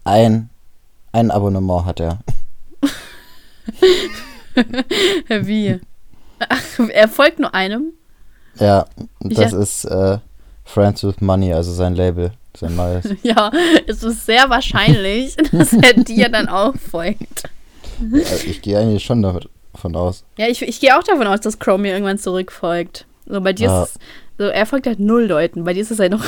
ein, 0.04 0.49
ein 1.12 1.32
Abonnement 1.32 1.86
hat 1.86 1.99
er. 1.99 2.19
Wie? 5.45 5.80
Ach, 6.39 6.62
er 6.89 7.08
folgt 7.08 7.39
nur 7.39 7.54
einem? 7.54 7.93
Ja, 8.60 8.86
das 9.19 9.54
ist 9.54 9.86
äh, 9.86 10.19
Friends 10.63 11.04
with 11.04 11.21
Money, 11.21 11.54
also 11.54 11.73
sein 11.73 11.95
Label. 11.95 12.32
Sein 12.58 12.76
neues. 12.76 13.06
ja, 13.24 13.52
es 13.88 14.04
ist 14.04 14.26
sehr 14.26 14.50
wahrscheinlich, 14.50 15.36
dass 15.52 15.74
er 15.74 15.94
dir 15.94 16.30
dann 16.30 16.50
auch 16.50 16.76
folgt. 16.76 17.44
Ja, 18.12 18.22
ich 18.46 18.62
gehe 18.62 18.78
eigentlich 18.78 19.04
schon 19.04 19.22
davon 19.22 19.96
aus. 19.96 20.24
Ja, 20.38 20.48
ich, 20.48 20.62
ich 20.62 20.80
gehe 20.80 20.98
auch 20.98 21.04
davon 21.04 21.28
aus, 21.28 21.42
dass 21.42 21.60
Chrome 21.60 21.84
mir 21.84 21.94
irgendwann 21.94 22.18
zurückfolgt. 22.18 23.06
So, 23.26 23.42
bei 23.42 23.54
dir 23.54 23.72
ah. 23.72 23.84
ist 23.84 23.96
es, 23.96 24.00
so, 24.38 24.46
er 24.46 24.65
folgt 24.65 24.88
halt 24.88 25.00
null 25.00 25.26
Leuten. 25.26 25.63
Bei 25.63 25.74
dir 25.74 25.82
ist 25.82 25.91
es 25.91 26.00
halt 26.00 26.12
noch 26.12 26.24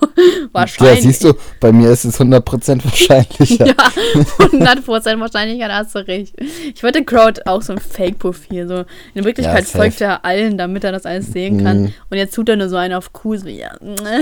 wahrscheinlich. 0.52 0.96
Ja, 0.96 1.02
siehst 1.02 1.24
du, 1.24 1.34
bei 1.60 1.72
mir 1.72 1.90
ist 1.90 2.04
es 2.04 2.18
100% 2.18 2.84
wahrscheinlicher. 2.84 3.66
ja, 3.66 3.74
100% 3.74 5.20
wahrscheinlicher, 5.20 5.68
da 5.68 5.76
hast 5.76 5.94
du 5.94 6.06
recht. 6.06 6.34
Ich 6.74 6.82
wollte 6.82 7.04
Crowd 7.04 7.42
auch 7.44 7.60
so 7.60 7.74
ein 7.74 7.78
Fake-Profil. 7.78 8.66
So. 8.66 8.84
In 9.14 9.24
Wirklichkeit 9.24 9.64
ja, 9.64 9.78
folgt 9.78 10.00
er 10.00 10.24
allen, 10.24 10.56
damit 10.56 10.84
er 10.84 10.92
das 10.92 11.04
alles 11.04 11.32
sehen 11.32 11.62
kann. 11.62 11.82
Mhm. 11.82 11.92
Und 12.08 12.16
jetzt 12.16 12.34
tut 12.34 12.48
er 12.48 12.56
nur 12.56 12.70
so 12.70 12.76
einen 12.76 12.94
auf 12.94 13.10
cool, 13.24 13.38
so, 13.38 13.48
ja, 13.48 13.72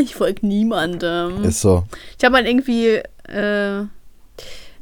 ich 0.03 0.17
folge 0.17 0.45
niemandem. 0.45 1.45
Ist 1.45 1.61
so. 1.61 1.85
Ich 2.19 2.25
habe 2.25 2.37
halt 2.37 2.49
irgendwie, 2.49 3.01
äh, 3.29 3.85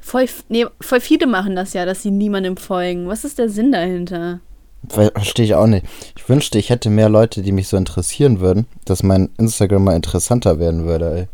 voll, 0.01 0.27
nee, 0.49 0.65
voll 0.81 1.01
viele 1.01 1.27
machen 1.27 1.57
das 1.57 1.75
ja, 1.75 1.85
dass 1.85 2.03
sie 2.03 2.11
niemandem 2.11 2.57
folgen. 2.57 3.07
Was 3.07 3.25
ist 3.25 3.39
der 3.39 3.51
Sinn 3.51 3.73
dahinter? 3.73 4.41
Verstehe 4.89 5.45
ich 5.45 5.55
auch 5.55 5.67
nicht. 5.67 5.87
Ich 6.17 6.29
wünschte, 6.29 6.59
ich 6.59 6.71
hätte 6.71 6.91
mehr 6.91 7.09
Leute, 7.09 7.43
die 7.43 7.53
mich 7.53 7.69
so 7.69 7.77
interessieren 7.77 8.41
würden, 8.41 8.67
dass 8.85 9.03
mein 9.03 9.31
Instagram 9.39 9.85
mal 9.85 9.97
interessanter 9.97 10.59
werden 10.59 10.87
würde, 10.87 11.17
ey. 11.17 11.27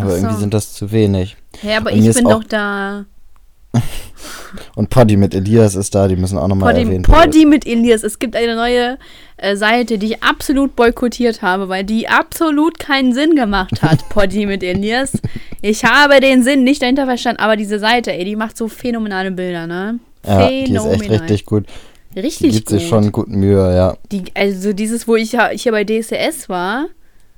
Aber 0.00 0.10
so. 0.10 0.16
irgendwie 0.16 0.36
sind 0.36 0.54
das 0.54 0.72
zu 0.72 0.92
wenig. 0.92 1.36
Ja, 1.62 1.78
aber 1.78 1.92
ich 1.92 2.14
bin 2.14 2.24
doch 2.24 2.44
da. 2.44 3.04
Und 4.74 4.90
Poddy 4.90 5.16
mit 5.16 5.34
Elias 5.34 5.74
ist 5.74 5.94
da, 5.94 6.08
die 6.08 6.16
müssen 6.16 6.38
auch 6.38 6.48
nochmal 6.48 6.76
erwähnt 6.76 7.08
werden. 7.08 7.22
Poddy 7.22 7.46
mit 7.46 7.66
Elias. 7.66 8.02
Es 8.02 8.18
gibt 8.18 8.34
eine 8.36 8.56
neue 8.56 8.98
äh, 9.36 9.56
Seite, 9.56 9.98
die 9.98 10.06
ich 10.06 10.22
absolut 10.22 10.76
boykottiert 10.76 11.42
habe, 11.42 11.68
weil 11.68 11.84
die 11.84 12.08
absolut 12.08 12.78
keinen 12.78 13.12
Sinn 13.12 13.36
gemacht 13.36 13.82
hat. 13.82 14.08
Poddy 14.08 14.46
mit 14.46 14.62
Elias. 14.62 15.12
Ich 15.62 15.84
habe 15.84 16.20
den 16.20 16.42
Sinn 16.42 16.64
nicht 16.64 16.82
dahinter 16.82 17.06
verstanden, 17.06 17.40
aber 17.40 17.56
diese 17.56 17.78
Seite, 17.78 18.12
ey, 18.12 18.24
die 18.24 18.36
macht 18.36 18.56
so 18.56 18.68
phänomenale 18.68 19.30
Bilder, 19.30 19.66
ne? 19.66 19.98
Ja, 20.26 20.46
Phänomenal. 20.46 20.66
die 20.66 20.74
ist 20.74 21.10
echt 21.10 21.22
richtig 21.22 21.46
gut. 21.46 21.66
Richtig 22.16 22.52
gibt 22.52 22.66
gut. 22.66 22.80
sich 22.80 22.88
schon 22.88 23.12
gut 23.12 23.28
Mühe, 23.28 23.74
ja. 23.74 23.96
Die, 24.10 24.24
also 24.34 24.72
dieses, 24.72 25.06
wo 25.06 25.16
ich 25.16 25.36
hier 25.54 25.72
bei 25.72 25.84
DSS 25.84 26.48
war, 26.48 26.86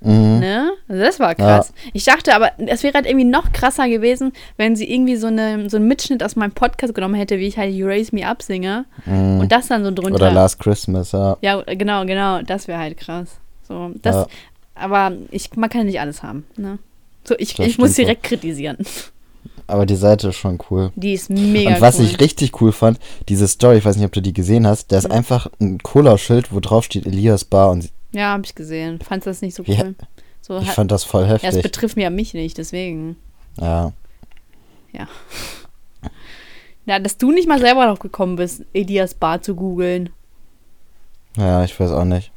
Mhm. 0.04 0.40
Ne? 0.40 0.72
Also 0.88 1.02
das 1.02 1.20
war 1.20 1.34
krass. 1.34 1.72
Ja. 1.74 1.90
Ich 1.92 2.04
dachte 2.04 2.34
aber, 2.34 2.50
es 2.58 2.82
wäre 2.82 2.94
halt 2.94 3.06
irgendwie 3.06 3.24
noch 3.24 3.52
krasser 3.52 3.88
gewesen, 3.88 4.32
wenn 4.56 4.74
sie 4.74 4.92
irgendwie 4.92 5.16
so, 5.16 5.28
eine, 5.28 5.70
so 5.70 5.76
einen 5.76 5.86
Mitschnitt 5.86 6.22
aus 6.22 6.36
meinem 6.36 6.52
Podcast 6.52 6.94
genommen 6.94 7.14
hätte, 7.14 7.38
wie 7.38 7.46
ich 7.46 7.56
halt 7.56 7.72
You 7.72 7.86
Raise 7.86 8.14
Me 8.14 8.26
Up 8.26 8.42
singe. 8.42 8.84
Mhm. 9.06 9.40
Und 9.40 9.52
das 9.52 9.68
dann 9.68 9.84
so 9.84 9.90
drunter. 9.90 10.16
Oder 10.16 10.32
Last 10.32 10.58
Christmas, 10.58 11.12
ja. 11.12 11.36
Ja, 11.40 11.62
genau, 11.62 12.04
genau. 12.04 12.42
Das 12.42 12.68
wäre 12.68 12.80
halt 12.80 12.96
krass. 12.96 13.28
So, 13.68 13.92
das, 14.02 14.16
ja. 14.16 14.26
Aber 14.74 15.12
ich, 15.30 15.54
man 15.56 15.70
kann 15.70 15.86
nicht 15.86 16.00
alles 16.00 16.22
haben. 16.22 16.44
Ne? 16.56 16.78
So, 17.24 17.36
ich, 17.38 17.58
ich 17.58 17.78
muss 17.78 17.94
direkt 17.94 18.26
so. 18.26 18.30
kritisieren. 18.30 18.78
Aber 19.66 19.86
die 19.86 19.96
Seite 19.96 20.28
ist 20.28 20.36
schon 20.36 20.58
cool. 20.70 20.92
Die 20.96 21.12
ist 21.12 21.30
mega 21.30 21.74
Und 21.74 21.80
was 21.80 21.98
cool. 21.98 22.04
ich 22.04 22.20
richtig 22.20 22.60
cool 22.60 22.72
fand, 22.72 22.98
diese 23.28 23.48
Story, 23.48 23.78
ich 23.78 23.84
weiß 23.84 23.96
nicht, 23.96 24.06
ob 24.06 24.12
du 24.12 24.22
die 24.22 24.32
gesehen 24.32 24.66
hast, 24.66 24.92
da 24.92 24.98
ist 24.98 25.08
mhm. 25.08 25.14
einfach 25.14 25.48
ein 25.60 25.78
Cola-Schild, 25.78 26.52
wo 26.52 26.60
drauf 26.60 26.84
steht 26.84 27.06
Elias 27.06 27.44
Bar 27.44 27.70
und 27.70 27.90
ja, 28.12 28.32
habe 28.32 28.44
ich 28.44 28.54
gesehen. 28.54 29.00
Fandst 29.00 29.26
du 29.26 29.30
das 29.30 29.40
nicht 29.40 29.54
so 29.54 29.64
cool? 29.66 29.74
Ja, 29.74 30.06
so, 30.42 30.58
ich 30.58 30.70
fand 30.70 30.90
das 30.90 31.04
voll 31.04 31.26
heftig. 31.26 31.50
Ja, 31.50 31.56
es 31.56 31.62
betrifft 31.62 31.96
mir 31.96 32.02
ja 32.02 32.10
mich 32.10 32.34
nicht, 32.34 32.58
deswegen. 32.58 33.16
Ja. 33.58 33.92
Ja. 34.92 35.08
Ja, 36.84 36.98
dass 36.98 37.16
du 37.16 37.30
nicht 37.30 37.48
mal 37.48 37.60
selber 37.60 37.86
noch 37.86 38.00
gekommen 38.00 38.36
bist, 38.36 38.64
Elias 38.72 39.14
Bar 39.14 39.40
zu 39.40 39.54
googeln. 39.54 40.10
Ja, 41.36 41.64
ich 41.64 41.78
weiß 41.78 41.92
auch 41.92 42.04
nicht. 42.04 42.32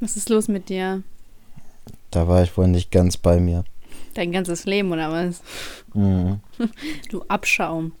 Was 0.00 0.16
ist 0.16 0.30
los 0.30 0.48
mit 0.48 0.68
dir? 0.68 1.02
Da 2.10 2.26
war 2.26 2.42
ich 2.42 2.56
wohl 2.56 2.68
nicht 2.68 2.90
ganz 2.90 3.16
bei 3.16 3.38
mir. 3.38 3.64
Dein 4.14 4.32
ganzes 4.32 4.64
Leben, 4.66 4.92
oder 4.92 5.10
was? 5.10 5.42
Mhm. 5.94 6.40
Du 7.10 7.22
Abschaum. 7.28 7.92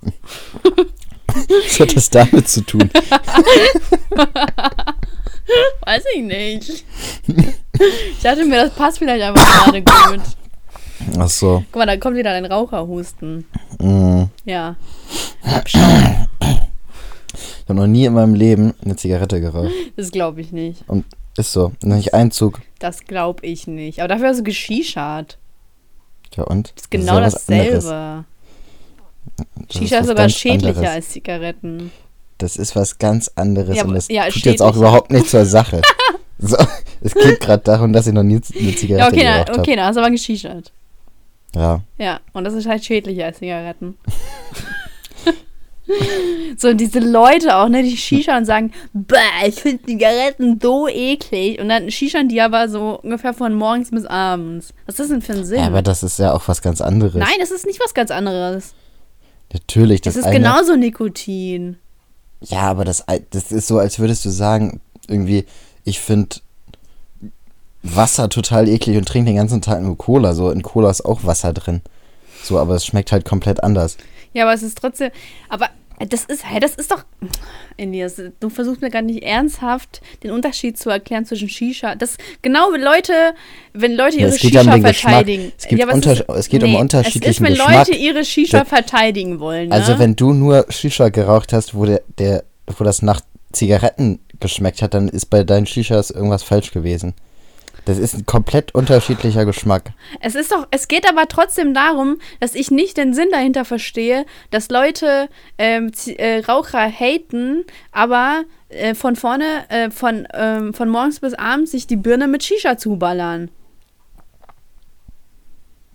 was 0.00 1.80
hat 1.80 1.96
das 1.96 2.10
damit 2.10 2.48
zu 2.48 2.62
tun? 2.62 2.90
Weiß 5.84 6.04
ich 6.14 6.22
nicht. 6.22 6.84
Ich 7.26 8.22
dachte 8.22 8.44
mir, 8.44 8.64
das 8.64 8.74
passt 8.74 8.98
vielleicht 8.98 9.22
einfach 9.22 9.64
gerade 9.64 9.82
gut. 9.82 10.20
Ach 11.18 11.28
so. 11.28 11.64
Guck 11.72 11.80
mal, 11.80 11.86
da 11.86 11.96
kommt 11.96 12.16
wieder 12.16 12.32
ein 12.32 12.44
Raucherhusten. 12.44 13.46
Mm. 13.78 14.24
Ja. 14.44 14.76
Abschauen. 15.42 16.28
Ich 16.40 17.68
habe 17.68 17.74
noch 17.80 17.86
nie 17.86 18.04
in 18.04 18.14
meinem 18.14 18.34
Leben 18.34 18.74
eine 18.84 18.96
Zigarette 18.96 19.40
geraucht. 19.40 19.70
Das 19.96 20.10
glaube 20.10 20.40
ich 20.40 20.52
nicht. 20.52 20.84
Und 20.86 21.04
ist 21.36 21.52
so. 21.52 21.72
Nicht 21.82 22.14
ein 22.14 22.30
Zug. 22.30 22.60
Das 22.78 23.04
glaube 23.04 23.46
ich 23.46 23.66
nicht. 23.66 24.00
Aber 24.00 24.08
dafür 24.08 24.28
hast 24.28 24.40
du 24.40 24.44
geschischert. 24.44 25.38
Ja 26.38 26.44
und? 26.44 26.72
Das 26.74 26.84
ist 26.84 26.90
genau 26.90 27.20
das 27.20 27.34
ist 27.34 27.48
ja 27.48 27.64
dasselbe. 27.64 28.24
Shisha 29.70 29.98
ist 29.98 30.06
sogar 30.06 30.28
schädlicher 30.28 30.68
anderes. 30.78 30.88
als 30.88 31.08
Zigaretten 31.10 31.90
das 32.38 32.56
ist 32.56 32.76
was 32.76 32.98
ganz 32.98 33.30
anderes 33.34 33.76
ja, 33.76 33.84
und 33.84 33.94
das 33.94 34.08
ja, 34.08 34.28
tut 34.28 34.44
jetzt 34.44 34.62
auch 34.62 34.76
überhaupt 34.76 35.10
nicht 35.10 35.28
zur 35.28 35.44
Sache. 35.44 35.82
so, 36.38 36.56
es 37.00 37.12
geht 37.12 37.40
gerade 37.40 37.62
darum, 37.64 37.92
dass 37.92 38.06
ich 38.06 38.12
noch 38.12 38.22
nie 38.22 38.36
eine 38.36 38.74
Zigarette 38.74 38.86
ja, 38.88 39.08
okay, 39.08 39.22
geraucht 39.22 39.48
habe. 39.50 39.60
Okay, 39.60 39.76
da 39.76 39.86
hast 39.86 39.96
du 39.96 40.00
aber 40.00 40.10
geschichert. 40.10 40.72
Ja. 41.54 41.80
Ja, 41.98 42.20
und 42.32 42.44
das 42.44 42.54
ist 42.54 42.68
halt 42.68 42.84
schädlicher 42.84 43.26
als 43.26 43.38
Zigaretten. 43.38 43.98
so, 46.56 46.68
und 46.68 46.78
diese 46.78 46.98
Leute 46.98 47.56
auch, 47.56 47.68
ne, 47.68 47.82
die 47.82 47.96
Shisha 47.96 48.36
und 48.36 48.44
sagen, 48.44 48.72
Bäh, 48.92 49.16
ich 49.46 49.56
finde 49.56 49.84
Zigaretten 49.84 50.58
so 50.60 50.88
eklig. 50.88 51.60
Und 51.60 51.68
dann 51.68 51.90
Shishan 51.90 52.28
die 52.28 52.40
aber 52.40 52.68
so 52.68 53.00
ungefähr 53.02 53.34
von 53.34 53.54
morgens 53.54 53.90
bis 53.90 54.04
abends. 54.04 54.74
Was 54.86 54.94
ist 54.94 55.00
das 55.00 55.08
denn 55.08 55.22
für 55.22 55.32
ein 55.32 55.44
Sinn? 55.44 55.60
Ja, 55.60 55.66
aber 55.66 55.82
das 55.82 56.02
ist 56.02 56.18
ja 56.18 56.32
auch 56.32 56.46
was 56.46 56.62
ganz 56.62 56.80
anderes. 56.80 57.14
Nein, 57.14 57.38
das 57.40 57.50
ist 57.50 57.66
nicht 57.66 57.80
was 57.82 57.94
ganz 57.94 58.10
anderes. 58.10 58.74
Natürlich, 59.52 60.02
das, 60.02 60.14
das 60.14 60.26
ist 60.26 60.32
genauso 60.32 60.76
Nikotin. 60.76 61.76
Ja, 62.40 62.60
aber 62.62 62.84
das, 62.84 63.04
das 63.30 63.50
ist 63.50 63.66
so, 63.66 63.78
als 63.78 63.98
würdest 63.98 64.24
du 64.24 64.30
sagen, 64.30 64.80
irgendwie, 65.08 65.46
ich 65.84 66.00
finde 66.00 66.36
Wasser 67.82 68.28
total 68.28 68.68
eklig 68.68 68.96
und 68.96 69.08
trinke 69.08 69.30
den 69.30 69.36
ganzen 69.36 69.62
Tag 69.62 69.80
nur 69.82 69.96
Cola. 69.96 70.34
So, 70.34 70.50
in 70.50 70.62
Cola 70.62 70.90
ist 70.90 71.04
auch 71.04 71.24
Wasser 71.24 71.52
drin. 71.52 71.80
So, 72.42 72.58
aber 72.58 72.74
es 72.74 72.86
schmeckt 72.86 73.12
halt 73.12 73.24
komplett 73.24 73.62
anders. 73.62 73.96
Ja, 74.38 74.44
aber 74.44 74.54
es 74.54 74.62
ist 74.62 74.78
trotzdem. 74.78 75.10
Aber 75.48 75.68
das 76.08 76.24
ist, 76.26 76.48
hey, 76.48 76.60
das 76.60 76.76
ist 76.76 76.92
doch. 76.92 77.02
Elias, 77.76 78.22
du 78.38 78.48
versuchst 78.50 78.80
mir 78.82 78.88
gar 78.88 79.02
nicht 79.02 79.24
ernsthaft 79.24 80.00
den 80.22 80.30
Unterschied 80.30 80.78
zu 80.78 80.90
erklären 80.90 81.26
zwischen 81.26 81.48
Shisha. 81.48 81.96
Das 81.96 82.18
genau 82.40 82.72
wenn 82.72 82.82
Leute, 82.82 83.34
wenn 83.72 83.96
Leute 83.96 84.18
ihre 84.18 84.30
ja, 84.30 84.38
Shisha 84.38 84.62
ja 84.62 84.74
um 84.74 84.80
verteidigen. 84.80 85.52
Es, 85.58 85.66
ja, 85.76 85.92
unter, 85.92 86.12
ist, 86.12 86.24
es 86.28 86.48
geht 86.48 86.62
nee, 86.62 86.76
um 86.76 86.80
unterschiedlichen 86.82 87.28
Es 87.28 87.36
ist, 87.36 87.42
wenn 87.42 87.54
Geschmack. 87.54 87.88
Leute 87.88 87.98
ihre 87.98 88.24
Shisha 88.24 88.64
verteidigen 88.64 89.40
wollen. 89.40 89.72
Also 89.72 89.86
ne? 89.86 89.94
Also 89.94 89.98
wenn 90.04 90.14
du 90.14 90.32
nur 90.32 90.66
Shisha 90.68 91.08
geraucht 91.08 91.52
hast, 91.52 91.74
wo 91.74 91.84
der, 91.84 92.02
der, 92.18 92.44
wo 92.68 92.84
das 92.84 93.02
nach 93.02 93.20
Zigaretten 93.52 94.20
geschmeckt 94.38 94.82
hat, 94.82 94.94
dann 94.94 95.08
ist 95.08 95.26
bei 95.26 95.42
deinen 95.42 95.66
Shishas 95.66 96.12
irgendwas 96.12 96.44
falsch 96.44 96.70
gewesen. 96.70 97.14
Das 97.88 97.96
ist 97.96 98.12
ein 98.12 98.26
komplett 98.26 98.74
unterschiedlicher 98.74 99.46
Geschmack. 99.46 99.92
Es 100.20 100.34
ist 100.34 100.52
doch, 100.52 100.68
es 100.70 100.88
geht 100.88 101.08
aber 101.08 101.26
trotzdem 101.26 101.72
darum, 101.72 102.18
dass 102.38 102.54
ich 102.54 102.70
nicht 102.70 102.98
den 102.98 103.14
Sinn 103.14 103.28
dahinter 103.32 103.64
verstehe, 103.64 104.26
dass 104.50 104.68
Leute 104.68 105.30
ähm, 105.56 105.90
äh, 106.18 106.40
Raucher 106.40 106.86
haten, 106.86 107.64
aber 107.90 108.44
äh, 108.68 108.94
von 108.94 109.16
vorne, 109.16 109.64
äh, 109.70 109.90
von, 109.90 110.28
ähm, 110.34 110.74
von 110.74 110.90
morgens 110.90 111.20
bis 111.20 111.32
abends 111.32 111.70
sich 111.70 111.86
die 111.86 111.96
Birne 111.96 112.28
mit 112.28 112.44
Shisha 112.44 112.76
zuballern. 112.76 113.50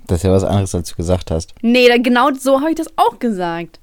Das 0.08 0.18
ist 0.18 0.24
ja 0.24 0.32
was 0.32 0.46
anderes, 0.46 0.74
als 0.74 0.90
du 0.90 0.96
gesagt 0.96 1.30
hast. 1.30 1.54
Nee, 1.62 1.96
genau 2.00 2.32
so 2.34 2.62
habe 2.62 2.72
ich 2.72 2.76
das 2.76 2.88
auch 2.96 3.20
gesagt. 3.20 3.80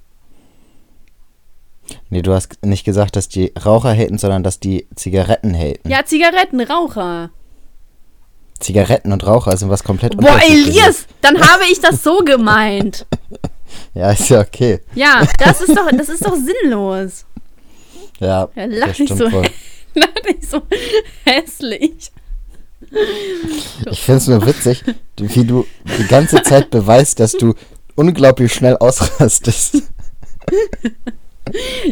Nee, 2.09 2.23
du 2.23 2.33
hast 2.33 2.67
nicht 2.67 2.83
gesagt, 2.83 3.15
dass 3.15 3.29
die 3.29 3.53
Raucher 3.65 3.95
haten, 3.95 4.19
sondern 4.19 4.43
dass 4.43 4.59
die 4.59 4.89
Zigaretten 4.97 5.55
haten. 5.55 5.89
Ja, 5.89 6.05
Zigarettenraucher. 6.05 7.31
Zigaretten 8.61 9.13
und 9.13 9.27
Raucher 9.27 9.57
sind 9.57 9.71
was 9.71 9.83
komplett 9.83 10.17
Boah, 10.17 10.39
Elias, 10.47 11.07
dann 11.23 11.41
habe 11.41 11.65
ich 11.71 11.81
das 11.81 12.03
so 12.03 12.19
gemeint. 12.19 13.07
ja, 13.95 14.13
ist 14.13 14.29
ja 14.29 14.41
okay. 14.41 14.81
Ja, 14.95 15.27
das 15.39 15.63
ist 15.63 15.77
doch, 15.77 15.91
das 15.91 16.09
ist 16.09 16.25
doch 16.25 16.37
sinnlos. 16.37 17.25
Ja, 18.21 18.49
ja 18.55 18.65
lach 18.67 18.99
nicht 18.99 19.17
so, 19.17 19.25
lach 19.95 20.15
nicht 20.27 20.49
so 20.49 20.63
hässlich. 21.25 22.13
Ich 23.91 24.01
finde 24.01 24.19
es 24.19 24.27
nur 24.27 24.47
witzig, 24.47 24.85
wie 25.17 25.45
du 25.45 25.67
die 25.99 26.07
ganze 26.07 26.43
Zeit 26.43 26.71
beweist, 26.71 27.21
dass 27.21 27.33
du 27.33 27.55
unglaublich 27.95 28.53
schnell 28.53 28.77
ausrastest. 28.77 29.83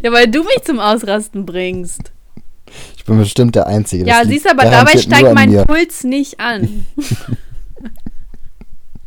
ja, 0.03 0.13
weil 0.13 0.29
du 0.29 0.43
mich 0.45 0.63
zum 0.65 0.81
Ausrasten 0.81 1.47
bringst. 1.47 2.13
Ich 3.09 3.11
bin 3.11 3.21
bestimmt 3.21 3.55
der 3.55 3.67
Einzige. 3.67 4.05
Ja, 4.05 4.23
siehst 4.23 4.45
du, 4.45 4.51
aber 4.51 4.65
dabei 4.65 4.99
steigt 4.99 5.33
mein 5.33 5.49
mir. 5.49 5.65
Puls 5.65 6.05
nicht 6.05 6.39
an. 6.41 6.85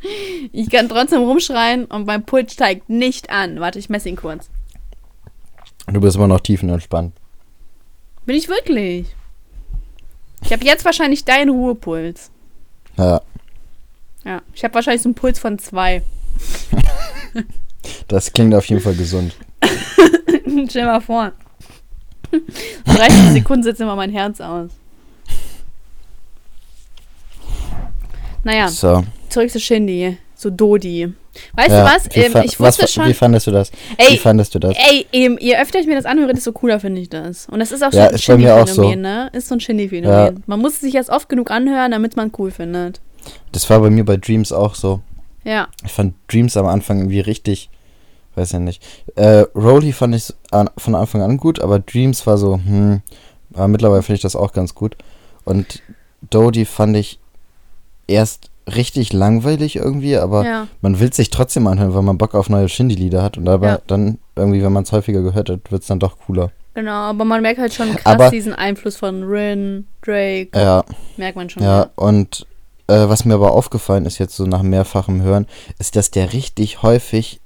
ich 0.52 0.72
kann 0.72 0.90
trotzdem 0.90 1.22
rumschreien 1.22 1.86
und 1.86 2.08
mein 2.08 2.26
Puls 2.26 2.54
steigt 2.54 2.90
nicht 2.90 3.30
an. 3.30 3.60
Warte, 3.60 3.78
ich 3.78 3.90
messe 3.90 4.10
ihn 4.10 4.16
kurz. 4.16 4.50
Du 5.86 6.02
bist 6.02 6.16
immer 6.16 6.28
noch 6.28 6.40
tiefenentspannt. 6.40 7.14
Bin 8.26 8.36
ich 8.36 8.50
wirklich? 8.50 9.06
Ich 10.44 10.52
habe 10.52 10.66
jetzt 10.66 10.84
wahrscheinlich 10.84 11.24
deinen 11.24 11.52
Ruhepuls. 11.52 12.32
Ja. 12.98 13.22
Ja, 14.26 14.42
ich 14.56 14.64
habe 14.64 14.74
wahrscheinlich 14.74 15.04
so 15.04 15.10
einen 15.10 15.16
Puls 15.16 15.38
von 15.38 15.60
zwei. 15.60 16.02
das 18.08 18.34
klingt 18.34 18.56
auf 18.56 18.66
jeden 18.66 18.82
Fall 18.82 18.96
gesund. 18.96 19.36
Stell 20.70 20.88
mal 20.88 21.02
vor. 21.02 21.34
30 22.86 23.32
Sekunden 23.32 23.64
setzt 23.64 23.82
immer 23.82 23.96
mein 23.96 24.12
Herz 24.12 24.42
aus. 24.42 24.70
Naja, 28.44 28.70
so. 28.70 29.04
zurück 29.30 29.52
zu 29.52 29.60
Shindy, 29.60 30.18
zu 30.36 30.52
Dodi. 30.52 31.14
Weißt 31.54 31.70
ja, 31.70 31.84
du 31.84 31.96
was? 31.96 32.10
Ähm, 32.14 32.44
ich 32.44 32.60
wusste 32.60 32.84
was, 32.84 32.94
schon. 32.94 33.08
Wie 33.08 33.14
fandest 33.14 33.48
du 33.48 33.52
das? 33.52 33.72
Ey, 33.98 34.14
wie 34.14 34.18
fandest 34.18 34.54
du 34.54 34.60
das? 34.60 34.76
Ey, 34.76 35.06
eben, 35.12 35.38
je 35.40 35.56
öfter 35.56 35.80
ich 35.80 35.88
mir 35.88 35.96
das 35.96 36.06
anhöre, 36.06 36.34
desto 36.34 36.52
cooler 36.52 36.80
finde 36.80 37.02
ich 37.02 37.10
das. 37.10 37.48
Und 37.48 37.60
das 37.60 37.72
ist 37.72 37.84
auch 37.84 37.92
so 37.92 38.00
ja, 38.00 38.10
ein 38.10 38.18
Shindy-Phänomen, 38.18 38.68
so. 38.68 38.96
ne? 38.96 39.30
Ist 39.32 39.48
so 39.48 39.56
ein 39.56 39.60
Shindy-Phänomen. 39.62 40.36
Ja. 40.36 40.42
Man 40.46 40.60
muss 40.60 40.74
es 40.74 40.82
sich 40.82 40.96
erst 40.96 41.10
oft 41.10 41.30
genug 41.30 41.52
anhören, 41.52 41.92
damit 41.92 42.18
man 42.18 42.32
cool 42.38 42.52
findet. 42.52 43.00
Das 43.52 43.70
war 43.70 43.80
bei 43.80 43.90
mir 43.90 44.04
bei 44.04 44.18
Dreams 44.18 44.52
auch 44.52 44.76
so. 44.76 45.02
Ja. 45.44 45.70
Ich 45.86 45.92
fand 45.92 46.16
Dreams 46.28 46.58
am 46.58 46.66
Anfang 46.66 47.00
irgendwie 47.00 47.22
richtig 47.22 47.70
weiß 48.36 48.54
ja 48.54 48.60
nicht. 48.60 48.84
Äh, 49.16 49.46
Rolly 49.56 49.92
fand 49.92 50.16
ich 50.16 50.34
von 50.78 50.96
Anfang 50.96 51.22
an 51.22 51.38
gut, 51.38 51.60
aber 51.60 51.80
Dreams 51.80 52.26
war 52.28 52.38
so, 52.38 52.56
hm, 52.56 53.02
aber 53.54 53.68
mittlerweile 53.68 54.02
finde 54.04 54.16
ich 54.18 54.22
das 54.22 54.36
auch 54.36 54.54
ganz 54.54 54.74
gut. 54.76 54.96
Und 55.44 55.82
Dodie 56.30 56.66
fand 56.66 56.96
ich 56.98 57.20
erst 58.08 58.50
richtig 58.74 59.12
langweilig 59.12 59.76
irgendwie, 59.76 60.18
aber 60.18 60.46
Ja. 60.46 60.68
man 60.82 61.00
will 61.00 61.12
sich 61.12 61.30
trotzdem 61.30 61.68
anhören, 61.68 61.94
weil 61.94 62.04
man 62.04 62.18
Bock 62.18 62.36
auf 62.36 62.50
neue 62.50 62.70
Shindy-Lieder 62.70 63.22
hat. 63.24 63.38
Und 63.38 63.50
aber 63.50 63.68
Ja. 63.68 63.80
dann 63.88 64.20
irgendwie, 64.36 64.64
wenn 64.64 64.72
man 64.72 64.84
es 64.84 64.92
häufiger 64.92 65.22
gehört 65.22 65.50
hat, 65.50 65.72
wird 65.72 65.82
es 65.82 65.88
dann 65.88 66.00
doch 66.00 66.18
cooler. 66.26 66.52
Genau, 66.74 66.92
aber 66.92 67.26
man 67.26 67.42
merkt 67.42 67.60
halt 67.60 67.74
schon 67.74 67.90
krass 67.96 68.14
Aber- 68.14 68.30
diesen 68.30 68.54
Einfluss 68.54 68.96
von 68.96 69.24
Rin, 69.24 69.88
Drake. 70.02 70.50
Ja, 70.56 70.86
Merkt 71.18 71.36
man 71.36 71.50
schon. 71.50 71.64
ja. 71.64 71.90
Und 71.96 72.46
äh, 72.88 73.10
was 73.10 73.26
mir 73.26 73.34
aber 73.34 73.52
aufgefallen 73.52 74.06
ist 74.06 74.20
jetzt 74.20 74.36
so 74.36 74.46
nach 74.46 74.62
mehrfachem 74.62 75.22
Hören, 75.22 75.48
ist, 75.80 75.96
dass 75.96 76.12
der 76.12 76.32
richtig 76.34 76.82
häufig 76.84 77.42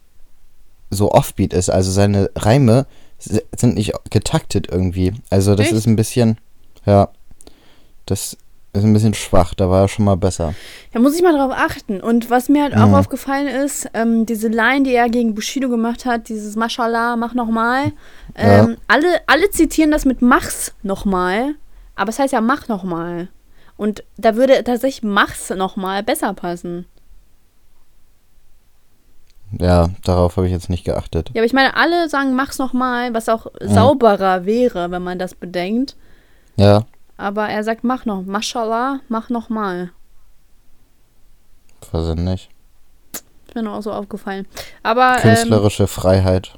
so 0.95 1.11
offbeat 1.11 1.53
ist. 1.53 1.69
Also 1.69 1.91
seine 1.91 2.29
Reime 2.35 2.85
sind 3.19 3.75
nicht 3.75 3.93
getaktet 4.09 4.67
irgendwie. 4.71 5.13
Also 5.29 5.55
das 5.55 5.67
Echt? 5.67 5.75
ist 5.75 5.85
ein 5.87 5.95
bisschen, 5.95 6.37
ja, 6.85 7.09
das 8.05 8.37
ist 8.73 8.83
ein 8.83 8.93
bisschen 8.93 9.13
schwach. 9.13 9.53
Da 9.53 9.69
war 9.69 9.83
er 9.83 9.87
schon 9.87 10.05
mal 10.05 10.15
besser. 10.17 10.53
Da 10.91 10.99
muss 10.99 11.15
ich 11.15 11.21
mal 11.21 11.33
drauf 11.33 11.53
achten. 11.55 12.01
Und 12.01 12.29
was 12.29 12.49
mir 12.49 12.63
halt 12.63 12.75
auch 12.75 12.87
Mhm. 12.89 12.95
aufgefallen 12.95 13.47
ist, 13.47 13.87
ähm, 13.93 14.25
diese 14.25 14.49
Line, 14.49 14.83
die 14.83 14.93
er 14.93 15.09
gegen 15.09 15.33
Bushido 15.33 15.69
gemacht 15.69 16.05
hat, 16.05 16.27
dieses 16.29 16.55
Mashallah, 16.55 17.15
mach 17.15 17.33
nochmal. 17.33 17.93
Ähm, 18.35 18.77
alle, 18.87 19.07
alle 19.27 19.49
zitieren 19.49 19.91
das 19.91 20.03
mit 20.05 20.21
mach's 20.21 20.73
nochmal. 20.83 21.55
Aber 21.95 22.09
es 22.09 22.19
heißt 22.19 22.33
ja 22.33 22.41
mach 22.41 22.67
nochmal. 22.67 23.29
Und 23.77 24.03
da 24.17 24.35
würde 24.35 24.61
tatsächlich 24.63 25.03
mach's 25.03 25.49
nochmal 25.51 26.03
besser 26.03 26.33
passen. 26.33 26.85
Ja, 29.59 29.89
darauf 30.03 30.37
habe 30.37 30.47
ich 30.47 30.53
jetzt 30.53 30.69
nicht 30.69 30.83
geachtet. 30.83 31.29
Ja, 31.33 31.41
aber 31.41 31.45
ich 31.45 31.53
meine, 31.53 31.75
alle 31.75 32.09
sagen 32.09 32.35
mach's 32.35 32.57
nochmal, 32.57 33.13
was 33.13 33.29
auch 33.29 33.47
sauberer 33.61 34.45
wäre, 34.45 34.91
wenn 34.91 35.03
man 35.03 35.19
das 35.19 35.35
bedenkt. 35.35 35.95
Ja, 36.57 36.85
Aber 37.17 37.47
er 37.47 37.63
sagt 37.63 37.83
mach 37.83 38.05
noch. 38.05 38.23
Mashallah, 38.23 38.99
mach 39.07 39.29
nochmal. 39.29 39.91
weiß 41.91 42.09
ich 42.09 42.23
nicht. 42.23 42.49
Ist 43.47 43.55
mir 43.55 43.81
so 43.81 43.91
aufgefallen. 43.91 44.47
Aber 44.83 45.17
ähm, 45.17 45.35
Künstlerische 45.35 45.87
Freiheit, 45.87 46.57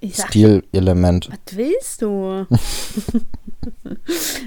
ich 0.00 0.16
sag 0.16 0.28
Stilelement. 0.28 1.30
Was 1.30 1.56
willst 1.56 2.02
du? 2.02 2.46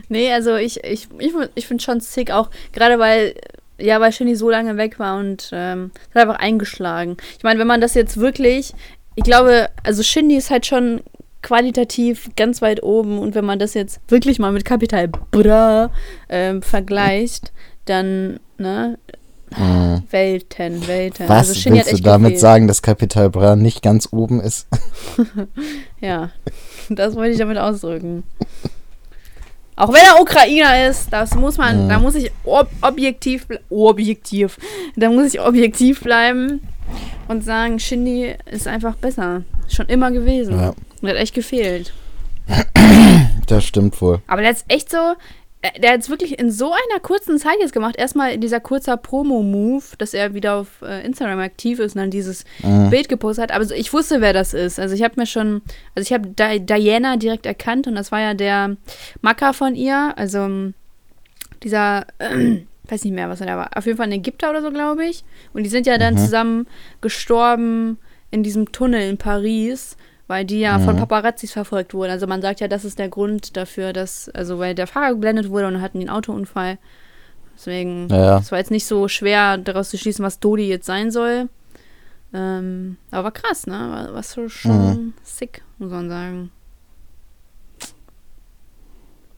nee, 0.10 0.32
also 0.32 0.56
ich, 0.56 0.84
ich, 0.84 1.08
ich, 1.18 1.34
ich 1.56 1.68
finde 1.68 1.84
schon 1.84 2.00
sick, 2.00 2.32
auch 2.32 2.50
gerade 2.72 3.00
weil, 3.00 3.36
ja, 3.80 4.00
weil 4.00 4.12
Shindy 4.12 4.36
so 4.36 4.50
lange 4.50 4.78
weg 4.78 5.00
war 5.00 5.18
und 5.20 5.50
ähm, 5.54 5.92
hat 6.14 6.24
einfach 6.24 6.40
eingeschlagen. 6.40 7.18
Ich 7.38 7.44
meine, 7.44 7.60
wenn 7.60 7.68
man 7.68 7.82
das 7.82 7.94
jetzt 7.94 8.18
wirklich, 8.18 8.74
ich 9.16 9.24
glaube, 9.24 9.70
also 9.84 10.04
Shindy 10.04 10.36
ist 10.36 10.50
halt 10.50 10.66
schon 10.66 11.02
qualitativ 11.42 12.30
ganz 12.36 12.62
weit 12.62 12.84
oben 12.84 13.18
und 13.18 13.34
wenn 13.36 13.46
man 13.46 13.60
das 13.60 13.74
jetzt 13.74 14.02
wirklich 14.10 14.40
mal 14.40 14.52
mit 14.52 14.66
Kapital 14.66 15.08
Bra 15.08 15.90
ähm, 16.28 16.62
vergleicht, 16.62 17.52
dann, 17.86 18.40
ne, 18.58 18.98
Mhm. 19.58 20.04
Welten, 20.12 20.88
Welten. 20.88 21.28
Was 21.28 21.50
also 21.50 21.72
willst 21.72 21.92
du 21.92 21.98
damit 22.02 22.30
gefehlt. 22.30 22.40
sagen, 22.40 22.68
dass 22.68 22.82
Capital 22.82 23.30
Bra 23.30 23.56
nicht 23.56 23.82
ganz 23.82 24.10
oben 24.12 24.42
ist? 24.42 24.68
Ja, 26.02 26.30
das 26.90 27.16
wollte 27.16 27.32
ich 27.34 27.40
damit 27.40 27.58
ausdrücken. 27.58 28.24
Auch 29.80 29.94
wenn 29.94 30.02
er 30.04 30.20
Ukrainer 30.22 30.90
ist, 30.90 31.08
das 31.14 31.34
muss 31.36 31.58
man, 31.58 31.86
Mhm. 31.86 31.90
da 31.90 32.00
muss 32.00 32.16
ich 32.16 32.30
ob 32.44 32.68
objektiv, 32.82 33.48
objektiv, 33.70 34.58
da 34.98 35.10
muss 35.10 35.34
ich 35.34 35.40
objektiv 35.40 36.02
bleiben 36.02 36.60
und 37.30 37.46
sagen, 37.46 37.80
Shindy 37.80 38.36
ist 38.52 38.68
einfach 38.68 38.96
besser. 38.96 39.44
Schon 39.70 39.86
immer 39.88 40.12
gewesen. 40.12 40.60
Ja. 40.60 40.74
Und 41.02 41.10
hat 41.10 41.16
echt 41.16 41.34
gefehlt. 41.34 41.94
Das 43.48 43.64
stimmt 43.64 44.02
wohl. 44.02 44.22
Aber 44.28 44.42
der 44.42 44.52
ist 44.52 44.66
echt 44.68 44.92
so, 44.92 44.98
der 45.82 45.92
hat 45.92 46.00
es 46.00 46.10
wirklich 46.10 46.40
in 46.40 46.52
so 46.52 46.72
einer 46.72 47.02
kurzen 47.02 47.38
Zeit 47.38 47.58
jetzt 47.60 47.74
gemacht. 47.74 47.96
Erstmal 47.98 48.38
dieser 48.38 48.62
kurzer 48.62 48.96
Promo-Move, 48.96 49.84
dass 49.98 50.14
er 50.14 50.34
wieder 50.34 50.56
auf 50.56 50.68
äh, 50.82 51.06
Instagram 51.06 51.40
aktiv 51.40 51.80
ist 51.80 51.96
und 51.96 52.02
dann 52.02 52.12
dieses 52.12 52.46
Mhm. 52.64 52.90
Bild 52.90 53.10
gepostet 53.10 53.44
hat. 53.44 53.52
Aber 53.52 53.66
so, 53.66 53.74
ich 53.76 53.92
wusste, 53.92 54.22
wer 54.22 54.32
das 54.32 54.54
ist. 54.54 54.80
Also 54.80 54.96
ich 54.96 55.04
habe 55.04 55.16
mir 55.18 55.26
schon, 55.26 55.62
also 55.96 56.08
ich 56.08 56.14
habe 56.14 56.30
Di 56.30 56.62
Diana 56.66 57.18
direkt 57.18 57.46
erkannt 57.46 57.88
und 57.88 57.96
das 57.96 58.12
war 58.12 58.22
ja 58.22 58.34
der 58.34 58.78
Macker 59.22 59.54
von 59.54 59.76
ihr. 59.76 60.14
Also 60.16 60.38
ähm, 60.40 60.74
dieser, 61.64 62.06
äh, 62.20 62.62
weiß 62.90 63.04
nicht 63.04 63.14
mehr, 63.14 63.30
was 63.30 63.42
er 63.42 63.48
da 63.48 63.58
war. 63.58 63.76
Auf 63.76 63.86
jeden 63.86 63.98
Fall 63.98 64.08
ein 64.08 64.14
Ägypter 64.14 64.50
oder 64.50 64.62
so, 64.62 64.72
glaube 64.72 65.06
ich. 65.06 65.24
Und 65.54 65.64
die 65.64 65.70
sind 65.70 65.86
ja 65.88 65.98
dann 65.98 66.14
Mhm. 66.14 66.20
zusammen 66.20 66.68
gestorben 67.02 67.98
in 68.32 68.44
diesem 68.44 68.72
Tunnel 68.72 69.10
in 69.10 69.18
Paris. 69.18 69.98
Weil 70.30 70.46
die 70.46 70.60
ja 70.60 70.78
von 70.78 70.94
Mhm. 70.96 71.00
Paparazzis 71.00 71.52
verfolgt 71.52 71.96
wurden. 71.96 72.12
Also 72.12 72.28
man 72.28 72.42
sagt 72.44 72.60
ja, 72.60 72.68
das 72.68 72.86
ist 72.86 73.00
der 73.00 73.10
Grund 73.10 73.58
dafür, 73.58 73.94
dass, 73.94 74.30
also 74.30 74.60
weil 74.60 74.76
der 74.76 74.86
Fahrer 74.86 75.10
geblendet 75.10 75.50
wurde 75.50 75.66
und 75.66 75.82
hatten 75.82 76.00
den 76.00 76.10
Autounfall. 76.10 76.78
Deswegen, 77.56 78.08
Ja, 78.10 78.24
ja. 78.26 78.38
es 78.38 78.52
war 78.52 78.60
jetzt 78.60 78.70
nicht 78.70 78.86
so 78.86 79.08
schwer 79.08 79.58
daraus 79.58 79.90
zu 79.90 79.98
schließen, 79.98 80.24
was 80.24 80.40
Dodi 80.40 80.70
jetzt 80.70 80.86
sein 80.86 81.10
soll. 81.10 81.50
Ähm, 82.32 82.98
aber 83.10 83.24
war 83.26 83.32
krass, 83.32 83.66
ne? 83.66 83.74
War, 83.74 84.14
war 84.14 84.22
so 84.24 84.48
schon 84.50 84.72
Mhm. 84.88 85.14
sick, 85.24 85.64
muss 85.80 85.90
man 85.92 86.10
sagen. 86.10 86.52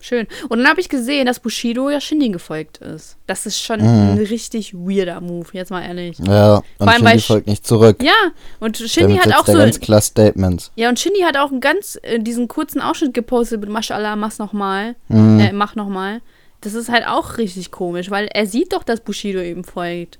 Schön. 0.01 0.27
Und 0.49 0.59
dann 0.59 0.67
habe 0.67 0.81
ich 0.81 0.89
gesehen, 0.89 1.25
dass 1.27 1.39
Bushido 1.39 1.89
ja 1.89 2.01
Shindy 2.01 2.29
gefolgt 2.29 2.79
ist. 2.79 3.17
Das 3.27 3.45
ist 3.45 3.61
schon 3.61 3.79
Mhm. 3.81 3.85
ein 4.13 4.17
richtig 4.17 4.73
weirder 4.73 5.21
Move, 5.21 5.47
jetzt 5.53 5.69
mal 5.71 5.83
ehrlich. 5.83 6.17
Ja, 6.19 6.55
und 6.57 6.63
Vor 6.79 6.87
allem 6.89 7.07
Shindy 7.07 7.21
folgt 7.21 7.47
nicht 7.47 7.65
zurück. 7.67 8.01
Ja, 8.03 8.31
und 8.59 8.77
Shindy 8.77 9.15
hat 9.17 9.33
auch 9.35 9.45
so. 9.45 9.53
ganz 9.53 9.79
klar 9.79 10.01
Statements. 10.01 10.71
Ja, 10.75 10.89
und 10.89 10.99
Shindy 10.99 11.21
hat 11.21 11.37
auch 11.37 11.51
einen 11.51 11.61
ganz, 11.61 11.99
äh, 12.01 12.19
diesen 12.19 12.47
kurzen 12.47 12.81
Ausschnitt 12.81 13.13
gepostet 13.13 13.61
mit 13.61 13.69
Mashallah, 13.69 14.15
mach's 14.15 14.39
nochmal. 14.39 14.95
Mhm. 15.07 15.39
Äh, 15.39 15.51
mach 15.53 15.75
nochmal. 15.75 16.21
Das 16.61 16.73
ist 16.73 16.89
halt 16.89 17.07
auch 17.07 17.37
richtig 17.37 17.71
komisch, 17.71 18.09
weil 18.11 18.27
er 18.33 18.45
sieht 18.47 18.73
doch, 18.73 18.83
dass 18.83 18.99
Bushido 18.99 19.39
eben 19.39 19.63
folgt. 19.63 20.19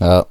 Ja, 0.00 0.26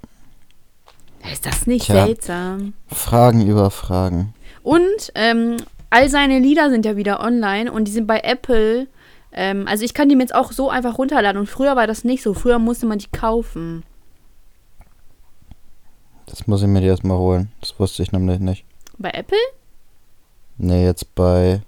Ist 1.32 1.46
das 1.46 1.68
nicht 1.68 1.86
Tja. 1.86 2.06
seltsam? 2.06 2.74
Fragen 2.90 3.48
über 3.48 3.72
Fragen. 3.72 4.34
Und 4.62 5.12
ähm, 5.16 5.58
all 5.94 6.10
seine 6.10 6.40
Lieder 6.40 6.70
sind 6.72 6.86
ja 6.86 6.96
wieder 6.98 7.20
online 7.22 7.72
und 7.72 7.86
die 7.88 7.92
sind 7.92 8.08
bei 8.08 8.20
Apple. 8.22 8.88
Ähm, 9.32 9.68
also 9.68 9.84
ich 9.86 9.94
kann 9.94 10.10
die 10.10 10.16
mir 10.16 10.24
jetzt 10.24 10.36
auch 10.36 10.52
so 10.52 10.70
einfach 10.70 10.98
runterladen 10.98 11.40
und 11.40 11.48
früher 11.48 11.76
war 11.76 11.86
das 11.88 12.04
nicht 12.04 12.24
so. 12.24 12.34
Früher 12.34 12.58
musste 12.60 12.86
man 12.88 12.98
die 13.00 13.08
kaufen. 13.12 13.84
Das 16.26 16.48
muss 16.48 16.62
ich 16.62 16.68
mir 16.68 16.82
erstmal 16.82 17.18
holen. 17.18 17.52
Das 17.62 17.80
wusste 17.80 18.02
ich 18.04 18.12
nämlich 18.12 18.40
nicht. 18.40 18.66
Bei 18.98 19.12
Apple? 19.12 19.38
Nee, 20.58 20.86
jetzt 20.86 21.14
bei 21.16 21.62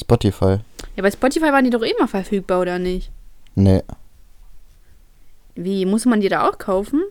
Spotify. 0.00 0.58
Ja, 0.96 1.02
bei 1.02 1.10
Spotify 1.10 1.46
waren 1.52 1.64
die 1.64 1.70
doch 1.70 1.82
immer 1.82 2.08
verfügbar, 2.08 2.60
oder 2.60 2.78
nicht? 2.78 3.10
Nee, 3.54 3.82
Wie, 5.54 5.84
muss 5.84 6.06
man 6.06 6.20
die 6.20 6.28
da 6.30 6.48
auch 6.48 6.56
kaufen? 6.58 7.02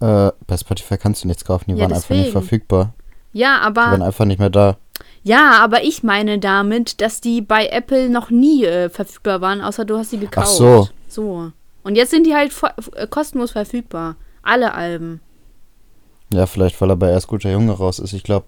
äh, 0.00 0.32
bei 0.48 0.56
Spotify 0.56 0.98
kannst 0.98 1.22
du 1.22 1.28
nichts 1.28 1.44
kaufen. 1.44 1.66
Die 1.68 1.72
Ja, 1.76 1.84
waren 1.84 1.92
einfach 1.92 2.10
nicht 2.10 2.26
deswegen. 2.26 2.32
verfügbar. 2.32 2.94
Ja, 3.32 3.58
Die 3.58 3.62
aber 3.66 3.80
waren 3.82 4.02
einfach 4.02 4.24
nicht 4.24 4.38
mehr 4.38 4.50
da. 4.50 4.76
ja, 5.22 5.58
aber 5.62 5.82
ich 5.84 6.02
meine 6.02 6.38
damit, 6.38 7.00
dass 7.00 7.20
die 7.20 7.40
bei 7.40 7.66
Apple 7.68 8.08
noch 8.10 8.30
nie 8.30 8.64
äh, 8.64 8.88
verfügbar 8.90 9.40
waren, 9.40 9.60
außer 9.62 9.84
du 9.84 9.96
hast 9.98 10.10
sie 10.10 10.18
gekauft. 10.18 10.48
Ach 10.50 10.52
so. 10.52 10.88
So. 11.08 11.52
Und 11.82 11.96
jetzt 11.96 12.10
sind 12.10 12.26
die 12.26 12.34
halt 12.34 12.52
äh, 12.94 13.06
kostenlos 13.06 13.52
verfügbar. 13.52 14.16
Alle 14.42 14.74
Alben. 14.74 15.20
Ja, 16.32 16.46
vielleicht, 16.46 16.80
weil 16.80 16.90
er 16.90 16.96
bei 16.96 17.10
erst 17.10 17.26
guter 17.28 17.50
Junge 17.50 17.72
raus 17.72 17.98
ist. 17.98 18.12
Ich 18.12 18.22
glaube, 18.22 18.46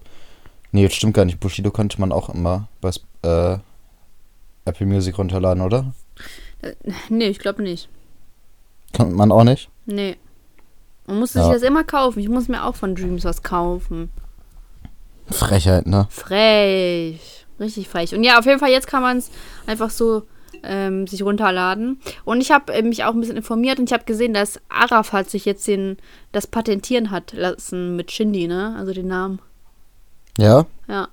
nee, 0.71 0.83
das 0.83 0.93
stimmt 0.93 1.13
gar 1.13 1.25
nicht. 1.25 1.39
Bushido 1.39 1.71
konnte 1.71 1.99
man 1.99 2.11
auch 2.11 2.29
immer 2.29 2.67
bei 2.81 2.89
äh, 3.23 3.57
Apple 4.65 4.85
Music 4.87 5.17
runterladen, 5.17 5.61
oder? 5.63 5.93
Nee, 7.09 7.27
ich 7.27 7.39
glaube 7.39 7.61
nicht. 7.61 7.89
Kann 8.93 9.13
man 9.13 9.31
auch 9.31 9.43
nicht? 9.43 9.69
Nee. 9.85 10.17
Man 11.05 11.19
musste 11.19 11.39
Ja. 11.39 11.45
sich 11.45 11.53
das 11.53 11.61
immer 11.63 11.83
kaufen. 11.83 12.19
Ich 12.19 12.29
muss 12.29 12.47
mir 12.47 12.63
auch 12.65 12.75
von 12.75 12.95
Dreams 12.95 13.23
was 13.25 13.43
kaufen. 13.43 14.09
Frechheit, 15.29 15.87
ne? 15.87 16.07
Frech. 16.09 17.45
Richtig 17.59 17.87
frech. 17.87 18.13
Und 18.13 18.23
ja, 18.23 18.37
auf 18.37 18.45
jeden 18.45 18.59
Fall, 18.59 18.71
jetzt 18.71 18.87
kann 18.87 19.01
man 19.01 19.17
es 19.17 19.31
einfach 19.65 19.89
so 19.89 20.23
ähm, 20.63 21.07
sich 21.07 21.23
runterladen. 21.23 21.99
Und 22.25 22.41
ich 22.41 22.51
habe 22.51 22.73
äh, 22.73 22.81
mich 22.81 23.03
auch 23.03 23.13
ein 23.13 23.19
bisschen 23.19 23.37
informiert 23.37 23.79
und 23.79 23.89
ich 23.89 23.93
habe 23.93 24.05
gesehen, 24.05 24.33
dass 24.33 24.59
Arafat 24.69 25.29
sich 25.29 25.45
jetzt 25.45 25.67
den, 25.67 25.97
das 26.31 26.47
patentieren 26.47 27.11
hat 27.11 27.33
lassen 27.33 27.95
mit 27.95 28.11
Shindy, 28.11 28.47
ne? 28.47 28.75
Also 28.77 28.93
den 28.93 29.07
Namen. 29.07 29.39
Ja? 30.37 30.65
Ja. 30.87 31.07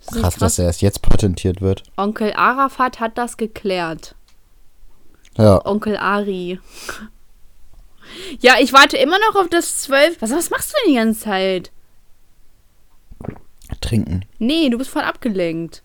Ist 0.00 0.12
nicht 0.12 0.22
Krass, 0.22 0.36
dass 0.36 0.58
er 0.58 0.66
erst 0.66 0.82
jetzt 0.82 1.02
patentiert 1.02 1.60
wird. 1.60 1.82
Onkel 1.96 2.32
Arafat 2.32 3.00
hat 3.00 3.18
das 3.18 3.36
geklärt. 3.36 4.14
Ja. 5.36 5.64
Onkel 5.66 5.96
Ari. 5.96 6.58
Ja, 8.40 8.54
ich 8.60 8.72
warte 8.72 8.96
immer 8.96 9.18
noch 9.28 9.40
auf 9.40 9.48
das 9.48 9.82
12. 9.82 10.20
Was, 10.20 10.32
was 10.32 10.50
machst 10.50 10.72
du 10.72 10.76
denn 10.82 10.92
die 10.92 10.98
ganze 10.98 11.20
Zeit? 11.20 11.70
Trinken. 13.80 14.24
Nee, 14.38 14.68
du 14.70 14.78
bist 14.78 14.90
voll 14.90 15.02
abgelenkt. 15.02 15.82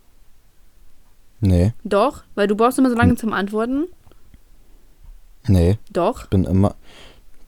Nee, 1.42 1.74
Doch, 1.84 2.24
weil 2.34 2.48
du 2.48 2.56
brauchst 2.56 2.80
immer 2.80 2.90
so 2.90 2.96
lange 2.96 3.16
zum 3.16 3.34
Antworten. 3.34 3.86
nee. 5.48 5.78
Doch. 5.92 6.28
bin 6.28 6.46
immer. 6.46 6.76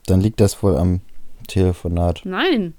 Dann 0.05 0.21
liegt 0.21 0.39
das 0.39 0.61
wohl 0.61 0.77
am 0.77 1.01
Telefonat. 1.47 2.21
Nein. 2.23 2.73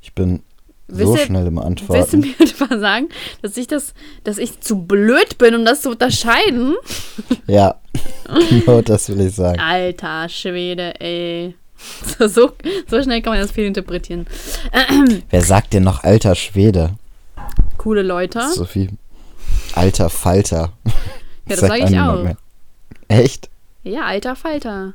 Ich 0.00 0.14
bin 0.14 0.42
Willst 0.88 1.06
so 1.12 1.16
du- 1.16 1.22
schnell 1.24 1.46
im 1.46 1.56
Willst 1.56 1.88
du 1.88 1.92
Antworten. 1.94 2.20
mir 2.20 2.34
etwa 2.40 2.78
sagen, 2.78 3.08
dass 3.42 3.56
ich 3.56 3.66
das, 3.66 3.94
dass 4.24 4.38
ich 4.38 4.60
zu 4.60 4.76
blöd 4.84 5.38
bin, 5.38 5.54
um 5.54 5.64
das 5.64 5.82
zu 5.82 5.90
unterscheiden? 5.90 6.74
Ja, 7.46 7.74
genau 8.48 8.80
das 8.82 9.08
will 9.08 9.20
ich 9.26 9.34
sagen. 9.34 9.58
Alter 9.60 10.28
Schwede, 10.28 10.98
ey. 11.00 11.54
So, 12.18 12.28
so, 12.28 12.52
so 12.88 13.02
schnell 13.02 13.20
kann 13.22 13.32
man 13.32 13.42
das 13.42 13.50
viel 13.50 13.64
interpretieren. 13.64 14.26
Wer 15.30 15.42
sagt 15.42 15.72
denn 15.72 15.82
noch 15.82 16.04
alter 16.04 16.36
Schwede? 16.36 16.94
Coole 17.82 18.02
Leute. 18.02 18.40
Sophie. 18.52 18.90
Alter 19.74 20.08
Falter. 20.08 20.72
Ja, 21.48 21.56
das 21.56 21.66
sage 21.66 21.86
ich 21.88 21.98
auch. 21.98 22.22
Mehr. 22.22 22.36
Echt? 23.08 23.50
Ja, 23.82 24.02
alter 24.02 24.36
Falter. 24.36 24.94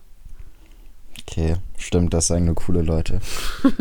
Okay, 1.21 1.57
stimmt, 1.77 2.13
das 2.13 2.27
sagen 2.27 2.45
nur 2.45 2.55
coole 2.55 2.81
Leute. 2.81 3.19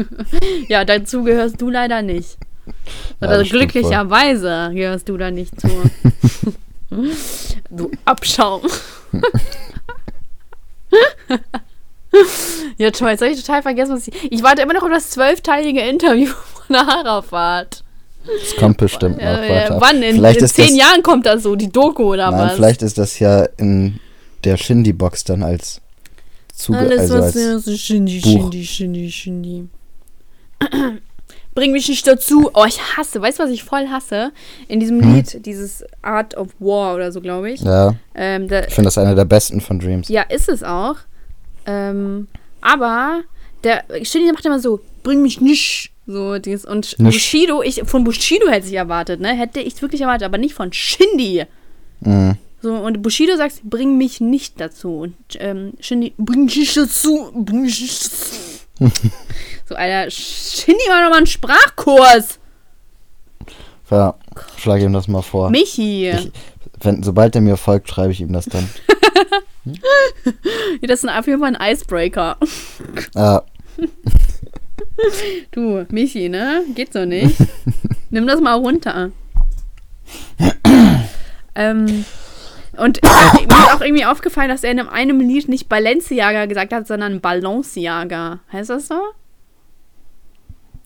ja, 0.69 0.85
dazu 0.85 1.23
gehörst 1.23 1.61
du 1.61 1.71
leider 1.71 2.03
nicht. 2.03 2.37
Ja, 3.21 3.41
glücklicherweise 3.43 4.73
gehörst 4.75 5.09
du 5.09 5.17
da 5.17 5.31
nicht 5.31 5.61
zu. 5.61 5.69
du 7.71 7.93
Abschaum. 8.05 8.63
ja, 12.79 12.91
toll, 12.91 13.11
jetzt 13.11 13.23
habe 13.23 13.31
ich 13.31 13.41
total 13.41 13.63
vergessen, 13.63 13.95
was 13.95 14.09
ich. 14.09 14.33
Ich 14.33 14.43
warte 14.43 14.63
immer 14.63 14.75
noch 14.75 14.83
auf 14.83 14.91
das 14.91 15.11
zwölfteilige 15.11 15.83
Interview 15.83 16.33
von 16.33 16.75
der 16.75 16.89
Arafat. 16.89 17.85
Das 18.27 18.57
kommt 18.57 18.79
bestimmt 18.79 19.17
noch. 19.17 19.25
Äh, 19.25 19.69
wann? 19.79 20.03
In, 20.03 20.25
in 20.25 20.49
zehn 20.49 20.69
das, 20.69 20.77
Jahren 20.77 21.03
kommt 21.03 21.27
das 21.27 21.43
so, 21.43 21.57
die 21.57 21.71
Doku 21.71 22.13
oder 22.15 22.31
nein, 22.31 22.41
was? 22.41 22.55
Vielleicht 22.55 22.83
ist 22.83 22.99
das 22.99 23.19
ja 23.19 23.45
in 23.57 23.99
der 24.45 24.57
Shindy-Box 24.57 25.25
dann 25.25 25.43
als 25.43 25.81
Zuge 26.55 26.79
Alles, 26.79 27.01
also 27.01 27.15
was 27.19 27.37
als 27.37 27.65
so 27.65 27.77
Shindy, 27.77 28.21
Buch. 28.21 28.31
Shindy, 28.31 28.65
Shindy, 28.65 29.11
Shindy. 29.11 29.69
Bring 31.55 31.73
mich 31.73 31.89
nicht 31.89 32.07
dazu. 32.07 32.51
Oh, 32.53 32.65
ich 32.67 32.79
hasse, 32.97 33.21
weißt 33.21 33.39
du, 33.39 33.45
was 33.45 33.51
ich 33.51 33.65
voll 33.65 33.89
hasse? 33.89 34.33
In 34.69 34.81
diesem 34.81 35.03
hm? 35.03 35.15
Lied, 35.15 35.47
dieses 35.47 35.85
Art 36.03 36.37
of 36.37 36.49
War 36.59 36.95
oder 36.95 37.13
so, 37.13 37.21
glaube 37.21 37.51
ich. 37.51 37.61
Ja. 37.61 37.95
Ähm, 38.15 38.49
da, 38.49 38.61
ich 38.61 38.75
finde 38.75 38.89
das 38.89 38.99
einer 38.99 39.15
der 39.15 39.25
besten 39.25 39.61
von 39.61 39.79
Dreams. 39.79 40.09
Ja, 40.09 40.23
ist 40.23 40.49
es 40.49 40.63
auch. 40.63 40.97
Ähm, 41.67 42.29
aber 42.61 43.23
der 43.65 43.85
Shindy 44.03 44.33
macht 44.33 44.45
immer 44.45 44.61
so, 44.61 44.81
bring 45.03 45.23
mich 45.23 45.41
nicht 45.41 45.93
so, 46.07 46.39
dieses, 46.39 46.65
und 46.65 46.99
Nisch. 46.99 47.15
Bushido, 47.17 47.63
ich, 47.63 47.83
von 47.85 48.05
Bushido 48.05 48.49
hätte 48.49 48.69
ich 48.69 48.75
erwartet, 48.75 49.21
ne? 49.21 49.35
Hätte 49.35 49.61
ich 49.61 49.81
wirklich 49.83 50.01
erwartet, 50.01 50.25
aber 50.25 50.39
nicht 50.39 50.55
von 50.55 50.73
Shindy. 50.73 51.45
Mhm. 52.01 52.37
So, 52.63 52.75
und 52.75 53.03
Bushido 53.03 53.37
sagt, 53.37 53.63
bring 53.65 53.99
mich 53.99 54.21
nicht 54.21 54.61
dazu. 54.61 54.99
Und 55.01 55.17
ähm, 55.39 55.73
Shindy, 55.81 56.15
bring 56.17 56.45
nicht 56.47 56.77
dazu, 56.77 57.31
bring 57.35 57.63
nicht 57.63 58.05
dazu. 58.05 58.37
so, 59.69 59.75
Alter, 59.75 60.11
Shindy 60.11 60.85
war 60.89 61.03
doch 61.03 61.11
mal 61.11 61.19
ein 61.19 61.27
Sprachkurs. 61.27 62.39
Ja, 63.91 64.15
schlage 64.57 64.85
ihm 64.85 64.93
das 64.93 65.09
mal 65.09 65.23
vor. 65.23 65.51
Michi. 65.51 66.11
Ich, 66.11 66.33
wenn, 66.81 67.03
sobald 67.03 67.35
er 67.35 67.41
mir 67.41 67.57
folgt, 67.57 67.89
schreibe 67.89 68.13
ich 68.13 68.21
ihm 68.21 68.33
das 68.33 68.47
dann. 68.47 68.69
hm? 69.65 69.75
das 70.83 71.03
ist 71.03 71.11
auf 71.11 71.27
jeden 71.27 71.41
Fall 71.41 71.57
ein 71.57 71.73
Icebreaker. 71.73 72.37
Ja. 73.15 73.43
Du, 75.51 75.87
Michi, 75.91 76.29
ne? 76.29 76.65
Geht 76.75 76.93
so 76.93 77.05
nicht. 77.05 77.37
Nimm 78.11 78.27
das 78.27 78.41
mal 78.41 78.55
runter. 78.55 79.11
ähm, 81.55 82.05
und 82.77 83.01
mir 83.03 83.59
ist 83.59 83.75
auch 83.75 83.81
irgendwie 83.81 84.05
aufgefallen, 84.05 84.49
dass 84.49 84.65
er 84.65 84.73
in 84.73 84.81
einem 84.81 85.21
Lied 85.21 85.49
nicht 85.49 85.69
Balenciaga 85.69 86.47
gesagt 86.47 86.73
hat, 86.73 86.87
sondern 86.87 87.21
Balenciaga. 87.21 88.41
Heißt 88.53 88.71
das 88.71 88.89
so? 88.89 89.01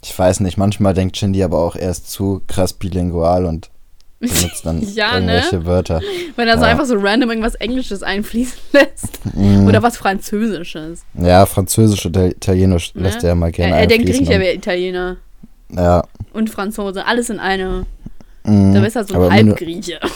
Ich 0.02 0.18
weiß 0.18 0.40
nicht, 0.40 0.56
manchmal 0.56 0.94
denkt 0.94 1.16
Shindy 1.16 1.42
aber 1.42 1.58
auch, 1.58 1.76
er 1.76 1.90
ist 1.90 2.10
zu 2.10 2.42
krass 2.46 2.72
bilingual 2.72 3.44
und 3.44 3.70
benutzt 4.20 4.64
dann 4.64 4.82
ja, 4.94 5.18
ne? 5.18 5.32
irgendwelche 5.32 5.56
ne? 5.56 5.66
Wörter. 5.66 6.00
Wenn 6.36 6.46
er 6.46 6.58
so 6.58 6.64
einfach 6.64 6.84
so 6.84 6.94
random 6.96 7.30
irgendwas 7.30 7.56
Englisches 7.56 8.02
einfließen 8.02 8.58
lässt. 8.72 9.18
Mm. 9.34 9.66
Oder 9.66 9.82
was 9.82 9.96
Französisches. 9.96 11.04
Ja, 11.14 11.46
Französisch 11.46 12.06
oder 12.06 12.26
Italienisch 12.26 12.94
ne? 12.94 13.04
lässt 13.04 13.24
er 13.24 13.34
mal 13.34 13.50
gerne 13.50 13.74
Er, 13.74 13.80
er 13.80 13.86
denkt 13.86 14.06
wirklich, 14.06 14.30
er 14.30 14.40
wäre 14.40 14.54
Italiener. 14.54 15.16
Ja. 15.70 16.04
Und 16.32 16.50
Franzose, 16.50 17.06
alles 17.06 17.30
in 17.30 17.40
einem. 17.40 17.86
Mm. 18.44 18.74
Da 18.74 18.80
bist 18.80 18.96
du 18.96 19.00
halt 19.00 19.08
so 19.08 19.20
ein 19.20 19.32
Halbgrieche. 19.32 19.98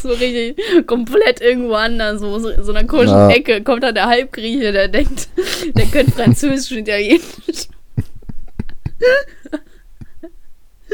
so 0.00 0.10
richtig 0.10 0.56
komplett 0.86 1.40
irgendwo 1.40 1.74
anders, 1.74 2.20
so, 2.20 2.38
so, 2.38 2.62
so 2.62 2.72
einer 2.72 2.86
komischen 2.86 3.16
ja. 3.16 3.30
Ecke 3.30 3.62
kommt 3.62 3.82
dann 3.82 3.94
der 3.94 4.06
Halbgrieche, 4.06 4.72
der 4.72 4.88
denkt, 4.88 5.28
der 5.74 5.86
könnte 5.86 6.12
Französisch 6.12 6.72
und 6.72 6.86
Italienisch. 6.86 7.68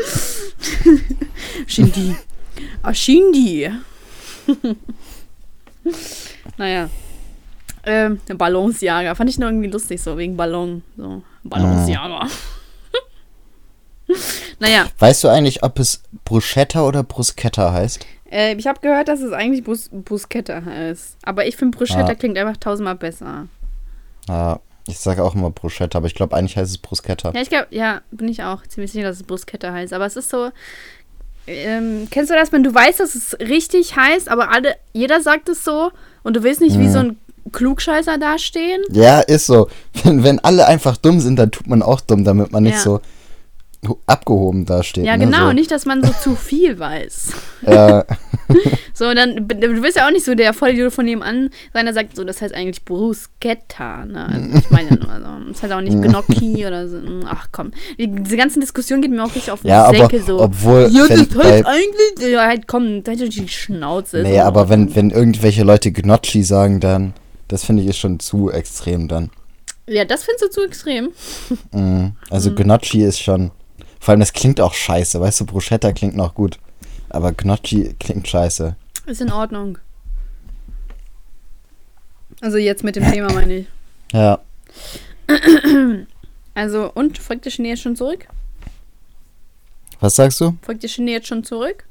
Shindy. 1.67 2.17
Ah, 2.83 2.95
Shindy. 2.95 3.71
naja. 6.57 6.89
Ähm, 7.85 8.21
Ballonsjager. 8.27 9.15
Fand 9.15 9.31
ich 9.31 9.39
noch 9.39 9.49
irgendwie 9.49 9.69
lustig, 9.69 10.03
so 10.03 10.17
wegen 10.19 10.37
Ballon. 10.37 10.83
So, 10.97 11.23
Ballonsjager. 11.45 12.29
naja. 14.59 14.87
Weißt 14.99 15.25
du 15.25 15.29
eigentlich, 15.29 15.63
ob 15.63 15.79
es 15.79 16.03
Bruschetta 16.25 16.83
oder 16.83 17.03
Bruschetta 17.03 17.73
heißt? 17.73 18.05
Äh, 18.31 18.55
ich 18.55 18.67
habe 18.67 18.81
gehört, 18.81 19.09
dass 19.09 19.21
es 19.21 19.33
eigentlich 19.33 19.63
Brus 19.63 19.89
Bruschetta 19.93 20.65
heißt. 20.65 21.19
Aber 21.23 21.47
ich 21.47 21.57
finde 21.57 21.77
Bruschetta 21.77 22.09
ah. 22.09 22.15
klingt 22.15 22.37
einfach 22.39 22.57
tausendmal 22.57 22.97
besser. 22.97 23.47
Ja, 24.29 24.61
ich 24.87 24.99
sage 24.99 25.23
auch 25.23 25.35
immer 25.35 25.51
Bruschetta, 25.51 25.99
aber 25.99 26.07
ich 26.07 26.15
glaube, 26.15 26.37
eigentlich 26.37 26.57
heißt 26.57 26.71
es 26.71 26.79
Bruschetta. 26.79 27.33
Ja, 27.35 27.41
ich 27.41 27.49
glaube, 27.49 27.67
ja, 27.71 28.03
bin 28.11 28.29
ich 28.29 28.43
auch 28.43 28.67
ziemlich 28.67 28.93
sicher, 28.93 29.09
dass 29.09 29.17
es 29.17 29.23
Bruschetta 29.25 29.73
heißt. 29.73 29.93
Aber 29.93 30.07
es 30.07 30.17
ist 30.17 30.31
so. 30.31 30.51
Ähm, 31.49 32.09
kennst 32.11 32.31
du 32.31 32.35
das, 32.35 32.51
wenn 32.53 32.65
du 32.65 32.75
weißt, 32.75 32.99
dass 32.99 33.15
es 33.15 33.39
richtig 33.39 33.97
heißt, 33.97 34.29
aber 34.29 34.51
alle, 34.51 34.75
jeder 34.93 35.21
sagt 35.21 35.49
es 35.49 35.63
so 35.63 35.93
und 36.25 36.35
du 36.35 36.43
willst 36.43 36.61
nicht 36.61 36.75
hm. 36.75 36.83
wie 36.83 36.89
so 36.89 36.99
ein 36.99 37.17
Klugscheißer 37.53 38.19
dastehen? 38.19 38.83
Ja, 38.91 39.21
ist 39.21 39.47
so. 39.47 39.69
Wenn, 40.03 40.25
wenn 40.25 40.41
alle 40.41 40.67
einfach 40.67 40.97
dumm 40.97 41.21
sind, 41.21 41.37
dann 41.37 41.53
tut 41.53 41.69
man 41.69 41.83
auch 41.83 42.01
dumm, 42.01 42.25
damit 42.25 42.51
man 42.53 42.65
nicht 42.65 42.75
ja. 42.75 42.81
so 42.81 43.01
abgehoben 44.07 44.67
dasteht. 44.67 45.05
Ja, 45.05 45.17
ne? 45.17 45.25
genau, 45.25 45.49
so. 45.49 45.53
nicht, 45.53 45.71
dass 45.71 45.87
man 45.87 46.03
so 46.03 46.13
zu 46.13 46.37
viel 46.37 46.79
weiß. 46.79 47.33
Ja. 47.67 48.05
so, 48.95 49.13
dann, 49.13 49.49
du 49.49 49.81
bist 49.81 49.97
ja 49.97 50.07
auch 50.07 50.13
nicht 50.13 50.25
so 50.25 50.35
der 50.35 50.53
Vollidiot 50.53 50.93
von 50.93 51.05
nebenan 51.05 51.51
sein, 51.73 51.85
der 51.85 51.95
sagt 51.95 52.17
so, 52.17 52.25
das 52.25 52.41
heißt 52.41 52.55
eigentlich 52.55 52.85
Bruschetta, 52.85 54.05
ne? 54.07 54.27
Also, 54.27 54.59
ich 54.59 54.71
meine 54.71 54.91
ja 54.91 54.97
nur, 54.97 55.11
also, 55.11 55.49
das 55.49 55.63
heißt 55.63 55.73
auch 55.73 55.81
nicht 55.81 56.01
Gnocchi 56.01 56.67
oder 56.67 56.89
so. 56.89 56.99
Ach 57.27 57.49
komm, 57.53 57.73
die, 57.99 58.09
diese 58.09 58.37
ganzen 58.37 58.61
Diskussionen 58.61 59.03
gehen 59.03 59.13
mir 59.13 59.25
auch 59.25 59.35
richtig 59.35 59.51
auf 59.51 59.63
den 59.63 59.69
ja, 59.71 59.91
Säcke 59.91 60.23
so. 60.23 60.41
obwohl, 60.41 60.89
ja, 60.93 61.07
das 61.09 61.19
heißt 61.19 61.67
eigentlich, 61.67 62.31
ja, 62.31 62.47
halt 62.47 62.69
komm, 62.69 63.03
da 63.03 63.13
hätte 63.13 63.29
die 63.29 63.49
Schnauze. 63.49 64.23
Nee, 64.23 64.37
so. 64.37 64.43
aber 64.43 64.69
wenn, 64.69 64.95
wenn 64.95 65.11
irgendwelche 65.11 65.65
Leute 65.65 65.93
Gnocchi 65.93 66.43
sagen, 66.43 66.81
dann, 66.81 67.15
das 67.49 67.65
finde 67.65 67.83
ich 67.83 67.89
ist 67.89 67.99
schon 67.99 68.21
zu 68.21 68.51
extrem 68.51 69.09
dann. 69.09 69.31
Ja, 69.89 70.05
das 70.05 70.25
findest 70.25 70.45
du 70.45 70.51
zu 70.51 70.65
extrem. 70.65 71.11
Mm, 71.73 72.17
also 72.29 72.51
mhm. 72.51 72.57
Gnocchi 72.57 73.03
ist 73.03 73.21
schon 73.21 73.53
vor 74.01 74.13
allem, 74.13 74.21
das 74.21 74.33
klingt 74.33 74.61
auch 74.61 74.75
scheiße, 74.75 75.21
weißt 75.21 75.41
du, 75.41 75.47
Bruschetta 75.47 75.93
klingt 75.93 76.17
noch 76.17 76.35
gut. 76.35 76.59
Aber 77.09 77.33
Gnocchi 77.33 77.95
klingt 77.99 78.29
scheiße. 78.29 78.77
Ist 79.07 79.21
in 79.21 79.33
Ordnung. 79.33 79.79
Also 82.41 82.59
jetzt 82.59 82.85
mit 82.85 82.97
dem 82.97 83.11
Thema 83.11 83.33
meine 83.33 83.59
ich. 83.59 83.67
Ja. 84.13 84.39
Also, 86.55 86.91
und 86.95 87.19
folgt 87.19 87.45
der 87.45 87.51
Schnee 87.51 87.69
jetzt 87.69 87.83
schon 87.83 87.97
zurück? 87.97 88.27
Was 90.01 90.17
sagst 90.17 90.41
du? 90.41 90.57
Folgt 90.63 90.83
der 90.83 90.89
Schnee 90.89 91.13
jetzt 91.13 91.27
schon 91.27 91.45
zurück? 91.45 91.85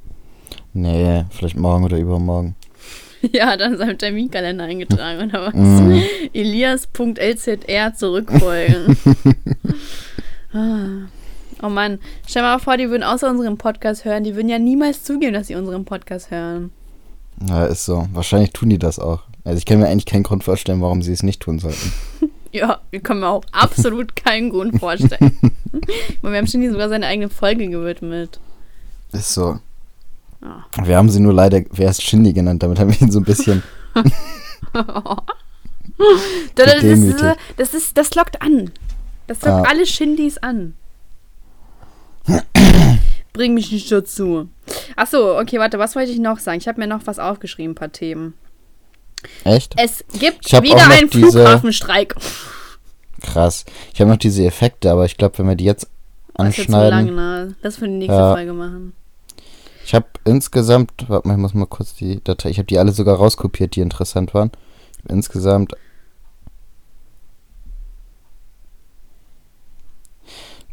Nee, 0.74 1.24
vielleicht 1.30 1.56
morgen 1.56 1.84
oder 1.84 1.98
übermorgen. 1.98 2.56
Ja, 3.32 3.58
dann 3.58 3.74
ist 3.74 3.80
er 3.80 3.90
im 3.90 3.98
Terminkalender 3.98 4.66
eingetragen 4.66 5.30
oder 5.30 5.48
was? 5.48 5.54
Mm. 5.56 6.00
Elias.lzr 6.34 7.96
zurückfolgen. 7.96 8.98
ah. 10.54 11.08
Oh 11.62 11.70
Mann, 11.70 12.00
stell 12.28 12.42
mal 12.42 12.60
vor, 12.60 12.78
die 12.78 12.90
würden 12.90 13.04
außer 13.04 13.30
unserem 13.30 13.58
Podcast 13.58 14.06
hören. 14.06 14.24
Die 14.24 14.36
würden 14.36 14.50
ja 14.50 14.60
niemals 14.60 15.04
zugeben, 15.04 15.34
dass 15.34 15.48
sie 15.48 15.56
unseren 15.56 15.86
Podcast 15.86 16.32
hören. 16.32 16.72
Ja, 17.48 17.66
ist 17.66 17.86
so. 17.86 18.08
Wahrscheinlich 18.14 18.52
tun 18.52 18.70
die 18.70 18.80
das 18.80 19.00
auch. 19.00 19.24
Also 19.44 19.58
ich 19.58 19.66
kann 19.66 19.80
mir 19.80 19.88
eigentlich 19.88 20.06
keinen 20.06 20.24
Grund 20.24 20.44
vorstellen, 20.44 20.82
warum 20.82 21.02
sie 21.02 21.14
es 21.14 21.24
nicht 21.24 21.42
tun 21.42 21.60
sollten. 21.60 21.94
ja, 22.52 22.80
wir 22.90 23.00
können 23.00 23.22
mir 23.22 23.30
auch 23.30 23.44
absolut 23.52 24.16
keinen 24.16 24.50
Grund 24.50 24.80
vorstellen. 24.80 25.38
wir 26.22 26.38
haben 26.38 26.48
schon 26.48 26.70
sogar 26.72 26.90
seine 26.90 27.08
eigene 27.08 27.30
Folge 27.30 27.68
gewidmet. 27.68 28.40
Ist 29.12 29.34
so. 29.34 29.60
Ja. 30.42 30.66
Wir 30.84 30.98
haben 30.98 31.10
sie 31.10 31.20
nur 31.20 31.34
leider, 31.34 31.62
wer 31.72 31.90
ist 31.90 32.02
Shindy 32.02 32.34
genannt, 32.34 32.64
damit 32.64 32.80
haben 32.80 32.92
wir 32.92 33.02
ihn 33.02 33.12
so 33.12 33.20
ein 33.20 33.26
bisschen. 33.26 33.64
das, 36.56 36.84
ist, 36.84 37.24
das, 37.56 37.74
ist, 37.74 37.98
das 37.98 38.16
lockt 38.16 38.42
an. 38.42 38.72
Das 39.28 39.42
lockt 39.42 39.66
ja. 39.66 39.72
alle 39.72 39.86
Shindys 39.86 40.38
an. 40.40 40.74
Bring 43.34 43.54
mich 43.54 43.72
nicht 43.72 43.92
dazu. 43.92 44.48
Achso, 44.96 45.40
okay, 45.40 45.60
warte, 45.60 45.80
was 45.80 45.96
wollte 45.96 46.12
ich 46.12 46.20
noch 46.20 46.40
sagen? 46.40 46.60
Ich 46.60 46.68
habe 46.68 46.80
mir 46.80 46.88
noch 46.88 47.02
was 47.06 47.20
aufgeschrieben, 47.20 47.72
ein 47.72 47.76
paar 47.76 47.92
Themen. 47.92 48.34
Echt? 49.44 49.74
Es 49.78 50.04
gibt 50.20 50.52
wieder 50.52 50.90
einen 50.90 51.10
diese... 51.10 51.32
Flughafenstreik. 51.32 52.16
Krass. 53.22 53.66
Ich 53.94 54.00
habe 54.00 54.12
noch 54.12 54.18
diese 54.18 54.46
Effekte, 54.46 54.92
aber 54.92 55.06
ich 55.06 55.18
glaube, 55.18 55.38
wenn 55.40 55.48
wir 55.48 55.56
die 55.56 55.66
jetzt 55.66 55.90
anschneiden. 56.36 56.70
Das 56.70 57.00
ist 57.00 57.06
lang, 57.08 57.16
ne? 57.16 57.56
Das 57.62 57.78
für 57.78 57.88
die 57.88 57.94
nächste 57.94 58.16
ja. 58.16 58.34
Folge 58.34 58.54
machen. 58.54 58.94
Ich 59.86 59.94
habe 59.94 60.08
insgesamt, 60.24 60.92
warte 61.08 61.28
mal, 61.28 61.36
ich 61.36 61.40
muss 61.40 61.54
mal 61.54 61.66
kurz 61.66 61.94
die 61.94 62.24
Datei, 62.24 62.50
ich 62.50 62.58
habe 62.58 62.66
die 62.66 62.80
alle 62.80 62.92
sogar 62.92 63.18
rauskopiert, 63.18 63.76
die 63.76 63.82
interessant 63.82 64.34
waren. 64.34 64.52
Insgesamt 65.08 65.76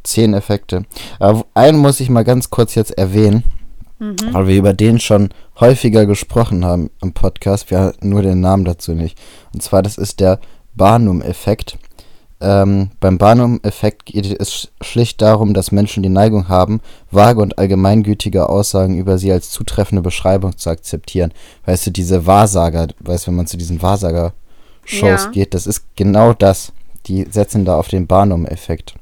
zehn 0.03 0.35
Effekte. 0.35 0.85
Aber 1.19 1.45
einen 1.55 1.79
muss 1.79 2.01
ich 2.01 2.11
mal 2.11 2.25
ganz 2.25 2.51
kurz 2.51 2.75
jetzt 2.75 2.97
erwähnen, 2.99 3.45
mhm. 3.99 4.17
weil 4.33 4.47
wir 4.49 4.57
über 4.57 4.75
den 4.75 4.99
schon 4.99 5.31
häufiger 5.61 6.07
gesprochen 6.07 6.65
haben 6.65 6.91
im 7.01 7.13
Podcast. 7.13 7.71
Wir 7.71 7.81
hatten 7.81 8.09
nur 8.09 8.23
den 8.23 8.41
Namen 8.41 8.65
dazu 8.65 8.93
nicht. 8.93 9.19
Und 9.55 9.63
zwar, 9.63 9.83
das 9.83 9.99
ist 9.99 10.21
der 10.21 10.41
Barnum-Effekt. 10.75 11.79
Ähm, 12.43 12.91
beim 12.99 13.19
Barnum-Effekt 13.19 14.07
geht 14.07 14.27
es 14.41 14.73
schlicht 14.81 15.23
darum, 15.23 15.55
dass 15.55 15.71
Menschen 15.71 16.03
die 16.03 16.09
Neigung 16.09 16.49
haben, 16.49 16.81
vage 17.13 17.41
und 17.41 17.57
allgemeingültige 17.57 18.49
Aussagen 18.49 18.97
über 18.97 19.17
sie 19.17 19.31
als 19.31 19.51
zutreffende 19.51 20.03
Beschreibung 20.03 20.59
zu 20.59 20.69
akzeptieren. 20.69 21.33
Weißt 21.67 21.87
du, 21.87 21.93
diese 21.93 22.27
Wahrsager, 22.27 22.89
weißt 22.99 23.27
du, 23.27 23.29
wenn 23.29 23.37
man 23.37 23.47
zu 23.47 23.57
diesen 23.57 23.81
Wahrsager-Shows 23.81 25.25
ja. 25.25 25.31
geht, 25.31 25.55
das 25.55 25.69
ist 25.69 25.85
genau 25.95 26.33
das. 26.33 26.73
Die 27.07 27.27
setzen 27.31 27.65
da 27.65 27.77
auf 27.77 27.87
den 27.87 28.09
Barnum-Effekt. 28.09 28.95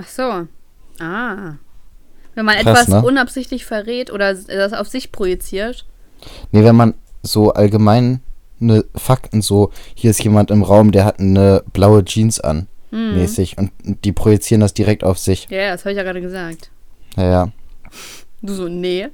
Ach 0.00 0.06
so. 0.06 0.46
Ah. 1.00 1.56
Wenn 2.36 2.44
man 2.44 2.54
Krass, 2.58 2.82
etwas 2.82 2.88
ne? 2.88 3.02
unabsichtlich 3.02 3.64
verrät 3.64 4.12
oder 4.12 4.32
das 4.32 4.72
auf 4.72 4.86
sich 4.86 5.10
projiziert. 5.10 5.86
Nee, 6.52 6.62
wenn 6.62 6.76
man 6.76 6.94
so 7.22 7.52
allgemein 7.52 8.20
eine 8.60 8.84
Fakten 8.94 9.42
so, 9.42 9.72
hier 9.94 10.12
ist 10.12 10.22
jemand 10.22 10.52
im 10.52 10.62
Raum, 10.62 10.92
der 10.92 11.04
hat 11.04 11.18
eine 11.18 11.64
blaue 11.72 12.04
Jeans 12.04 12.38
an, 12.38 12.68
hm. 12.90 13.16
mäßig. 13.16 13.58
Und 13.58 13.72
die 14.04 14.12
projizieren 14.12 14.60
das 14.60 14.72
direkt 14.72 15.02
auf 15.02 15.18
sich. 15.18 15.48
Ja, 15.50 15.72
das 15.72 15.80
habe 15.80 15.90
ich 15.90 15.96
ja 15.96 16.04
gerade 16.04 16.20
gesagt. 16.20 16.70
Ja, 17.16 17.24
ja. 17.24 17.48
Du 18.40 18.54
so, 18.54 18.68
nee, 18.68 19.08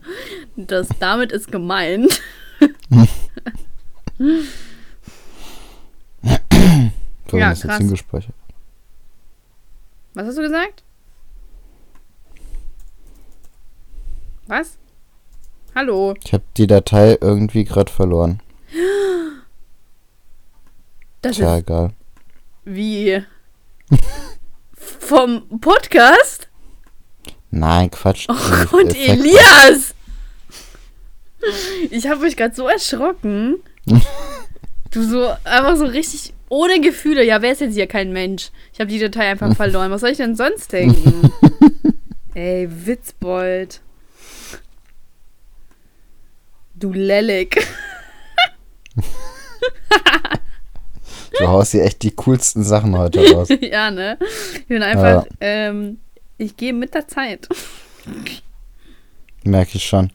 das 0.54 0.88
damit 1.00 1.32
ist 1.32 1.50
gemeint. 1.50 2.20
Warum 4.18 4.42
ja, 7.32 7.52
ist 7.52 7.64
jetzt 7.64 7.78
hingespeichert? 7.78 8.34
Was 10.14 10.28
hast 10.28 10.38
du 10.38 10.42
gesagt? 10.42 10.84
Was? 14.46 14.78
Hallo? 15.74 16.14
Ich 16.24 16.32
habe 16.32 16.44
die 16.56 16.68
Datei 16.68 17.18
irgendwie 17.20 17.64
gerade 17.64 17.90
verloren. 17.90 18.40
Das 21.20 21.36
Tja, 21.36 21.56
ist 21.56 21.62
egal. 21.62 21.94
Wie? 22.64 23.24
Vom 24.74 25.60
Podcast? 25.60 26.48
Nein, 27.50 27.90
Quatsch. 27.90 28.28
Oh, 28.28 28.76
und 28.76 28.94
Elias! 28.94 29.94
Ich 31.90 32.06
habe 32.06 32.20
mich 32.20 32.36
gerade 32.36 32.54
so 32.54 32.68
erschrocken. 32.68 33.56
du 34.92 35.02
so, 35.02 35.34
einfach 35.42 35.76
so 35.76 35.86
richtig 35.86 36.34
ohne 36.54 36.80
Gefühle. 36.80 37.24
Ja, 37.24 37.42
wer 37.42 37.50
ist 37.52 37.60
jetzt 37.60 37.74
hier 37.74 37.88
kein 37.88 38.12
Mensch? 38.12 38.50
Ich 38.72 38.78
habe 38.78 38.88
die 38.88 39.00
Datei 39.00 39.28
einfach 39.28 39.54
verloren. 39.56 39.90
Was 39.90 40.02
soll 40.02 40.10
ich 40.10 40.18
denn 40.18 40.36
sonst 40.36 40.72
denken? 40.72 41.32
Ey, 42.34 42.68
Witzbold. 42.70 43.80
Du 46.76 46.92
Lellig. 46.92 47.56
du 51.38 51.48
haust 51.48 51.72
hier 51.72 51.82
echt 51.82 52.02
die 52.02 52.12
coolsten 52.12 52.62
Sachen 52.62 52.96
heute 52.96 53.32
raus. 53.32 53.48
ja, 53.60 53.90
ne? 53.90 54.16
Ich 54.54 54.66
bin 54.66 54.82
einfach, 54.82 55.26
ja. 55.26 55.32
ähm, 55.40 55.98
ich 56.38 56.56
gehe 56.56 56.72
mit 56.72 56.94
der 56.94 57.08
Zeit. 57.08 57.48
Merke 59.44 59.76
ich 59.76 59.84
schon. 59.84 60.12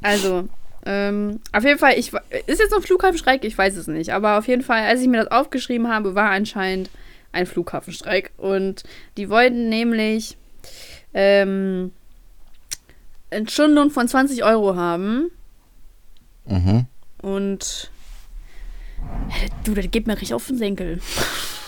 also, 0.00 0.48
ähm, 0.84 1.40
auf 1.52 1.64
jeden 1.64 1.78
Fall, 1.78 1.98
ich, 1.98 2.12
ist 2.46 2.60
jetzt 2.60 2.74
ein 2.74 2.82
Flughafenstreik? 2.82 3.44
Ich 3.44 3.56
weiß 3.56 3.76
es 3.76 3.86
nicht. 3.86 4.12
Aber 4.12 4.38
auf 4.38 4.48
jeden 4.48 4.62
Fall, 4.62 4.82
als 4.82 5.00
ich 5.00 5.08
mir 5.08 5.22
das 5.22 5.30
aufgeschrieben 5.30 5.88
habe, 5.88 6.14
war 6.14 6.30
anscheinend 6.30 6.90
ein 7.30 7.46
Flughafenstreik. 7.46 8.32
Und 8.36 8.82
die 9.16 9.30
wollten 9.30 9.68
nämlich 9.68 10.36
ähm, 11.14 11.92
einen 13.30 13.48
Stundenlohn 13.48 13.90
von 13.90 14.08
20 14.08 14.44
Euro 14.44 14.76
haben. 14.76 15.30
Mhm. 16.46 16.86
Und 17.22 17.90
du, 19.64 19.74
das 19.74 19.90
geht 19.90 20.06
mir 20.08 20.14
richtig 20.14 20.34
auf 20.34 20.46
den 20.48 20.58
Senkel. 20.58 21.00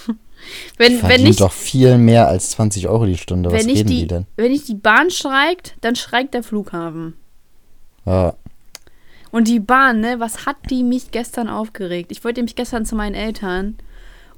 wenn, 0.77 1.01
wenn 1.03 1.23
nicht 1.23 1.41
doch 1.41 1.53
viel 1.53 1.99
mehr 1.99 2.27
als 2.27 2.51
20 2.51 2.89
Euro 2.89 3.07
die 3.07 3.17
Stunde. 3.17 3.53
Was 3.53 3.65
reden 3.65 3.87
die, 3.87 4.01
die 4.01 4.07
denn? 4.09 4.27
Wenn 4.35 4.51
nicht 4.51 4.67
die 4.67 4.75
Bahn 4.75 5.11
streikt, 5.11 5.77
dann 5.83 5.95
streikt 5.95 6.35
der 6.35 6.43
Flughafen. 6.43 7.15
Ja. 8.05 8.35
Und 9.35 9.49
die 9.49 9.59
Bahn, 9.59 9.99
ne, 9.99 10.20
was 10.20 10.47
hat 10.47 10.55
die 10.70 10.85
mich 10.85 11.11
gestern 11.11 11.49
aufgeregt? 11.49 12.12
Ich 12.12 12.22
wollte 12.22 12.39
nämlich 12.39 12.55
gestern 12.55 12.87
zu 12.87 12.95
meinen 12.95 13.16
Eltern 13.16 13.74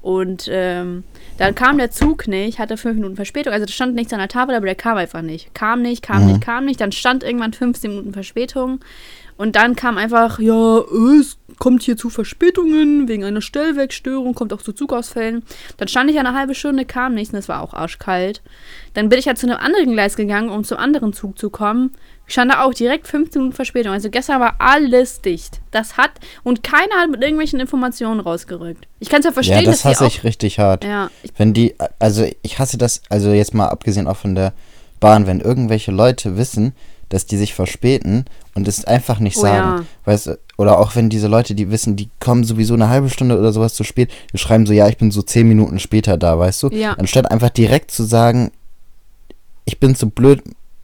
und 0.01 0.47
ähm, 0.49 1.03
dann 1.37 1.53
kam 1.53 1.77
der 1.77 1.91
Zug 1.91 2.27
nicht, 2.27 2.57
hatte 2.57 2.77
fünf 2.77 2.95
Minuten 2.95 3.15
Verspätung. 3.15 3.53
Also 3.53 3.67
da 3.67 3.71
stand 3.71 3.93
nichts 3.93 4.11
an 4.11 4.17
der 4.17 4.27
Tafel, 4.27 4.55
aber 4.55 4.65
der 4.65 4.73
kam 4.73 4.97
einfach 4.97 5.21
nicht. 5.21 5.53
Kam 5.53 5.83
nicht, 5.83 6.01
kam 6.01 6.23
mhm. 6.23 6.31
nicht, 6.31 6.41
kam 6.41 6.65
nicht. 6.65 6.81
Dann 6.81 6.91
stand 6.91 7.23
irgendwann 7.23 7.53
15 7.53 7.91
Minuten 7.91 8.13
Verspätung. 8.13 8.79
Und 9.37 9.55
dann 9.55 9.75
kam 9.75 9.99
einfach, 9.99 10.39
ja, 10.39 10.79
es 11.19 11.37
kommt 11.59 11.83
hier 11.83 11.95
zu 11.95 12.09
Verspätungen 12.09 13.07
wegen 13.07 13.23
einer 13.23 13.41
Stellwerkstörung, 13.41 14.33
kommt 14.33 14.51
auch 14.51 14.63
zu 14.63 14.73
Zugausfällen. 14.73 15.43
Dann 15.77 15.87
stand 15.87 16.09
ich 16.09 16.17
eine 16.17 16.33
halbe 16.33 16.55
Stunde, 16.55 16.85
kam 16.85 17.13
nichts 17.13 17.33
und 17.33 17.39
es 17.39 17.47
war 17.47 17.61
auch 17.61 17.75
arschkalt. 17.75 18.41
Dann 18.95 19.09
bin 19.09 19.19
ich 19.19 19.25
ja 19.25 19.35
zu 19.35 19.45
einem 19.45 19.59
anderen 19.59 19.91
Gleis 19.91 20.15
gegangen, 20.15 20.49
um 20.49 20.63
zum 20.63 20.79
anderen 20.79 21.13
Zug 21.13 21.37
zu 21.37 21.51
kommen. 21.51 21.91
Stand 22.27 22.51
da 22.51 22.63
auch 22.63 22.73
direkt 22.73 23.07
15 23.07 23.41
Minuten 23.41 23.55
Verspätung. 23.55 23.93
Also 23.93 24.09
gestern 24.09 24.41
war 24.41 24.55
alles 24.59 25.21
dicht. 25.21 25.61
Das 25.71 25.97
hat 25.97 26.11
und 26.43 26.61
keiner 26.61 26.95
hat 26.97 27.09
mit 27.09 27.21
irgendwelchen 27.21 27.59
Informationen 27.59 28.19
rausgerückt. 28.19 28.87
Ich 28.99 29.09
kann 29.09 29.19
es 29.19 29.25
ja 29.25 29.31
verstehen. 29.31 29.63
Ja, 29.63 29.71
das 29.71 29.85
hasse 29.85 30.05
ich 30.05 30.23
richtig 30.23 30.59
hart. 30.59 30.83
Ja. 30.83 31.09
Wenn 31.37 31.53
die, 31.53 31.75
also 31.99 32.25
ich 32.41 32.59
hasse 32.59 32.77
das, 32.77 33.01
also 33.09 33.31
jetzt 33.31 33.53
mal 33.53 33.67
abgesehen 33.67 34.07
auch 34.07 34.17
von 34.17 34.35
der 34.35 34.53
Bahn, 34.99 35.25
wenn 35.25 35.39
irgendwelche 35.39 35.91
Leute 35.91 36.37
wissen, 36.37 36.73
dass 37.09 37.25
die 37.25 37.37
sich 37.37 37.53
verspäten 37.53 38.25
und 38.53 38.67
es 38.67 38.83
einfach 38.83 39.19
nicht 39.19 39.37
oh, 39.37 39.41
sagen. 39.41 39.79
Ja. 39.79 40.11
Weißt 40.11 40.37
oder 40.57 40.79
auch 40.79 40.95
wenn 40.95 41.09
diese 41.09 41.27
Leute, 41.27 41.55
die 41.55 41.71
wissen, 41.71 41.95
die 41.95 42.09
kommen 42.19 42.43
sowieso 42.43 42.73
eine 42.73 42.89
halbe 42.89 43.09
Stunde 43.09 43.37
oder 43.37 43.53
sowas 43.53 43.75
zu 43.75 43.83
spät, 43.83 44.11
die 44.33 44.37
schreiben 44.37 44.65
so, 44.65 44.73
ja, 44.73 44.87
ich 44.89 44.97
bin 44.97 45.11
so 45.11 45.21
zehn 45.21 45.47
Minuten 45.47 45.79
später 45.79 46.17
da, 46.17 46.37
weißt 46.37 46.63
du? 46.63 46.69
Ja. 46.69 46.93
Anstatt 46.93 47.31
einfach 47.31 47.51
direkt 47.51 47.91
zu 47.91 48.03
sagen, 48.03 48.51
ich 49.65 49.79
bin 49.79 49.95
zu 49.95 50.09
blöd, 50.09 50.41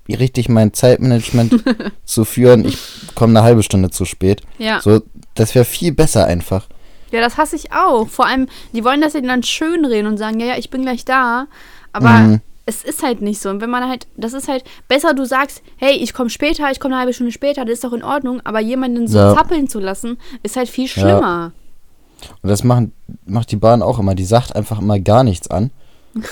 richtig 0.10 0.50
mein 0.50 0.74
Zeitmanagement 0.74 1.64
zu 2.06 2.26
führen, 2.26 2.66
ich 2.66 2.78
komme 3.16 3.38
eine 3.38 3.46
halbe 3.46 3.64
Stunde 3.64 3.90
zu 3.90 4.06
spät. 4.06 4.42
Ja. 4.58 4.82
So, 4.82 5.02
das 5.36 5.56
wäre 5.56 5.66
viel 5.66 5.94
besser 5.94 6.26
einfach. 6.26 6.68
Ja, 7.12 7.22
das 7.22 7.38
hasse 7.38 7.56
ich 7.56 7.72
auch. 7.72 8.08
Vor 8.08 8.26
allem, 8.26 8.48
die 8.74 8.84
wollen 8.84 9.02
das 9.02 9.14
dann 9.14 9.44
schön 9.44 9.86
reden 9.86 10.08
und 10.08 10.18
sagen, 10.18 10.40
ja, 10.40 10.48
ja, 10.48 10.58
ich 10.58 10.70
bin 10.70 10.82
gleich 10.82 11.06
da. 11.06 11.48
Aber 11.94 12.10
mhm 12.10 12.42
es 12.66 12.84
ist 12.84 13.04
halt 13.04 13.22
nicht 13.22 13.42
so. 13.42 13.50
Und 13.50 13.62
wenn 13.62 13.70
man 13.70 13.88
halt, 13.88 14.08
das 14.16 14.34
ist 14.34 14.48
halt 14.48 14.64
besser, 14.88 15.14
du 15.14 15.26
sagst, 15.26 15.62
hey, 15.78 15.96
ich 15.96 16.14
komme 16.14 16.30
später, 16.30 16.72
ich 16.72 16.80
komme 16.80 16.94
eine 16.94 17.02
halbe 17.02 17.14
Stunde 17.14 17.32
später, 17.32 17.66
das 17.66 17.76
ist 17.76 17.84
doch 17.84 17.94
in 17.94 18.04
Ordnung, 18.04 18.42
aber 18.44 18.60
jemanden 18.60 19.08
so 19.08 19.18
ja. 19.18 19.36
zappeln 19.36 19.68
zu 19.68 19.80
lassen, 19.80 20.18
ist 20.44 20.56
halt 20.56 20.70
viel 20.70 20.88
schlimmer. 20.88 21.52
Ja. 22.22 22.32
Und 22.42 22.50
das 22.50 22.64
machen, 22.64 22.94
macht 23.26 23.52
die 23.52 23.58
Bahn 23.58 23.82
auch 23.82 24.00
immer. 24.00 24.16
Die 24.16 24.24
sagt 24.24 24.56
einfach 24.56 24.80
immer 24.80 25.00
gar 25.00 25.24
nichts 25.24 25.50
an. 25.50 25.72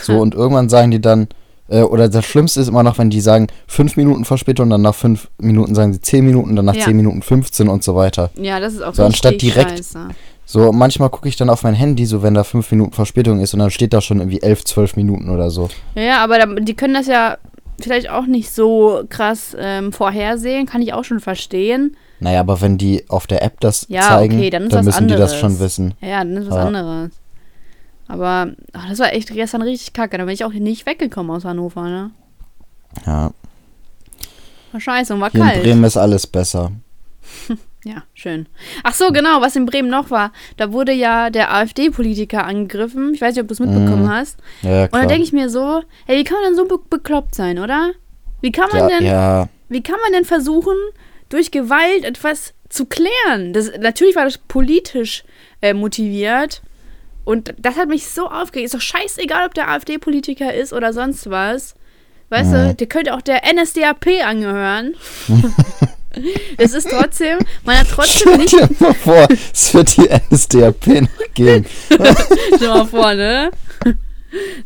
So, 0.02 0.18
und 0.22 0.34
irgendwann 0.34 0.70
sagen 0.70 0.92
die 0.92 1.02
dann, 1.02 1.28
äh, 1.72 1.82
oder 1.82 2.10
das 2.10 2.26
Schlimmste 2.26 2.60
ist 2.60 2.68
immer 2.68 2.84
noch, 2.84 2.98
wenn 2.98 3.10
die 3.10 3.22
sagen, 3.22 3.48
fünf 3.66 3.96
Minuten 3.96 4.26
Verspätung, 4.26 4.70
dann 4.70 4.82
nach 4.82 4.94
fünf 4.94 5.30
Minuten 5.40 5.74
sagen 5.74 5.94
sie 5.94 6.02
zehn 6.02 6.26
Minuten, 6.26 6.56
dann 6.56 6.66
nach 6.66 6.76
ja. 6.76 6.86
zehn 6.86 6.98
Minuten 6.98 7.22
15 7.22 7.70
und 7.70 7.84
so 7.84 7.96
weiter. 7.96 8.30
Ja, 8.36 8.60
das 8.60 8.74
ist 8.74 8.82
auch 8.82 8.94
so, 8.94 9.04
anstatt 9.04 9.42
direkt, 9.42 9.72
scheiße. 9.72 10.10
So, 10.46 10.74
manchmal 10.74 11.10
gucke 11.10 11.30
ich 11.30 11.38
dann 11.38 11.50
auf 11.50 11.64
mein 11.64 11.76
Handy, 11.76 12.06
so 12.06 12.24
wenn 12.24 12.34
da 12.34 12.44
fünf 12.44 12.70
Minuten 12.72 12.92
Verspätung 12.92 13.40
ist 13.40 13.54
und 13.54 13.62
dann 13.62 13.72
steht 13.72 13.94
da 13.94 14.02
schon 14.02 14.20
irgendwie 14.20 14.42
elf, 14.42 14.66
zwölf 14.66 14.98
Minuten 14.98 15.30
oder 15.30 15.50
so. 15.50 15.70
Ja, 15.96 16.22
aber 16.22 16.40
da, 16.40 16.46
die 16.46 16.74
können 16.74 16.94
das 16.94 17.08
ja 17.08 17.38
vielleicht 17.80 18.10
auch 18.10 18.26
nicht 18.26 18.52
so 18.52 19.04
krass 19.08 19.56
ähm, 19.58 19.94
vorhersehen, 19.94 20.66
kann 20.66 20.82
ich 20.82 20.94
auch 20.94 21.06
schon 21.06 21.22
verstehen. 21.22 21.96
Naja, 22.20 22.42
aber 22.42 22.60
wenn 22.60 22.78
die 22.78 23.06
auf 23.08 23.28
der 23.28 23.44
App 23.44 23.62
das 23.62 23.86
ja, 23.88 24.02
zeigen, 24.02 24.38
okay, 24.38 24.50
dann, 24.50 24.68
dann 24.68 24.84
müssen 24.84 24.98
anderes. 24.98 25.16
die 25.16 25.22
das 25.22 25.40
schon 25.40 25.60
wissen. 25.60 25.94
Ja, 26.02 26.18
dann 26.20 26.36
ist 26.36 26.50
was 26.50 26.56
ja. 26.56 26.66
anderes. 26.66 27.12
Aber 28.12 28.52
ach, 28.74 28.90
das 28.90 29.00
war 29.00 29.14
echt 29.14 29.30
gestern 29.30 29.62
richtig 29.62 29.94
kacke. 29.94 30.18
Da 30.18 30.26
bin 30.26 30.34
ich 30.34 30.44
auch 30.44 30.52
nicht 30.52 30.86
weggekommen 30.86 31.32
aus 31.34 31.46
Hannover, 31.46 31.84
ne? 31.84 32.12
Ja. 33.06 33.32
War 34.74 34.82
scheiße 34.82 35.14
und 35.14 35.22
war 35.22 35.32
Hier 35.32 35.40
kalt. 35.40 35.56
In 35.56 35.64
Bremen 35.64 35.84
ist 35.86 35.96
alles 35.96 36.28
besser. 36.28 36.72
Ja, 37.84 38.04
schön. 38.14 38.46
Ach 38.84 38.94
so, 38.94 39.08
genau, 39.12 39.42
was 39.42 39.56
in 39.56 39.66
Bremen 39.66 39.90
noch 39.90 40.12
war. 40.12 40.32
Da 40.58 40.72
wurde 40.72 40.92
ja 40.92 41.32
der 41.32 41.52
AfD-Politiker 41.52 42.46
angegriffen. 42.46 43.16
Ich 43.16 43.22
weiß 43.22 43.34
nicht, 43.34 43.42
ob 43.42 43.48
du 43.48 43.56
es 43.56 43.60
mitbekommen 43.60 44.06
mm. 44.06 44.10
hast. 44.10 44.38
Ja. 44.62 44.84
Und 44.84 44.94
dann 44.94 45.08
denke 45.08 45.24
ich 45.24 45.34
mir 45.34 45.50
so, 45.50 45.82
hey, 46.06 46.20
wie 46.20 46.24
kann 46.24 46.38
man 46.44 46.54
denn 46.54 46.56
so 46.58 46.66
be 46.66 46.80
bekloppt 46.92 47.34
sein, 47.34 47.58
oder? 47.58 47.94
Wie 48.42 48.52
kann 48.52 48.70
man 48.72 48.82
ja, 48.82 48.88
denn, 48.88 49.04
ja. 49.08 49.50
wie 49.70 49.82
kann 49.82 50.00
man 50.04 50.12
denn 50.14 50.26
versuchen, 50.26 50.76
durch 51.30 51.50
Gewalt 51.50 52.04
etwas 52.04 52.54
zu 52.70 52.86
klären? 52.86 53.52
Das, 53.52 53.72
natürlich 53.80 54.16
war 54.16 54.26
das 54.26 54.38
politisch 54.38 55.24
äh, 55.64 55.74
motiviert. 55.74 56.62
Und 57.24 57.54
das 57.58 57.76
hat 57.78 57.90
mich 57.90 58.08
so 58.08 58.28
aufgeregt. 58.28 58.66
Ist 58.66 58.74
doch 58.74 58.82
scheißegal, 58.82 59.46
ob 59.46 59.54
der 59.54 59.70
AfD-Politiker 59.70 60.54
ist 60.54 60.74
oder 60.74 60.94
sonst 60.94 61.30
was. 61.30 61.76
Weißt 62.30 62.50
mhm. 62.50 62.54
du, 62.54 62.76
der 62.76 62.88
könnte 62.88 63.14
auch 63.14 63.22
der 63.22 63.42
NSDAP 63.54 64.08
angehören. 64.26 64.96
es 66.58 66.74
ist 66.74 66.90
trotzdem, 66.90 67.40
man 67.64 67.80
hat 67.80 67.88
trotzdem 67.90 68.38
nicht. 68.38 68.50
Stell 68.50 68.68
dir 68.68 68.76
mal 68.80 68.94
vor, 68.94 69.28
es 69.54 69.74
wird 69.74 69.98
die 69.98 70.10
NSDAP 70.32 70.88
noch 70.88 71.34
geben. 71.34 71.66
Stell 71.86 72.58
dir 72.58 72.70
mal 72.70 72.86
vor, 72.86 73.14
ne? 73.14 73.52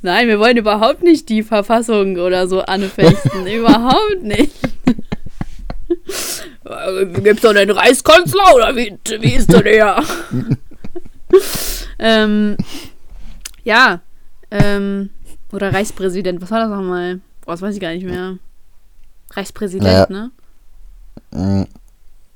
Nein, 0.02 0.28
wir 0.28 0.40
wollen 0.40 0.58
überhaupt 0.58 1.04
nicht 1.04 1.28
die 1.30 1.44
Verfassung 1.44 2.18
oder 2.18 2.48
so 2.48 2.62
anfechten. 2.62 3.48
überhaupt 3.52 4.22
nicht. 4.22 4.52
Gibt's 7.24 7.42
doch 7.42 7.56
einen 7.56 7.72
Reichskanzler 7.72 8.56
oder 8.56 8.76
wie, 8.76 8.96
wie 9.20 9.34
ist 9.34 9.52
der 9.52 9.64
der? 9.64 10.04
ähm, 12.00 12.58
ja, 13.64 14.02
ähm, 14.52 15.10
oder 15.52 15.74
Reichspräsident, 15.74 16.42
was 16.42 16.52
war 16.52 16.60
das 16.60 16.70
nochmal? 16.70 17.20
Boah, 17.46 17.52
das 17.52 17.62
weiß 17.62 17.76
ich 17.76 17.82
gar 17.82 17.94
nicht 17.94 18.06
mehr. 18.06 18.38
Reichspräsident, 19.32 19.84
naja, 19.84 20.08
ne? 20.10 20.32
Mm, 21.32 21.66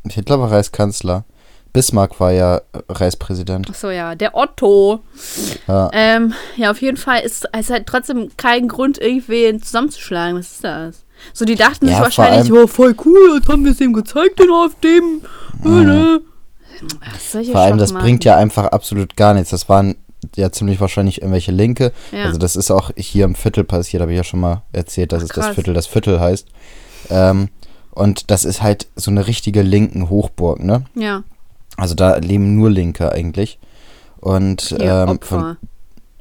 Hitler 0.10 0.40
war 0.40 0.52
Reichskanzler. 0.52 1.26
Bismarck 1.72 2.20
war 2.20 2.32
ja 2.32 2.62
Reichspräsident. 2.90 3.70
Achso, 3.70 3.92
ja, 3.92 4.16
der 4.16 4.36
Otto. 4.36 5.02
Ja. 5.68 5.90
Ähm, 5.94 6.34
ja, 6.56 6.72
auf 6.72 6.82
jeden 6.82 6.98
Fall 6.98 7.22
ist 7.22 7.48
es 7.52 7.70
halt 7.70 7.86
trotzdem 7.86 8.32
kein 8.38 8.68
Grund, 8.68 8.98
irgendwen 8.98 9.62
zusammenzuschlagen. 9.62 10.40
Was 10.40 10.52
ist 10.54 10.64
das? 10.64 11.06
So, 11.34 11.46
die 11.46 11.56
dachten 11.56 11.88
ja, 11.88 11.94
sich 11.94 12.02
wahrscheinlich, 12.02 12.52
oh, 12.52 12.66
voll 12.66 12.96
cool, 13.06 13.36
jetzt 13.36 13.50
haben 13.50 13.64
wir 13.66 13.72
es 13.72 13.82
ihm 13.82 13.94
gezeigt, 13.94 14.40
den 14.40 14.50
AfD. 14.52 15.02
Mhm. 15.64 16.22
Ne? 16.82 17.46
Vor 17.52 17.62
allem, 17.62 17.78
das 17.78 17.94
bringt 17.94 18.24
ja 18.26 18.38
einfach 18.38 18.66
absolut 18.66 19.16
gar 19.16 19.34
nichts. 19.34 19.50
Das 19.50 19.70
waren 19.70 19.96
ja 20.36 20.52
ziemlich 20.52 20.82
wahrscheinlich 20.82 21.22
irgendwelche 21.22 21.52
Linke. 21.52 21.92
Ja. 22.12 22.26
Also 22.26 22.38
das 22.38 22.56
ist 22.56 22.72
auch 22.72 22.92
hier 22.96 23.26
im 23.26 23.36
Viertel 23.36 23.64
passiert, 23.64 24.02
habe 24.02 24.12
ich 24.12 24.18
ja 24.18 24.24
schon 24.24 24.40
mal 24.40 24.64
erzählt, 24.72 25.12
dass 25.12 25.24
Ach, 25.24 25.30
es 25.30 25.36
das 25.36 25.56
Viertel 25.56 25.74
das 25.74 25.88
Viertel 25.88 26.20
heißt. 26.20 26.48
Ähm, 27.10 27.50
und 27.92 28.32
das 28.32 28.46
ist 28.46 28.62
halt 28.62 28.88
so 28.96 29.12
eine 29.12 29.28
richtige 29.28 29.62
linken 29.62 30.10
Hochburg, 30.10 30.64
ne? 30.64 30.86
Ja. 30.96 31.24
Also 31.78 31.96
da 31.96 32.18
leben 32.18 32.56
nur 32.56 32.70
Linke 32.70 33.12
eigentlich. 33.12 33.60
Und 34.20 34.76
ähm, 34.80 35.20
von, 35.22 35.58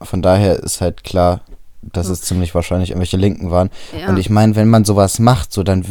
von 0.01 0.23
daher 0.23 0.61
ist 0.61 0.81
halt 0.81 1.03
klar, 1.03 1.41
dass 1.83 2.07
hm. 2.07 2.13
es 2.13 2.23
ziemlich 2.23 2.55
wahrscheinlich 2.55 2.91
irgendwelche 2.91 3.17
Linken 3.17 3.51
waren. 3.51 3.71
Ja. 3.99 4.09
Und 4.09 4.19
ich 4.19 4.31
meine, 4.31 4.57
wenn 4.57 4.69
man 4.69 4.85
sowas 4.85 5.19
macht, 5.19 5.53
so 5.53 5.63
dann 5.63 5.85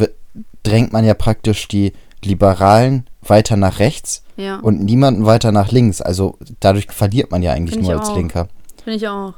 drängt 0.63 0.93
man 0.93 1.05
ja 1.05 1.13
praktisch 1.13 1.67
die 1.67 1.93
Liberalen 2.23 3.09
weiter 3.21 3.57
nach 3.57 3.79
rechts 3.79 4.23
ja. 4.37 4.57
und 4.57 4.83
niemanden 4.83 5.25
weiter 5.25 5.51
nach 5.51 5.71
links. 5.71 6.01
Also 6.01 6.37
dadurch 6.59 6.87
verliert 6.91 7.31
man 7.31 7.41
ja 7.41 7.53
eigentlich 7.53 7.75
Find 7.75 7.87
nur 7.87 7.99
als 7.99 8.09
auch. 8.09 8.15
Linker. 8.15 8.47
Finde 8.83 8.97
ich 8.97 9.07
auch. 9.07 9.33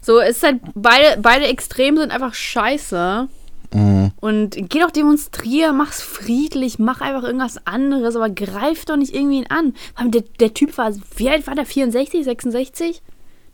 So, 0.00 0.20
es 0.20 0.36
ist 0.36 0.42
halt, 0.42 0.60
beide, 0.74 1.20
beide 1.20 1.46
Extreme 1.46 1.98
sind 1.98 2.12
einfach 2.12 2.34
scheiße. 2.34 3.28
Mhm. 3.72 4.12
Und 4.20 4.56
geh 4.68 4.80
doch 4.80 4.90
demonstrieren, 4.90 5.76
mach's 5.76 6.00
friedlich, 6.00 6.78
mach 6.78 7.00
einfach 7.00 7.24
irgendwas 7.24 7.66
anderes, 7.66 8.14
aber 8.14 8.30
greif 8.30 8.84
doch 8.84 8.96
nicht 8.96 9.14
irgendwie 9.14 9.38
ihn 9.38 9.46
an. 9.48 9.74
Der, 10.10 10.22
der 10.38 10.54
Typ 10.54 10.76
war, 10.78 10.92
wie 11.16 11.30
alt 11.30 11.46
war 11.46 11.54
der? 11.54 11.66
64, 11.66 12.24
66? 12.24 13.02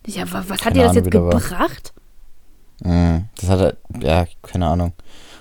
Ja, 0.06 0.24
was 0.30 0.64
hat 0.64 0.76
dir 0.76 0.84
das 0.84 0.96
jetzt 0.96 1.10
gebracht? 1.10 1.94
Mhm. 2.82 3.26
Das 3.40 3.48
hat 3.48 3.60
er, 3.60 3.76
ja, 4.02 4.26
keine 4.42 4.66
Ahnung. 4.66 4.92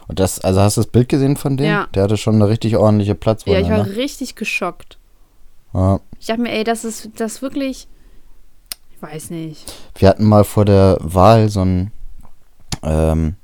Und 0.09 0.19
das, 0.19 0.39
also 0.39 0.59
hast 0.59 0.75
du 0.75 0.81
das 0.81 0.89
Bild 0.89 1.07
gesehen 1.07 1.37
von 1.37 1.55
dem? 1.55 1.67
Ja. 1.67 1.87
Der 1.93 2.03
hatte 2.03 2.17
schon 2.17 2.35
eine 2.35 2.49
richtig 2.49 2.75
ordentliche 2.75 3.13
Platzwunde. 3.13 3.59
Ja, 3.59 3.65
ich 3.65 3.71
war 3.71 3.85
ne? 3.85 3.95
richtig 3.95 4.35
geschockt. 4.35 4.97
Ja. 5.71 5.99
Ich 6.19 6.25
dachte 6.25 6.41
mir, 6.41 6.51
ey, 6.51 6.63
das 6.63 6.83
ist 6.83 7.11
das 7.17 7.43
wirklich. 7.43 7.87
Ich 8.91 9.01
weiß 9.01 9.29
nicht. 9.29 9.71
Wir 9.95 10.09
hatten 10.09 10.25
mal 10.25 10.43
vor 10.43 10.65
der 10.65 10.97
Wahl 10.99 11.49
so 11.49 11.61
einen, 11.61 11.91
ähm, 12.81 13.35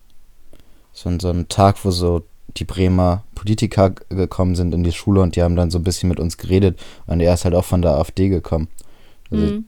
so, 0.91 1.07
einen, 1.07 1.19
so 1.19 1.29
einen 1.29 1.47
Tag, 1.49 1.85
wo 1.85 1.91
so 1.91 2.23
die 2.57 2.65
Bremer 2.65 3.23
Politiker 3.35 3.91
gekommen 3.91 4.55
sind 4.55 4.73
in 4.73 4.83
die 4.83 4.91
Schule 4.91 5.21
und 5.21 5.35
die 5.35 5.43
haben 5.43 5.55
dann 5.55 5.69
so 5.69 5.77
ein 5.77 5.83
bisschen 5.83 6.09
mit 6.09 6.19
uns 6.19 6.37
geredet 6.37 6.79
und 7.05 7.19
er 7.19 7.35
ist 7.35 7.45
halt 7.45 7.53
auch 7.53 7.65
von 7.65 7.83
der 7.83 7.91
AfD 7.91 8.27
gekommen. 8.27 8.69
Also 9.29 9.45
mhm. 9.45 9.65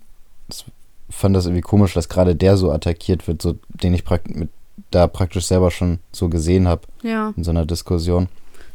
ich 0.50 0.66
fand 1.12 1.36
das 1.36 1.46
irgendwie 1.46 1.62
komisch, 1.62 1.94
dass 1.94 2.10
gerade 2.10 2.36
der 2.36 2.58
so 2.58 2.72
attackiert 2.72 3.28
wird, 3.28 3.42
so 3.42 3.56
den 3.70 3.94
ich 3.94 4.04
praktisch 4.04 4.36
mit 4.36 4.50
da 4.92 5.08
praktisch 5.08 5.46
selber 5.46 5.72
schon 5.72 6.00
so 6.12 6.30
gesehen 6.30 6.68
habe. 6.68 6.84
Ja. 7.04 7.34
In 7.36 7.44
so 7.44 7.52
einer 7.52 7.66
Diskussion. 7.66 8.30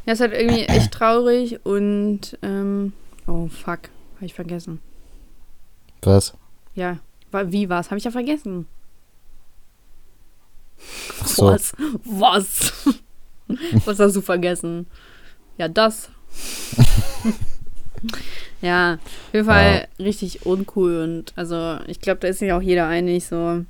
Ja, 0.05 0.13
ist 0.13 0.19
halt 0.19 0.33
irgendwie 0.33 0.63
echt 0.63 0.91
traurig 0.91 1.65
und 1.65 2.37
ähm, 2.41 2.93
oh 3.27 3.47
fuck, 3.47 3.89
habe 4.15 4.25
ich 4.25 4.33
vergessen. 4.33 4.79
Was? 6.01 6.33
Ja, 6.75 6.97
wie 7.31 7.69
war's? 7.69 7.87
Habe 7.87 7.97
ich 7.97 8.03
ja 8.03 8.11
vergessen. 8.11 8.67
So. 11.25 11.45
Was? 11.45 11.73
Was? 12.03 12.73
Was 13.85 13.99
hast 13.99 14.15
du 14.15 14.21
vergessen? 14.21 14.87
Ja, 15.57 15.67
das. 15.67 16.09
ja, 18.61 18.95
auf 18.95 19.33
jeden 19.33 19.45
Fall 19.45 19.87
ja. 19.97 20.03
richtig 20.03 20.45
uncool 20.45 21.01
und 21.01 21.33
also 21.35 21.77
ich 21.87 22.01
glaube, 22.01 22.19
da 22.19 22.27
ist 22.27 22.39
sich 22.39 22.51
auch 22.51 22.61
jeder 22.61 22.87
einig, 22.87 23.25
so 23.25 23.63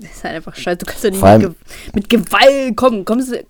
das 0.00 0.10
ist 0.10 0.24
halt 0.24 0.36
einfach 0.36 0.56
scheiße. 0.56 0.78
Du 0.78 0.86
kannst 0.86 1.04
ja 1.04 1.10
nicht 1.10 1.22
mit, 1.22 1.40
Ge 1.40 1.50
mit, 1.94 2.08
Gewalt 2.08 2.76
kommen. 2.76 3.04
Kommst 3.04 3.32
du, 3.32 3.44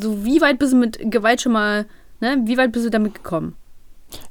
so 0.00 0.24
wie 0.24 0.40
weit 0.40 0.58
bist 0.58 0.72
du 0.72 0.76
mit 0.76 0.98
Gewalt 1.10 1.40
schon 1.40 1.52
mal, 1.52 1.86
ne? 2.20 2.38
Wie 2.44 2.56
weit 2.56 2.72
bist 2.72 2.84
du 2.84 2.90
damit 2.90 3.14
gekommen? 3.14 3.54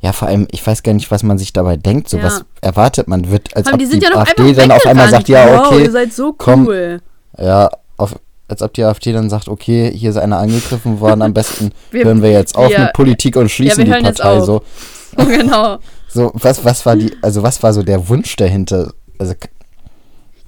Ja, 0.02 0.12
vor 0.12 0.28
allem, 0.28 0.48
ich 0.52 0.66
weiß 0.66 0.84
gar 0.84 0.94
nicht, 0.94 1.10
was 1.12 1.24
man 1.24 1.38
sich 1.38 1.54
dabei 1.54 1.78
denkt. 1.78 2.10
So, 2.10 2.18
ja. 2.18 2.24
was 2.24 2.44
erwartet 2.62 3.08
man? 3.08 3.32
Wird, 3.32 3.56
als 3.56 3.72
ob 3.72 3.80
die, 3.80 3.88
die 3.88 4.00
ja 4.00 4.16
AfD 4.16 4.54
dann 4.54 4.72
auf 4.72 4.86
einmal 4.86 5.10
sagt, 5.10 5.30
ja, 5.30 5.62
okay. 5.62 5.76
Wow, 5.76 5.80
ihr 5.80 5.92
seid 5.92 6.14
so 6.14 6.34
komm, 6.34 6.68
cool. 6.68 7.02
Ja, 7.38 7.70
auf, 7.98 8.16
als 8.48 8.62
ob 8.62 8.74
die 8.74 8.84
AfD 8.84 9.14
dann 9.14 9.30
sagt, 9.30 9.48
okay, 9.48 9.92
hier 9.96 10.10
ist 10.10 10.18
einer 10.18 10.38
angegriffen 10.38 11.00
worden, 11.00 11.22
am 11.22 11.34
besten 11.34 11.72
wir, 11.92 12.06
hören 12.06 12.22
wir 12.22 12.32
jetzt 12.32 12.56
auf 12.56 12.70
wir, 12.70 12.80
mit 12.80 12.94
Politik 12.94 13.38
und 13.38 13.50
schließen 13.50 13.86
ja, 13.88 13.98
die 13.98 14.04
Partei. 14.04 14.42
So. 14.42 14.62
genau. 15.18 15.80
So, 16.10 16.32
was, 16.34 16.64
was 16.66 16.86
war 16.86 16.96
die, 16.96 17.12
also 17.22 17.42
was 17.42 17.64
war 17.64 17.74
so 17.74 17.82
der 17.82 18.10
Wunsch 18.10 18.36
dahinter? 18.36 18.94
Also 19.18 19.34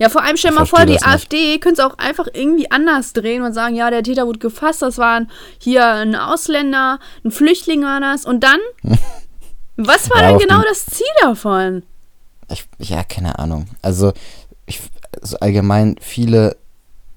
ja, 0.04 0.10
vor 0.10 0.22
allem 0.22 0.36
stell 0.36 0.52
mal 0.52 0.66
vor, 0.66 0.86
die 0.86 1.02
AfD 1.02 1.60
könnte 1.60 1.82
es 1.82 1.88
auch 1.88 1.98
einfach 1.98 2.28
irgendwie 2.34 2.70
anders 2.70 3.14
drehen 3.14 3.42
und 3.42 3.54
sagen, 3.54 3.74
ja, 3.74 3.90
der 3.90 4.04
Täter 4.04 4.28
wurde 4.28 4.40
gefasst, 4.40 4.82
das 4.82 4.98
war 4.98 5.22
hier 5.60 5.88
ein 5.88 6.14
Ausländer, 6.14 7.00
ein 7.24 7.32
Flüchtling 7.32 7.84
war 7.84 8.02
das. 8.02 8.26
Und 8.26 8.44
dann? 8.44 8.60
was 9.78 10.10
war 10.10 10.22
ja, 10.22 10.32
denn 10.32 10.40
genau 10.40 10.62
das 10.62 10.86
Ziel 10.88 11.06
davon? 11.22 11.84
Ich, 12.52 12.66
ja, 12.80 13.06
keine 13.06 13.40
Ahnung. 13.40 13.68
Also, 13.82 14.12
ich, 14.66 14.82
also 15.22 15.38
allgemein 15.38 15.96
viele 16.02 16.58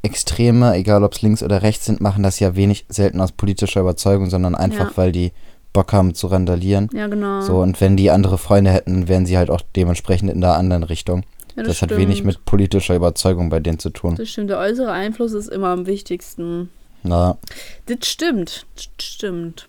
Extreme, 0.03 0.76
egal 0.76 1.03
ob 1.03 1.14
es 1.14 1.22
links 1.22 1.43
oder 1.43 1.62
rechts 1.62 1.87
sind, 1.87 2.01
machen 2.01 2.22
das 2.22 2.39
ja 2.39 2.55
wenig 2.55 2.87
selten 2.89 3.20
aus 3.20 3.32
politischer 3.32 3.80
Überzeugung, 3.80 4.30
sondern 4.30 4.55
einfach, 4.55 4.91
ja. 4.91 4.97
weil 4.97 5.11
die 5.11 5.32
Bock 5.72 5.93
haben 5.93 6.14
zu 6.14 6.28
randalieren. 6.28 6.89
Ja, 6.93 7.09
genau. 7.09 7.41
So, 7.41 7.57
und 7.57 7.80
wenn 7.80 7.97
die 7.97 8.12
andere 8.12 8.39
Freunde 8.39 8.70
hätten, 8.70 9.09
wären 9.09 9.26
sie 9.26 9.37
halt 9.37 9.51
auch 9.51 9.62
dementsprechend 9.74 10.30
in 10.30 10.41
der 10.41 10.55
anderen 10.55 10.84
Richtung. 10.84 11.24
Ja, 11.57 11.63
das, 11.63 11.79
das 11.79 11.83
hat 11.83 11.97
wenig 11.97 12.23
mit 12.23 12.45
politischer 12.45 12.95
Überzeugung 12.95 13.49
bei 13.49 13.61
denen 13.61 13.79
zu 13.79 13.91
tun. 13.91 14.17
Das 14.17 14.29
stimmt, 14.29 14.51
der 14.51 14.59
äußere 14.59 14.93
Einfluss 14.93 15.33
ist 15.33 15.49
immer 15.49 15.69
am 15.69 15.87
wichtigsten. 15.87 16.71
Na. 17.03 17.39
Das 17.87 18.07
stimmt, 18.09 18.67
das 18.75 19.05
stimmt. 19.05 19.69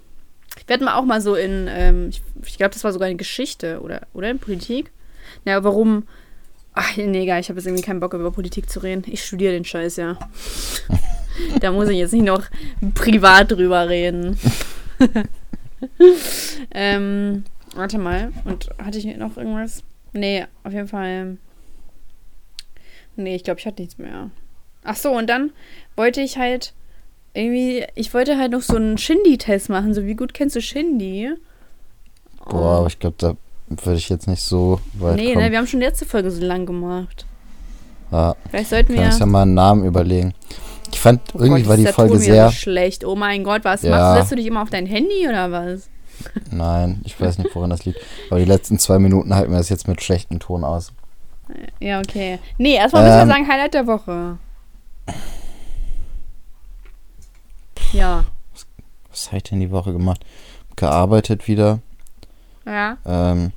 Wir 0.65 0.73
hatten 0.73 0.85
mal 0.85 0.95
auch 0.95 1.05
mal 1.05 1.21
so 1.21 1.35
in, 1.35 1.67
ähm, 1.69 2.09
ich, 2.09 2.21
ich 2.45 2.57
glaube, 2.57 2.73
das 2.73 2.83
war 2.83 2.91
sogar 2.91 3.07
eine 3.07 3.15
Geschichte 3.15 3.79
oder, 3.81 4.01
oder 4.13 4.29
in 4.29 4.39
Politik. 4.39 4.91
Ja, 5.45 5.63
warum. 5.63 6.03
Ach, 6.73 6.95
nee, 6.95 7.23
egal, 7.23 7.39
ich 7.39 7.49
habe 7.49 7.59
jetzt 7.59 7.65
irgendwie 7.65 7.83
keinen 7.83 7.99
Bock, 7.99 8.13
über 8.13 8.31
Politik 8.31 8.69
zu 8.69 8.81
reden. 8.81 9.03
Ich 9.07 9.23
studiere 9.23 9.53
den 9.53 9.65
Scheiß, 9.65 9.95
ja. 9.95 10.17
da 11.61 11.71
muss 11.71 11.89
ich 11.89 11.97
jetzt 11.97 12.13
nicht 12.13 12.25
noch 12.25 12.43
privat 12.93 13.51
drüber 13.51 13.87
reden. 13.89 14.37
ähm, 16.71 17.43
warte 17.75 17.97
mal. 17.97 18.31
Und 18.45 18.69
hatte 18.83 18.97
ich 18.97 19.05
noch 19.17 19.37
irgendwas? 19.37 19.83
Nee, 20.13 20.45
auf 20.63 20.73
jeden 20.73 20.87
Fall. 20.87 21.37
Nee, 23.17 23.35
ich 23.35 23.43
glaube, 23.43 23.59
ich 23.59 23.65
hatte 23.65 23.81
nichts 23.81 23.97
mehr. 23.97 24.29
Ach 24.83 24.95
so, 24.95 25.11
und 25.11 25.27
dann 25.27 25.51
wollte 25.95 26.21
ich 26.21 26.37
halt 26.37 26.73
irgendwie, 27.33 27.85
ich 27.95 28.13
wollte 28.13 28.37
halt 28.37 28.51
noch 28.51 28.61
so 28.61 28.75
einen 28.75 28.97
Shindy-Test 28.97 29.69
machen. 29.69 29.93
So, 29.93 30.05
wie 30.05 30.15
gut 30.15 30.33
kennst 30.33 30.55
du 30.55 30.61
Shindy? 30.61 31.33
Boah, 32.45 32.53
oh. 32.53 32.79
aber 32.79 32.87
ich 32.87 32.99
glaube, 32.99 33.15
da 33.17 33.35
würde 33.67 33.97
ich 33.97 34.09
jetzt 34.09 34.27
nicht 34.27 34.41
so 34.41 34.79
weit 34.93 35.17
Nee, 35.17 35.33
kommen. 35.33 35.45
ne, 35.45 35.51
wir 35.51 35.57
haben 35.57 35.67
schon 35.67 35.81
die 35.81 35.85
letzte 35.85 36.05
Folge 36.05 36.31
so 36.31 36.43
lang 36.43 36.65
gemacht. 36.65 37.25
Ja. 38.11 38.35
Vielleicht 38.49 38.69
sollten 38.69 38.93
wir. 38.93 39.01
uns 39.01 39.19
ja 39.19 39.25
mal 39.25 39.41
einen 39.41 39.53
Namen 39.53 39.83
überlegen. 39.83 40.33
Ich 40.91 40.99
fand, 40.99 41.21
oh 41.33 41.39
irgendwie 41.39 41.63
Gott, 41.63 41.69
war 41.69 41.77
die 41.77 41.87
Folge 41.87 42.17
sehr. 42.17 42.51
schlecht. 42.51 43.03
Oh 43.03 43.15
mein 43.15 43.43
Gott, 43.43 43.65
was 43.65 43.81
ja. 43.81 43.89
machst 43.91 44.15
du? 44.15 44.19
Setzt 44.19 44.31
du 44.31 44.35
dich 44.37 44.45
immer 44.45 44.61
auf 44.61 44.69
dein 44.69 44.85
Handy 44.85 45.27
oder 45.27 45.51
was? 45.51 45.89
Nein, 46.49 47.01
ich 47.03 47.19
weiß 47.19 47.37
nicht, 47.37 47.53
woran 47.53 47.69
das 47.69 47.85
liegt. 47.85 47.99
Aber 48.29 48.39
die 48.39 48.45
letzten 48.45 48.79
zwei 48.79 48.97
Minuten 48.97 49.35
halten 49.35 49.51
wir 49.51 49.57
das 49.57 49.69
jetzt 49.69 49.87
mit 49.87 50.01
schlechtem 50.01 50.39
Ton 50.39 50.63
aus. 50.63 50.93
Ja, 51.79 51.99
okay. 51.99 52.39
Nee, 52.57 52.75
erstmal 52.75 53.03
müssen 53.03 53.19
ähm, 53.19 53.27
wir 53.27 53.33
sagen, 53.33 53.47
Highlight 53.47 53.73
der 53.73 53.87
Woche. 53.87 54.37
Ja. 57.93 58.25
Was, 58.53 58.67
was 59.09 59.27
habe 59.27 59.37
ich 59.37 59.43
denn 59.43 59.59
die 59.59 59.71
Woche 59.71 59.93
gemacht? 59.93 60.25
Gearbeitet 60.75 61.47
wieder. 61.47 61.79
Ja. 62.65 62.97
Ähm, 63.05 63.51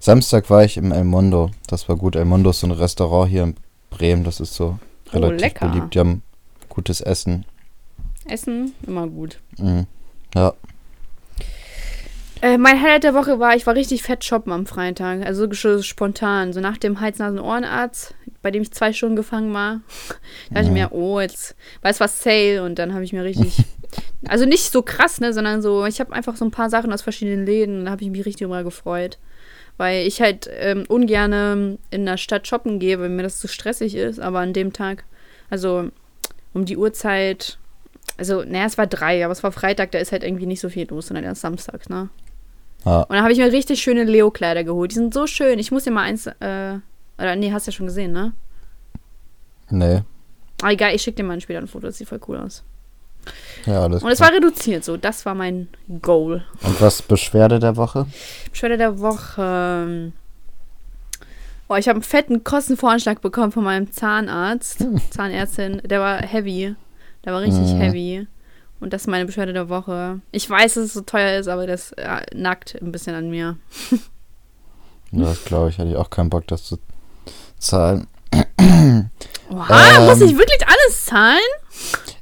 Samstag 0.00 0.48
war 0.50 0.64
ich 0.64 0.76
im 0.76 0.92
El 0.92 1.04
Mundo. 1.04 1.50
Das 1.66 1.88
war 1.88 1.96
gut. 1.96 2.16
El 2.16 2.24
Mundo 2.24 2.50
ist 2.50 2.60
so 2.60 2.66
ein 2.66 2.72
Restaurant 2.72 3.30
hier 3.30 3.44
in 3.44 3.56
Bremen. 3.90 4.24
Das 4.24 4.40
ist 4.40 4.54
so 4.54 4.78
oh, 5.08 5.12
relativ 5.12 5.40
lecker. 5.40 5.68
beliebt. 5.68 5.94
Die 5.94 5.98
haben 5.98 6.22
gutes 6.68 7.00
Essen. 7.00 7.44
Essen, 8.24 8.74
immer 8.86 9.06
gut. 9.06 9.38
Mhm. 9.58 9.86
Ja. 10.34 10.54
Äh, 12.46 12.58
mein 12.58 12.80
Highlight 12.80 13.02
der 13.02 13.14
Woche 13.14 13.40
war, 13.40 13.56
ich 13.56 13.66
war 13.66 13.74
richtig 13.74 14.04
fett 14.04 14.24
shoppen 14.24 14.52
am 14.52 14.66
Freitag. 14.66 15.26
Also 15.26 15.52
so 15.52 15.82
spontan. 15.82 16.52
So 16.52 16.60
nach 16.60 16.78
dem 16.78 17.00
Hals-Nasen-Ohrenarzt, 17.00 18.14
bei 18.40 18.52
dem 18.52 18.62
ich 18.62 18.70
zwei 18.70 18.92
Stunden 18.92 19.16
gefangen 19.16 19.52
war, 19.52 19.80
dachte 20.52 20.66
ich 20.66 20.72
mir, 20.72 20.92
oh, 20.92 21.18
jetzt, 21.18 21.56
weil 21.82 21.90
es 21.90 21.98
war 21.98 22.06
Sale 22.06 22.62
und 22.62 22.78
dann 22.78 22.94
habe 22.94 23.02
ich 23.02 23.12
mir 23.12 23.24
richtig. 23.24 23.64
also 24.28 24.44
nicht 24.44 24.70
so 24.70 24.82
krass, 24.82 25.20
ne, 25.20 25.32
sondern 25.32 25.60
so, 25.60 25.86
ich 25.86 25.98
habe 25.98 26.12
einfach 26.12 26.36
so 26.36 26.44
ein 26.44 26.52
paar 26.52 26.70
Sachen 26.70 26.92
aus 26.92 27.02
verschiedenen 27.02 27.44
Läden 27.44 27.80
und 27.80 27.84
da 27.86 27.90
habe 27.90 28.04
ich 28.04 28.10
mich 28.10 28.24
richtig 28.24 28.42
immer 28.42 28.62
gefreut. 28.62 29.18
Weil 29.76 30.06
ich 30.06 30.20
halt 30.20 30.48
ähm, 30.52 30.84
ungern 30.86 31.78
in 31.90 32.06
der 32.06 32.16
Stadt 32.16 32.46
shoppen 32.46 32.78
gehe, 32.78 33.00
wenn 33.00 33.16
mir 33.16 33.24
das 33.24 33.40
zu 33.40 33.48
stressig 33.48 33.96
ist, 33.96 34.20
aber 34.20 34.38
an 34.38 34.52
dem 34.52 34.72
Tag, 34.72 35.02
also 35.50 35.90
um 36.54 36.64
die 36.64 36.76
Uhrzeit, 36.76 37.58
also, 38.18 38.44
naja, 38.44 38.66
es 38.66 38.78
war 38.78 38.86
drei, 38.86 39.24
aber 39.24 39.32
es 39.32 39.42
war 39.42 39.50
Freitag, 39.50 39.90
da 39.90 39.98
ist 39.98 40.12
halt 40.12 40.22
irgendwie 40.22 40.46
nicht 40.46 40.60
so 40.60 40.68
viel 40.68 40.88
los, 40.88 41.08
sondern 41.08 41.24
erst 41.24 41.40
Samstag, 41.40 41.90
ne? 41.90 42.08
Ja. 42.86 43.00
Und 43.02 43.10
dann 43.10 43.22
habe 43.22 43.32
ich 43.32 43.38
mir 43.38 43.52
richtig 43.52 43.82
schöne 43.82 44.04
Leo-Kleider 44.04 44.64
geholt. 44.64 44.92
Die 44.92 44.94
sind 44.94 45.12
so 45.12 45.26
schön. 45.26 45.58
Ich 45.58 45.70
muss 45.72 45.84
dir 45.84 45.90
mal 45.90 46.02
eins, 46.04 46.26
äh, 46.26 46.78
oder 47.18 47.36
nee, 47.36 47.52
hast 47.52 47.66
du 47.66 47.70
ja 47.72 47.76
schon 47.76 47.86
gesehen, 47.86 48.12
ne? 48.12 48.32
Nee. 49.68 50.02
Aber 50.62 50.70
egal, 50.72 50.94
ich 50.94 51.02
schicke 51.02 51.16
dir 51.16 51.24
mal 51.24 51.38
später 51.40 51.58
ein 51.60 51.66
Foto, 51.66 51.86
das 51.88 51.98
sieht 51.98 52.08
voll 52.08 52.20
cool 52.28 52.38
aus. 52.38 52.62
Ja, 53.66 53.82
alles 53.82 54.02
Und 54.04 54.10
es 54.10 54.20
war 54.20 54.32
reduziert 54.32 54.84
so, 54.84 54.96
das 54.96 55.26
war 55.26 55.34
mein 55.34 55.66
Goal. 56.00 56.44
Und 56.62 56.80
was 56.80 57.02
Beschwerde 57.02 57.58
der 57.58 57.76
Woche? 57.76 58.06
Beschwerde 58.52 58.76
der 58.78 59.00
Woche. 59.00 60.12
Boah, 61.66 61.78
ich 61.78 61.88
habe 61.88 61.96
einen 61.96 62.02
fetten 62.04 62.44
Kostenvoranschlag 62.44 63.20
bekommen 63.20 63.50
von 63.50 63.64
meinem 63.64 63.90
Zahnarzt, 63.90 64.86
Zahnärztin. 65.10 65.82
Der 65.84 65.98
war 66.00 66.18
heavy. 66.22 66.76
Der 67.24 67.32
war 67.32 67.40
richtig 67.40 67.72
Mhm. 67.72 67.80
heavy. 67.80 68.26
Und 68.80 68.92
das 68.92 69.02
ist 69.02 69.06
meine 69.08 69.24
Beschwerde 69.24 69.52
der 69.52 69.68
Woche. 69.68 70.20
Ich 70.32 70.48
weiß, 70.48 70.74
dass 70.74 70.84
es 70.84 70.94
so 70.94 71.00
teuer 71.00 71.38
ist, 71.38 71.48
aber 71.48 71.66
das 71.66 71.92
äh, 71.92 72.20
nackt 72.34 72.76
ein 72.82 72.92
bisschen 72.92 73.14
an 73.14 73.30
mir. 73.30 73.56
Ja, 75.12 75.24
Das 75.24 75.44
glaube 75.44 75.70
ich, 75.70 75.78
hätte 75.78 75.90
ich 75.90 75.96
auch 75.96 76.10
keinen 76.10 76.28
Bock, 76.30 76.46
das 76.46 76.64
zu 76.64 76.78
zahlen. 77.58 78.06
Oha, 79.50 79.98
Ähm. 79.98 80.06
muss 80.06 80.20
ich 80.20 80.36
wirklich 80.36 80.60
alles 80.66 81.04
zahlen? 81.06 81.38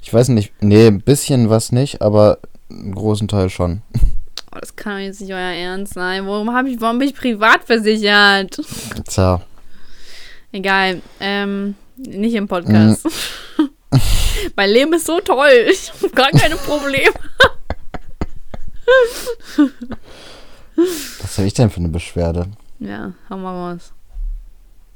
Ich 0.03 0.13
weiß 0.15 0.29
nicht, 0.29 0.53
nee, 0.61 0.87
ein 0.87 1.01
bisschen 1.01 1.51
was 1.51 1.73
nicht, 1.73 2.03
aber 2.03 2.39
einen 2.71 2.95
großen 2.95 3.29
Teil 3.29 3.51
schon. 3.51 3.83
Oh, 4.57 4.61
das 4.61 4.77
kann 4.77 4.93
doch 4.93 5.01
jetzt 5.01 5.21
nicht 5.21 5.33
euer 5.33 5.37
Ernst 5.41 5.95
sein. 5.95 6.29
Warum, 6.29 6.55
hab 6.55 6.65
ich, 6.67 6.81
warum 6.81 7.01
bin 7.01 7.09
ich 7.09 7.17
privat 7.17 7.65
versichert? 7.65 8.61
Tja, 9.09 9.41
Egal. 10.53 11.03
Ähm, 11.19 11.75
nicht 11.97 12.35
im 12.35 12.47
Podcast. 12.47 13.05
Mhm. 13.05 13.11
mein 14.57 14.70
Leben 14.70 14.92
ist 14.95 15.07
so 15.07 15.20
toll. 15.20 15.66
Ich 15.70 15.92
habe 15.92 16.11
gar 16.11 16.30
keine 16.30 16.57
Probleme. 16.57 17.14
was 21.20 21.38
habe 21.38 21.47
ich 21.47 21.55
denn 21.55 21.70
für 21.70 21.78
eine 21.78 21.88
Beschwerde? 21.88 22.49
Ja, 22.78 23.12
hau 23.30 23.36
mal 23.36 23.74
was. 23.74 23.92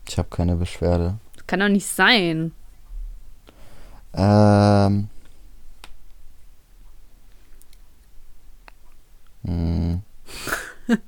Ich 0.08 0.18
habe 0.18 0.28
keine 0.28 0.56
Beschwerde. 0.56 1.18
Das 1.34 1.46
kann 1.46 1.60
doch 1.60 1.68
nicht 1.68 1.86
sein. 1.86 2.52
Ähm. 4.14 5.08
Hm. 9.44 10.02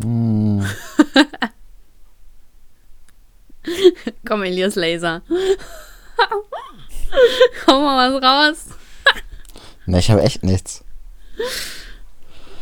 hm. 0.00 0.66
Komm, 4.26 4.42
Elias 4.42 4.74
Laser. 4.74 5.22
Hau 7.66 7.80
mal 7.80 8.12
was 8.12 8.22
raus. 8.22 8.66
Ne, 9.86 9.98
ich 9.98 10.10
habe 10.10 10.22
echt 10.22 10.44
nichts. 10.44 10.84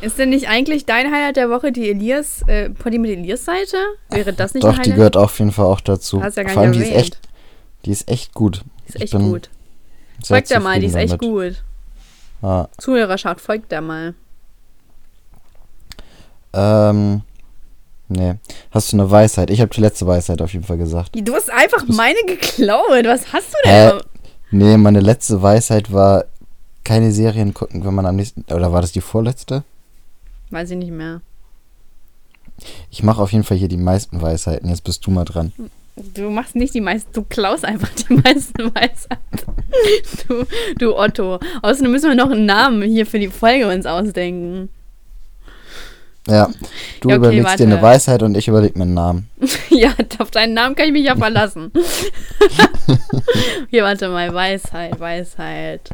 Ist 0.00 0.18
denn 0.18 0.28
nicht 0.28 0.48
eigentlich 0.48 0.86
dein 0.86 1.06
Highlight 1.12 1.36
der 1.36 1.50
Woche 1.50 1.72
die 1.72 1.90
Elias, 1.90 2.42
äh, 2.46 2.70
Poddy 2.70 2.98
mit 2.98 3.10
Elias-Seite? 3.10 3.76
Wäre 4.10 4.32
das 4.32 4.54
nicht 4.54 4.62
Doch, 4.64 4.70
ein 4.70 4.74
die 4.76 4.80
Highlight? 4.82 4.96
gehört 4.96 5.16
auf 5.16 5.38
jeden 5.38 5.52
Fall 5.52 5.66
auch 5.66 5.80
dazu. 5.80 6.22
Hast 6.22 6.36
ja 6.36 6.42
gar 6.44 6.52
Vor 6.52 6.62
allem, 6.62 6.70
nicht 6.72 6.82
die 6.82 6.86
ist 6.88 6.92
erwähnt. 6.92 7.12
echt, 7.14 7.28
die 7.86 7.90
ist 7.90 8.08
echt 8.08 8.34
gut. 8.34 8.62
Die 8.84 8.88
ist 8.90 9.00
echt 9.00 9.12
gut. 9.14 9.50
Folgt 10.24 10.50
der 10.50 10.60
mal, 10.60 10.78
die 10.78 10.86
ist 10.86 10.92
zufrieden 10.92 11.12
echt 11.12 11.22
damit. 11.22 11.54
gut. 11.54 11.62
Ja. 12.42 12.68
Zuhörerschaft, 12.78 13.40
folgt 13.40 13.72
der 13.72 13.80
mal. 13.80 14.14
Ähm. 16.52 17.22
Nee. 18.08 18.34
Hast 18.70 18.92
du 18.92 18.96
eine 18.96 19.10
Weisheit? 19.10 19.50
Ich 19.50 19.60
habe 19.60 19.74
die 19.74 19.80
letzte 19.80 20.06
Weisheit 20.06 20.40
auf 20.40 20.52
jeden 20.52 20.64
Fall 20.64 20.78
gesagt. 20.78 21.10
Du 21.14 21.34
hast 21.34 21.50
einfach 21.52 21.86
meine 21.88 22.18
geklaut. 22.26 23.04
Was 23.04 23.32
hast 23.32 23.52
du 23.52 23.56
denn? 23.68 24.00
Nee, 24.50 24.76
meine 24.76 25.00
letzte 25.00 25.42
Weisheit 25.42 25.92
war 25.92 26.24
keine 26.84 27.10
Serien 27.10 27.52
gucken, 27.52 27.84
wenn 27.84 27.94
man 27.94 28.06
am 28.06 28.16
nächsten. 28.16 28.44
Oder 28.52 28.72
war 28.72 28.80
das 28.80 28.92
die 28.92 29.00
vorletzte? 29.00 29.64
Weiß 30.50 30.70
ich 30.70 30.76
nicht 30.76 30.92
mehr. 30.92 31.20
Ich 32.90 33.02
mache 33.02 33.20
auf 33.20 33.32
jeden 33.32 33.44
Fall 33.44 33.56
hier 33.56 33.68
die 33.68 33.76
meisten 33.76 34.22
Weisheiten. 34.22 34.70
Jetzt 34.70 34.84
bist 34.84 35.04
du 35.06 35.10
mal 35.10 35.24
dran. 35.24 35.52
Du 35.96 36.30
machst 36.30 36.54
nicht 36.54 36.74
die 36.74 36.80
meisten, 36.80 37.10
du 37.12 37.22
klaust 37.22 37.64
einfach 37.64 37.88
die 37.90 38.14
meisten 38.24 38.74
Weisheiten. 38.74 39.56
Du, 40.28 40.44
du 40.78 40.96
Otto. 40.96 41.38
Außerdem 41.62 41.90
müssen 41.90 42.08
wir 42.08 42.14
noch 42.14 42.30
einen 42.30 42.46
Namen 42.46 42.82
hier 42.82 43.06
für 43.06 43.18
die 43.18 43.28
Folge 43.28 43.68
uns 43.68 43.86
ausdenken. 43.86 44.68
Ja. 46.28 46.48
Du 47.00 47.08
Ja, 47.08 47.16
okay, 47.16 47.26
überlegst 47.26 47.44
warte. 47.46 47.66
dir 47.66 47.72
eine 47.72 47.82
Weisheit 47.82 48.22
und 48.22 48.36
ich 48.36 48.48
überleg 48.48 48.76
mir 48.76 48.82
einen 48.82 48.94
Namen. 48.94 49.28
Ja, 49.70 49.92
auf 50.18 50.30
deinen 50.30 50.54
Namen 50.54 50.74
kann 50.74 50.86
ich 50.86 50.92
mich 50.92 51.04
ja 51.04 51.14
verlassen. 51.16 51.70
Hier, 53.70 53.82
warte 53.84 54.08
mal. 54.08 54.32
Weisheit, 54.32 54.98
Weisheit. 54.98 55.90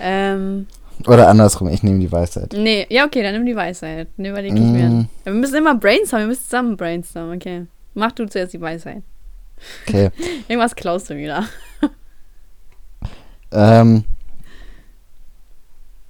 Ähm, 0.00 0.66
Oder 1.06 1.28
andersrum, 1.28 1.68
ich 1.68 1.82
nehme 1.82 1.98
die 2.00 2.10
Weisheit. 2.10 2.54
nee, 2.56 2.86
ja, 2.88 3.04
okay, 3.04 3.22
dann 3.22 3.34
nimm 3.34 3.44
die 3.46 3.54
Weisheit. 3.56 4.08
Dann 4.16 4.26
überlege 4.26 4.54
ich 4.56 4.60
mir. 4.62 4.88
Mm. 4.88 5.00
Ja, 5.24 5.32
Wir 5.32 5.32
müssen 5.34 5.56
immer 5.56 5.74
brainstormen, 5.74 6.26
wir 6.26 6.28
müssen 6.30 6.44
zusammen 6.44 6.76
brainstormen, 6.76 7.36
okay. 7.36 7.66
Mach 7.94 8.12
du 8.12 8.26
zuerst 8.26 8.54
die 8.54 8.60
Weisheit. 8.60 9.02
Okay. 9.86 10.10
Irgendwas 10.48 10.74
klaust 10.74 11.10
du 11.10 11.16
wieder. 11.16 11.44
ähm, 13.52 14.04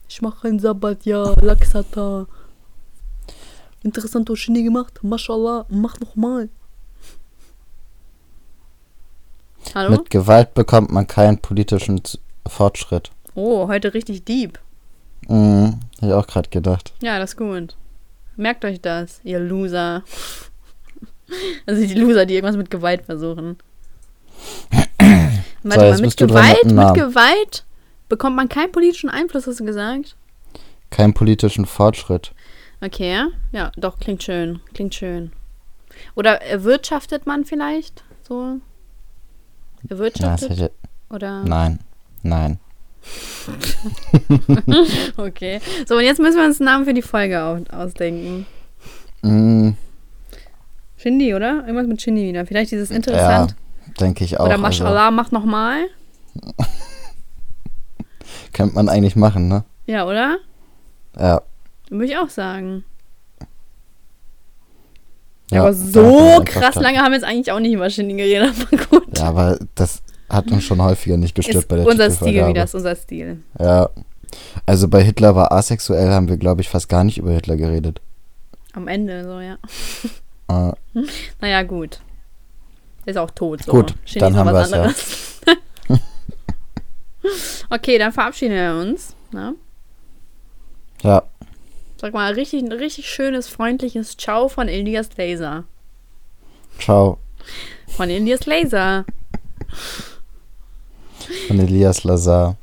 Ich 0.08 0.22
mache 0.22 0.48
ein 0.48 0.58
Sabbat, 0.60 1.04
ja, 1.04 1.34
Laxata. 1.40 2.26
Interessant, 3.84 4.30
was 4.30 4.38
Schnee 4.38 4.62
gemacht. 4.62 4.98
Mashallah, 5.02 5.66
mach 5.68 6.00
nochmal. 6.00 6.48
Hallo? 9.74 9.90
mit 9.92 10.10
Gewalt 10.10 10.54
bekommt 10.54 10.90
man 10.90 11.06
keinen 11.06 11.38
politischen 11.38 12.00
Fortschritt. 12.46 13.10
Oh, 13.34 13.68
heute 13.68 13.92
richtig 13.94 14.24
deep. 14.24 14.58
Mhm. 15.28 15.80
Hab 16.00 16.08
ich 16.08 16.12
auch 16.14 16.26
gerade 16.26 16.48
gedacht. 16.48 16.94
Ja, 17.02 17.18
das 17.18 17.30
ist 17.32 17.36
gut. 17.36 17.76
Merkt 18.36 18.64
euch 18.64 18.80
das, 18.80 19.20
ihr 19.22 19.38
Loser. 19.38 20.02
Also 21.64 21.80
die 21.80 21.94
Loser, 21.94 22.26
die 22.26 22.34
irgendwas 22.34 22.56
mit 22.56 22.70
Gewalt 22.70 23.06
versuchen. 23.06 23.56
Warte 25.62 25.80
mal, 25.80 25.88
jetzt 25.88 26.02
mit 26.02 26.16
Gewalt, 26.18 26.64
mit 26.66 26.74
mit. 26.74 26.94
Gewalt 26.94 27.64
bekommt 28.10 28.36
man 28.36 28.50
keinen 28.50 28.70
politischen 28.70 29.08
Einfluss, 29.08 29.46
hast 29.46 29.58
du 29.58 29.64
gesagt? 29.64 30.16
Keinen 30.90 31.14
politischen 31.14 31.64
Fortschritt. 31.64 32.32
Okay, 32.84 33.12
ja? 33.12 33.28
ja, 33.52 33.72
doch, 33.76 33.98
klingt 33.98 34.22
schön, 34.22 34.60
klingt 34.74 34.94
schön. 34.94 35.32
Oder 36.16 36.42
erwirtschaftet 36.42 37.26
man 37.26 37.44
vielleicht 37.44 38.02
so? 38.26 38.58
Ja, 39.82 39.90
Erwirtschaftet? 39.90 40.50
hätte, 40.50 40.70
oder? 41.10 41.42
nein. 41.44 41.80
Nein. 42.22 42.58
Okay. 45.18 45.60
So, 45.86 45.96
und 45.96 46.04
jetzt 46.04 46.18
müssen 46.20 46.38
wir 46.38 46.44
uns 46.46 46.58
einen 46.60 46.66
Namen 46.66 46.84
für 46.86 46.94
die 46.94 47.02
Folge 47.02 47.42
au- 47.42 47.60
ausdenken. 47.70 48.46
Shindy, 50.96 51.34
oder? 51.34 51.64
Irgendwas 51.66 51.86
mit 51.86 52.00
Shindy 52.00 52.26
wieder. 52.28 52.46
Vielleicht 52.46 52.72
dieses 52.72 52.90
interessant. 52.90 53.54
Denke 54.00 54.24
ich 54.24 54.38
auch. 54.38 54.44
oder 54.44 54.52
also, 54.52 54.62
Mashallah, 54.62 55.10
mach 55.10 55.30
nochmal. 55.32 55.84
könnte 58.52 58.74
man 58.74 58.88
eigentlich 58.88 59.16
machen, 59.16 59.48
ne? 59.48 59.64
Ja, 59.86 60.06
oder? 60.06 60.38
Ja. 61.18 61.42
Würde 61.90 62.06
ich 62.06 62.16
auch 62.16 62.30
sagen. 62.30 62.84
ja 65.50 65.62
aber 65.62 65.74
so 65.74 66.42
krass 66.44 66.76
lange 66.76 66.98
haben 66.98 67.12
wir 67.12 67.18
jetzt 67.18 67.24
eigentlich 67.24 67.52
auch 67.52 67.60
nicht 67.60 67.72
über 67.72 67.90
Shindy 67.90 68.16
geredet, 68.16 68.54
aber 68.72 68.84
gut. 68.84 69.18
Ja, 69.18 69.24
aber 69.26 69.58
das 69.74 70.02
hat 70.28 70.50
uns 70.50 70.64
schon 70.64 70.80
häufiger 70.82 71.16
nicht 71.16 71.34
gestört 71.34 71.56
ist 71.56 71.68
bei 71.68 71.76
der 71.76 71.86
unser 71.86 72.10
Stil 72.10 72.46
wieder, 72.48 72.64
ist 72.64 72.74
unser 72.74 72.96
Stil. 72.96 73.42
Ja. 73.58 73.90
Also 74.66 74.88
bei 74.88 75.02
Hitler 75.02 75.36
war 75.36 75.52
asexuell, 75.52 76.10
haben 76.10 76.28
wir, 76.28 76.38
glaube 76.38 76.60
ich, 76.60 76.68
fast 76.68 76.88
gar 76.88 77.04
nicht 77.04 77.18
über 77.18 77.30
Hitler 77.32 77.56
geredet. 77.56 78.00
Am 78.72 78.88
Ende, 78.88 79.24
so, 79.24 79.40
ja. 79.40 79.58
Äh, 80.48 80.72
Naja, 81.40 81.62
gut. 81.62 82.00
Ist 83.06 83.18
auch 83.18 83.30
tot. 83.30 83.64
So. 83.64 83.72
Gut, 83.72 83.94
Shindy 84.04 84.20
dann 84.20 84.36
haben 84.36 84.52
was 84.52 84.70
wir's, 84.70 85.40
ja. 85.46 85.54
okay, 87.70 87.98
dann 87.98 88.12
verabschieden 88.12 88.54
wir 88.54 88.74
uns. 88.80 89.14
Ne? 89.32 89.54
ja. 91.02 91.22
Sag 92.04 92.12
mal, 92.12 92.34
richtig, 92.34 92.62
ein 92.62 92.70
richtig 92.70 93.08
schönes, 93.08 93.48
freundliches 93.48 94.18
Ciao 94.18 94.48
von 94.48 94.68
Elias 94.68 95.08
Laser. 95.16 95.64
Ciao. 96.78 97.16
Von 97.88 98.10
Elias 98.10 98.44
Laser. 98.44 99.06
Von 101.48 101.60
Elias 101.60 102.04
Lazar. 102.04 102.58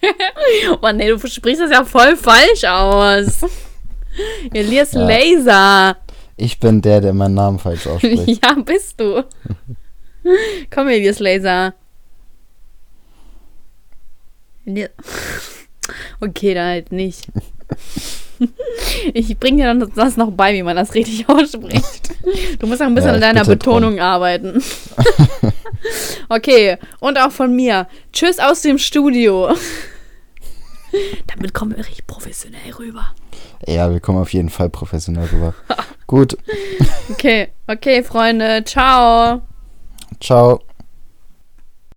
oh 0.80 0.92
nee, 0.94 1.08
du 1.08 1.18
sprichst 1.28 1.60
das 1.60 1.72
ja 1.72 1.84
voll 1.84 2.16
falsch 2.16 2.64
aus. 2.64 3.44
Elias 4.54 4.92
ja. 4.92 5.06
Laser. 5.06 5.98
Ich 6.38 6.58
bin 6.58 6.80
der, 6.80 7.02
der 7.02 7.12
meinen 7.12 7.34
Namen 7.34 7.58
falsch 7.58 7.86
ausspricht. 7.86 8.26
ja, 8.42 8.54
bist 8.54 8.98
du. 8.98 9.24
Komm, 10.70 10.88
Elias 10.88 11.18
Laser. 11.18 11.74
Okay, 16.18 16.54
dann 16.54 16.66
halt 16.68 16.92
nicht. 16.92 17.26
Ich 19.12 19.38
bringe 19.38 19.58
dir 19.58 19.74
dann 19.74 19.92
das 19.94 20.16
noch 20.16 20.30
bei, 20.30 20.54
wie 20.54 20.62
man 20.62 20.76
das 20.76 20.94
richtig 20.94 21.28
ausspricht. 21.28 22.14
Du 22.58 22.66
musst 22.66 22.80
auch 22.80 22.86
ein 22.86 22.94
bisschen 22.94 23.10
ja, 23.10 23.14
an 23.14 23.20
deiner 23.20 23.44
Betonung 23.44 23.96
drum. 23.96 24.04
arbeiten. 24.04 24.62
Okay, 26.30 26.78
und 27.00 27.18
auch 27.18 27.30
von 27.30 27.54
mir. 27.54 27.86
Tschüss 28.10 28.38
aus 28.38 28.62
dem 28.62 28.78
Studio. 28.78 29.54
Damit 31.26 31.52
kommen 31.52 31.76
wir 31.76 31.78
richtig 31.78 32.06
professionell 32.06 32.72
rüber. 32.78 33.12
Ja, 33.66 33.90
wir 33.90 34.00
kommen 34.00 34.18
auf 34.18 34.32
jeden 34.32 34.48
Fall 34.48 34.70
professionell 34.70 35.26
rüber. 35.26 35.54
Gut. 36.06 36.38
Okay, 37.10 37.48
okay, 37.66 38.02
Freunde. 38.02 38.64
Ciao. 38.64 39.42
Ciao. 40.20 40.60